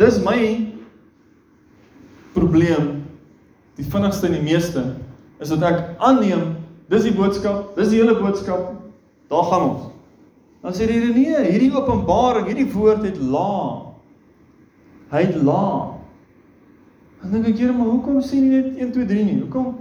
Dis 0.00 0.18
my 0.24 0.40
probleem 2.34 2.90
die 3.78 3.86
vinnigste 3.86 4.28
en 4.28 4.36
die 4.36 4.44
meeste 4.44 4.82
is 5.40 5.52
dat 5.54 5.62
ek 5.66 6.02
aanneem 6.02 6.56
dis 6.90 7.06
die 7.06 7.14
boodskap, 7.14 7.70
dis 7.78 7.92
die 7.94 8.02
hele 8.02 8.16
boodskap. 8.18 8.74
Daar 9.30 9.46
gaan 9.46 9.68
ons. 9.68 9.86
Dan 10.66 10.74
sê 10.74 10.90
die 10.90 10.98
Here 10.98 11.14
nee, 11.14 11.44
hierdie 11.52 11.70
openbaring, 11.70 12.50
hierdie 12.50 12.66
woord 12.74 13.06
het 13.06 13.22
laag. 13.22 13.89
Hy 15.10 15.24
het 15.26 15.42
laag. 15.42 15.98
Dan 17.20 17.32
dink 17.32 17.50
ek 17.50 17.58
Here, 17.60 17.72
maar 17.76 17.90
hoekom 17.90 18.20
sê 18.24 18.40
nie 18.40 18.54
net 18.54 18.78
1 18.78 18.92
2 18.94 19.06
3 19.10 19.24
nie? 19.26 19.40
Hoekom 19.42 19.74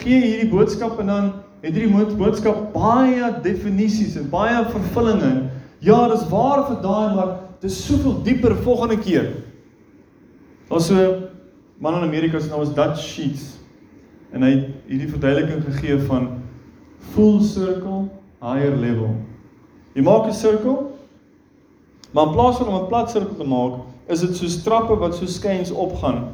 gee 0.00 0.16
jy 0.16 0.30
hierdie 0.32 0.50
boodskap 0.50 0.98
en 1.02 1.12
dan 1.12 1.30
het 1.60 1.76
hierdie 1.76 2.16
boodskap 2.18 2.70
baie 2.74 3.30
definisies 3.44 4.16
en 4.18 4.30
baie 4.32 4.64
vervullinge. 4.72 5.50
Ja, 5.84 6.00
dis 6.10 6.26
waar 6.32 6.66
vir 6.68 6.80
daai, 6.82 7.14
maar 7.16 7.30
dis 7.62 7.76
soveel 7.86 8.18
dieper 8.24 8.56
volgende 8.64 8.98
keer. 9.00 9.30
Daar's 10.70 10.88
so 10.88 11.28
man 11.80 11.94
in 11.94 12.08
Amerika 12.08 12.40
se 12.40 12.48
naam 12.48 12.62
is 12.62 12.74
Dutch 12.74 13.00
Sheets 13.00 13.56
en 14.32 14.44
hy 14.44 14.50
het 14.52 14.66
hierdie 14.86 15.08
verduideliking 15.10 15.64
gegee 15.64 15.96
van 16.06 16.28
full 17.14 17.40
circle 17.42 18.08
higher 18.40 18.76
level. 18.76 19.14
Jy 19.94 20.04
maak 20.06 20.28
'n 20.28 20.32
sirkel, 20.32 20.92
maar 22.12 22.26
in 22.26 22.32
plaas 22.32 22.58
van 22.58 22.68
om 22.68 22.82
'n 22.84 22.88
plat 22.88 23.10
sirkel 23.10 23.36
te 23.36 23.44
maak, 23.44 23.80
is 24.10 24.20
dit 24.20 24.36
soos 24.36 24.62
trappe 24.64 24.96
wat 24.98 25.14
so 25.14 25.26
skuins 25.26 25.70
opgaan. 25.70 26.28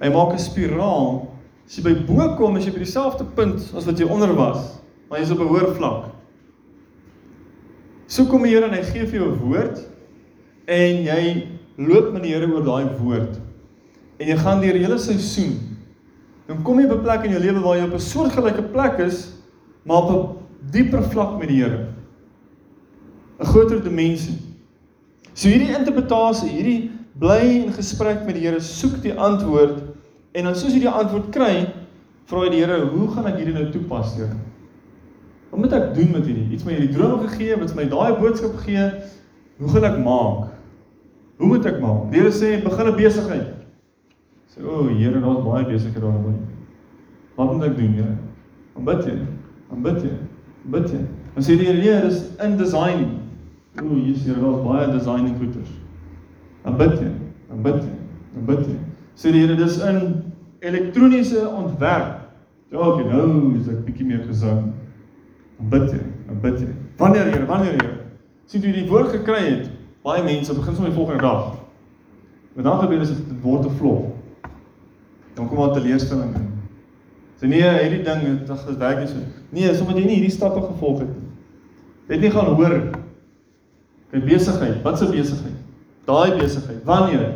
Hy 0.00 0.08
maak 0.08 0.32
'n 0.34 0.38
spiraal. 0.38 1.28
As 1.66 1.76
jy 1.76 1.82
by 1.82 1.94
bo 2.06 2.36
kom, 2.36 2.56
is 2.56 2.66
jy 2.66 2.72
by 2.72 2.78
dieselfde 2.78 3.24
punt 3.34 3.72
as 3.76 3.86
wat 3.86 3.98
jy 3.98 4.06
onder 4.06 4.34
was, 4.34 4.80
maar 5.08 5.18
jy's 5.18 5.30
op 5.30 5.40
'n 5.40 5.48
hoër 5.48 5.74
vlak. 5.74 6.04
So 8.06 8.26
kom 8.26 8.42
die 8.42 8.50
Here 8.50 8.66
en 8.66 8.74
hy 8.74 8.82
gee 8.82 9.06
vir 9.06 9.20
jou 9.20 9.32
'n 9.32 9.38
woord 9.38 9.78
en 10.66 11.04
jy 11.04 11.48
loop 11.78 12.12
met 12.12 12.22
die 12.22 12.34
Here 12.34 12.46
oor 12.46 12.64
daai 12.64 12.98
woord. 12.98 13.40
En 14.18 14.26
jy 14.28 14.36
gaan 14.36 14.60
deur 14.60 14.72
die 14.72 14.84
hele 14.84 14.98
seisoen. 14.98 15.58
Dan 16.46 16.62
kom 16.62 16.78
jy 16.78 16.86
op 16.86 16.98
'n 16.98 17.02
plek 17.02 17.24
in 17.24 17.30
jou 17.30 17.40
lewe 17.40 17.60
waar 17.60 17.76
jy 17.76 17.84
op 17.84 17.94
'n 17.94 17.98
soortgelyke 17.98 18.62
plek 18.62 18.98
is, 18.98 19.32
maar 19.84 19.96
op 19.96 20.10
'n 20.10 20.70
dieper 20.70 21.02
vlak 21.02 21.38
met 21.38 21.48
die 21.48 21.62
Here. 21.62 21.88
'n 23.40 23.46
groter 23.46 23.82
dimensie. 23.82 24.38
So 25.34 25.48
hierdie 25.48 25.72
interpretasie, 25.72 26.50
hierdie 26.50 26.90
bly 27.18 27.40
in 27.66 27.72
gesprek 27.72 28.24
met 28.26 28.36
die 28.38 28.46
Here, 28.46 28.60
soek 28.60 29.02
die 29.02 29.14
antwoord 29.14 29.82
en 30.32 30.48
dan 30.48 30.56
soos 30.56 30.72
jy 30.72 30.84
die 30.86 30.92
antwoord 30.92 31.28
kry, 31.34 31.66
vra 32.30 32.44
jy 32.46 32.50
die 32.50 32.62
Here, 32.64 32.86
"Hoe 32.86 33.08
gaan 33.08 33.26
ek 33.26 33.36
hierdie 33.36 33.54
nou 33.54 33.70
toepas, 33.70 34.14
Here?" 34.16 34.36
Wat 35.50 35.60
moet 35.60 35.72
ek 35.72 35.94
doen 35.94 36.10
met 36.12 36.24
hierdie? 36.24 36.48
Iets 36.50 36.64
my 36.64 36.72
hierdie 36.72 36.94
droom 36.94 37.20
gegee, 37.28 37.56
wat 37.60 37.74
my 37.74 37.84
daai 37.84 38.16
boodskap 38.16 38.56
gee, 38.64 38.90
hoe 39.58 39.68
gaan 39.68 39.84
ek 39.84 39.98
maak? 39.98 40.48
Hoe 41.36 41.46
moet 41.46 41.66
ek 41.66 41.80
maak? 41.80 42.10
Die 42.10 42.20
Here 42.20 42.30
sê, 42.30 42.62
"Begin 42.64 42.86
'n 42.86 42.96
besigheid." 42.96 43.48
Sê, 44.48 44.64
"O, 44.64 44.88
Here, 44.88 45.20
daar's 45.20 45.44
baie 45.44 45.64
besighede 45.64 46.00
daaroor." 46.00 46.34
Wat 47.36 47.52
moet 47.52 47.64
ek 47.64 47.76
doen, 47.76 47.92
Here? 47.92 48.16
Aanbid 48.76 49.04
jy? 49.04 49.18
Aanbid 49.70 50.02
jy? 50.02 50.12
Bid 50.70 50.88
jy? 50.90 51.00
Dan 51.34 51.42
sê 51.42 51.58
die 51.58 51.66
Here, 51.66 51.78
"Nee, 51.78 52.08
dis 52.08 52.24
in 52.40 52.56
design." 52.56 53.20
O, 53.82 53.94
Jesus, 53.94 54.24
hier 54.24 54.34
daar's 54.34 54.64
baie 54.64 54.90
designing 54.92 55.36
goeders. 55.38 55.81
Dan 56.62 56.76
bid 56.76 56.98
jy, 56.98 57.10
dan 57.48 57.62
bid 57.62 57.82
jy, 57.82 57.94
dan 58.34 58.44
bid 58.46 58.66
jy. 58.66 58.76
Sê 59.18 59.32
die 59.34 59.42
Here, 59.42 59.56
dis 59.58 59.78
in 59.82 59.98
elektroniese 60.62 61.48
ontwerp. 61.48 62.20
Ja, 62.72 62.78
okay, 62.78 63.04
nou 63.04 63.56
is 63.58 63.68
ek 63.68 63.82
bietjie 63.86 64.06
meer 64.08 64.22
gesing. 64.28 64.70
Dan 65.58 65.72
bid 65.74 65.90
jy, 65.90 66.00
dan 66.28 66.38
bid 66.44 66.62
jy. 66.62 66.70
Wanneer 67.02 67.32
Here, 67.32 67.46
wanneer 67.50 67.76
Here? 67.80 67.96
Sien 68.46 68.62
jy 68.64 68.72
die 68.76 68.86
woord 68.88 69.10
gekry 69.12 69.42
het? 69.44 69.68
Baie 70.06 70.22
mense 70.26 70.54
begin 70.54 70.74
sommer 70.74 70.90
die 70.90 70.98
volgende 70.98 71.22
dag. 71.22 71.58
Maar 72.54 72.64
dan 72.66 72.80
gebeur 72.80 73.04
dit 73.04 73.12
dit 73.16 73.42
word 73.42 73.62
te 73.66 73.74
vlog. 73.78 74.08
Dan 75.34 75.48
kom 75.48 75.62
daar 75.62 75.76
teleurstelling 75.76 76.34
in. 76.36 76.48
Sê 77.40 77.48
nee, 77.50 77.62
hierdie 77.62 78.02
ding 78.06 78.26
het 78.26 78.46
dit 78.46 78.78
werk 78.78 79.00
nie 79.02 79.10
so. 79.10 79.22
Nee, 79.50 79.74
sommer 79.74 79.96
jy 79.98 80.04
nie 80.06 80.18
hierdie 80.20 80.34
stappe 80.34 80.60
gevolg 80.62 81.02
het 81.02 81.10
nie. 81.10 81.30
Jy 82.08 82.18
het 82.18 82.24
nie 82.26 82.32
gaan 82.34 82.54
hoor 82.54 82.74
'n 84.12 84.24
besigheid. 84.26 84.82
Wat 84.82 85.00
'n 85.02 85.10
besigheid? 85.10 85.61
Daai 86.04 86.38
besigheid. 86.38 86.82
Wanneer? 86.84 87.28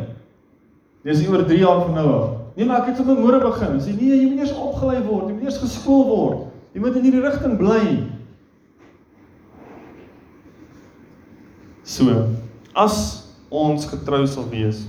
Dis 1.07 1.23
oor 1.27 1.45
3 1.45 1.59
jaar 1.59 1.85
van 1.85 1.93
nou 1.93 2.07
af. 2.11 2.29
Nee, 2.57 2.65
maar 2.65 2.81
ek 2.81 2.91
het 2.91 2.99
sommer 2.99 3.19
môre 3.21 3.39
begin. 3.39 3.77
Sê 3.79 3.93
nee, 3.93 4.15
jy 4.17 4.31
moet 4.31 4.41
eers 4.41 4.55
opgelei 4.57 4.99
word, 5.05 5.29
jy 5.29 5.35
moet 5.37 5.47
eers 5.47 5.59
geskool 5.61 6.03
word. 6.09 6.39
Jy 6.73 6.81
moet 6.83 6.97
in 6.97 7.05
hierdie 7.05 7.21
rigting 7.23 7.55
bly. 7.59 7.83
So, 11.87 12.11
as 12.75 12.97
ons 13.53 13.87
getrou 13.87 14.25
sal 14.27 14.49
wees 14.51 14.83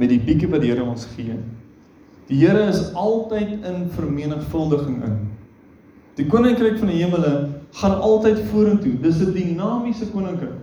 met 0.00 0.10
die 0.10 0.18
bietjie 0.22 0.48
wat 0.50 0.64
die 0.64 0.72
Here 0.72 0.86
ons 0.86 1.04
gee. 1.12 1.36
Die 2.30 2.38
Here 2.40 2.64
is 2.70 2.86
altyd 2.98 3.66
in 3.66 3.84
vermenigvuldiging 3.94 5.02
in. 5.06 5.18
Die 6.18 6.26
koninkryk 6.30 6.78
van 6.80 6.90
die 6.90 7.02
hemele 7.02 7.34
gaan 7.78 7.98
altyd 7.98 8.40
vorentoe. 8.50 8.94
Dis 9.02 9.20
'n 9.20 9.34
dinamiese 9.34 10.06
koninkryk. 10.10 10.62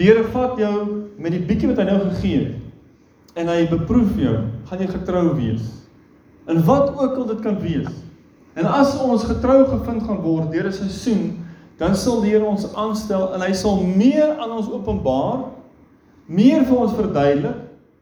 Die 0.00 0.08
Here 0.08 0.24
vat 0.32 0.56
jou 0.56 0.76
met 1.20 1.34
die 1.34 1.42
bietjie 1.44 1.68
wat 1.68 1.82
hy 1.82 1.90
nou 1.90 1.98
gegee 2.06 2.44
het 2.46 3.38
en 3.38 3.50
hy 3.52 3.66
beproef 3.70 4.16
jou, 4.18 4.32
gaan 4.66 4.80
jy 4.82 4.88
getrou 4.90 5.26
wees. 5.36 5.66
In 6.50 6.62
wat 6.66 6.88
ook 6.96 7.18
al 7.20 7.26
dit 7.28 7.42
kan 7.44 7.60
wees. 7.60 7.90
En 8.58 8.66
as 8.66 8.96
ons 9.04 9.26
getrou 9.28 9.60
gevind 9.68 10.02
gaan 10.08 10.22
word 10.24 10.48
deur 10.50 10.66
'n 10.66 10.72
seisoen, 10.72 11.36
dan 11.78 11.94
sal 11.94 12.22
die 12.24 12.32
Here 12.32 12.44
ons 12.44 12.66
aanstel 12.74 13.34
en 13.34 13.40
hy 13.40 13.52
sal 13.52 13.84
meer 13.84 14.40
aan 14.40 14.50
ons 14.50 14.72
openbaar, 14.72 15.44
meer 16.26 16.64
vir 16.64 16.76
ons 16.76 16.96
verduidelik. 16.96 17.56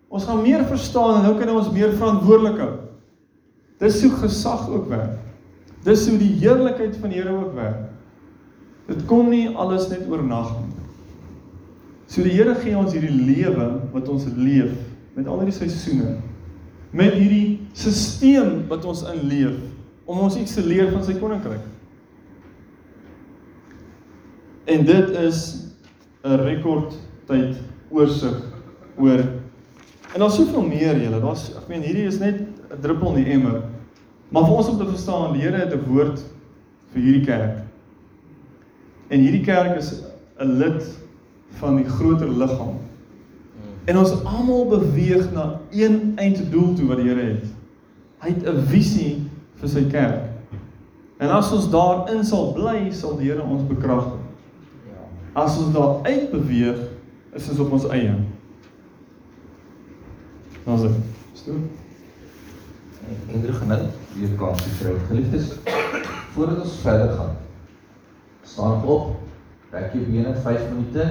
Ons 0.08 0.24
gaan 0.24 0.42
meer 0.42 0.64
verstaan 0.64 1.18
en 1.18 1.22
nou 1.22 1.38
kan 1.38 1.50
ons 1.50 1.70
meer 1.72 1.92
verantwoordelik 1.92 2.58
hou. 2.58 2.74
Dis 3.78 4.02
hoe 4.02 4.10
gesag 4.10 4.68
ook 4.70 4.88
werk. 4.88 5.18
Dis 5.84 6.08
hoe 6.08 6.18
die 6.18 6.32
heerlikheid 6.40 6.96
van 6.96 7.10
die 7.10 7.20
Here 7.20 7.34
ook 7.36 7.54
werk. 7.54 7.90
Dit 8.86 9.04
kom 9.06 9.28
nie 9.28 9.48
alles 9.56 9.88
net 9.88 10.08
oornag 10.08 10.54
nie. 10.62 10.77
So 12.08 12.24
die 12.24 12.32
Here 12.32 12.54
gee 12.56 12.76
ons 12.76 12.94
hierdie 12.96 13.12
lewe 13.12 13.66
wat 13.92 14.08
ons 14.08 14.24
leef 14.32 14.72
met 15.16 15.26
al 15.28 15.42
hierdie 15.42 15.56
seisoene. 15.56 16.16
Met 16.96 17.18
hierdie 17.18 17.58
stelsel 17.76 18.62
wat 18.70 18.86
ons 18.88 19.02
in 19.12 19.26
leef 19.28 19.58
om 20.08 20.22
ons 20.24 20.38
iets 20.40 20.54
te 20.56 20.64
leer 20.64 20.88
van 20.94 21.02
sy 21.04 21.18
koninkryk. 21.20 21.64
En 24.72 24.86
dit 24.88 25.10
is 25.20 25.68
'n 26.24 26.40
rekordtyd 26.44 27.60
oorsig 27.90 28.40
oor 28.96 29.20
en 30.14 30.20
daar's 30.20 30.36
soveel 30.36 30.64
meer 30.64 30.96
julle. 30.96 31.20
Daar's 31.20 31.50
ek 31.56 31.68
meen 31.68 31.82
hierdie 31.82 32.06
is 32.08 32.18
net 32.18 32.40
'n 32.40 32.80
druppel 32.80 33.16
in 33.16 33.24
die 33.24 33.32
emmer. 33.32 33.62
Maar 34.30 34.44
vir 34.44 34.56
ons 34.56 34.68
om 34.68 34.78
te 34.78 34.88
verstaan, 34.88 35.32
die 35.32 35.42
Here 35.42 35.56
het 35.56 35.74
'n 35.74 35.84
woord 35.84 36.24
vir 36.92 37.02
hierdie 37.02 37.24
kerk. 37.24 37.64
En 39.08 39.20
hierdie 39.20 39.44
kerk 39.44 39.76
is 39.76 40.02
'n 40.40 40.58
lid 40.58 40.82
van 41.50 41.76
die 41.76 41.88
groter 41.88 42.28
liggaam. 42.28 42.76
En 43.84 43.98
ons 43.98 44.24
almal 44.24 44.66
beweeg 44.68 45.32
na 45.32 45.60
een 45.70 46.12
einddoel 46.16 46.74
toe 46.74 46.86
wat 46.86 47.00
die 47.00 47.08
Here 47.08 47.22
het. 47.22 47.44
Hy 48.18 48.28
het 48.34 48.46
'n 48.46 48.66
visie 48.66 49.30
vir 49.60 49.68
sy 49.68 49.84
kerk. 49.90 50.28
En 51.18 51.30
as 51.30 51.52
ons 51.52 51.70
daarin 51.70 52.24
sal 52.24 52.52
bly, 52.52 52.90
sal 52.92 53.16
die 53.16 53.30
Here 53.30 53.42
ons 53.42 53.66
bekragtig. 53.66 54.20
As 55.32 55.58
ons 55.58 55.72
daar 55.74 56.02
uit 56.02 56.30
beweeg, 56.30 56.78
is 57.32 57.48
ons 57.48 57.58
op 57.58 57.72
ons 57.72 57.88
eie. 57.88 58.14
Ons 60.64 60.82
is. 60.82 60.96
Stoor. 61.32 61.60
Hendrik 63.26 63.54
gaan 63.54 63.68
nou 63.68 63.82
weer 64.14 64.34
kans 64.36 64.64
kry. 64.80 64.92
Geliefdes, 65.08 65.52
voordat 66.34 66.60
ons 66.60 66.76
verder 66.82 67.12
gaan, 67.16 67.36
staan 68.42 68.84
op, 68.84 69.14
trek 69.70 69.94
jou 69.96 70.04
bene 70.10 70.34
5 70.44 70.66
minute, 70.72 71.06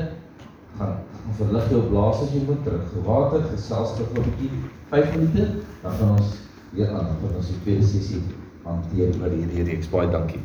gaan 0.78 0.98
verlig 1.38 1.70
jou 1.70 1.82
blaas 1.90 2.22
as 2.24 2.34
jy 2.34 2.44
moet 2.48 2.64
terug. 2.64 2.92
Water, 3.06 3.48
gesels 3.54 3.96
terug 3.96 4.12
'n 4.14 4.28
bietjie 4.30 4.52
5 4.90 5.16
minute, 5.16 5.48
dan 5.82 5.92
gaan 6.02 6.12
ons 6.20 6.36
weer 6.74 6.90
aan 6.90 7.18
vir 7.22 7.38
ons 7.38 7.52
tweede 7.64 7.88
sessie 7.88 8.22
hanteer 8.64 9.16
oor 9.22 9.34
hierdie 9.34 9.64
reeks. 9.64 9.90
Baie 9.90 10.10
dankie. 10.12 10.42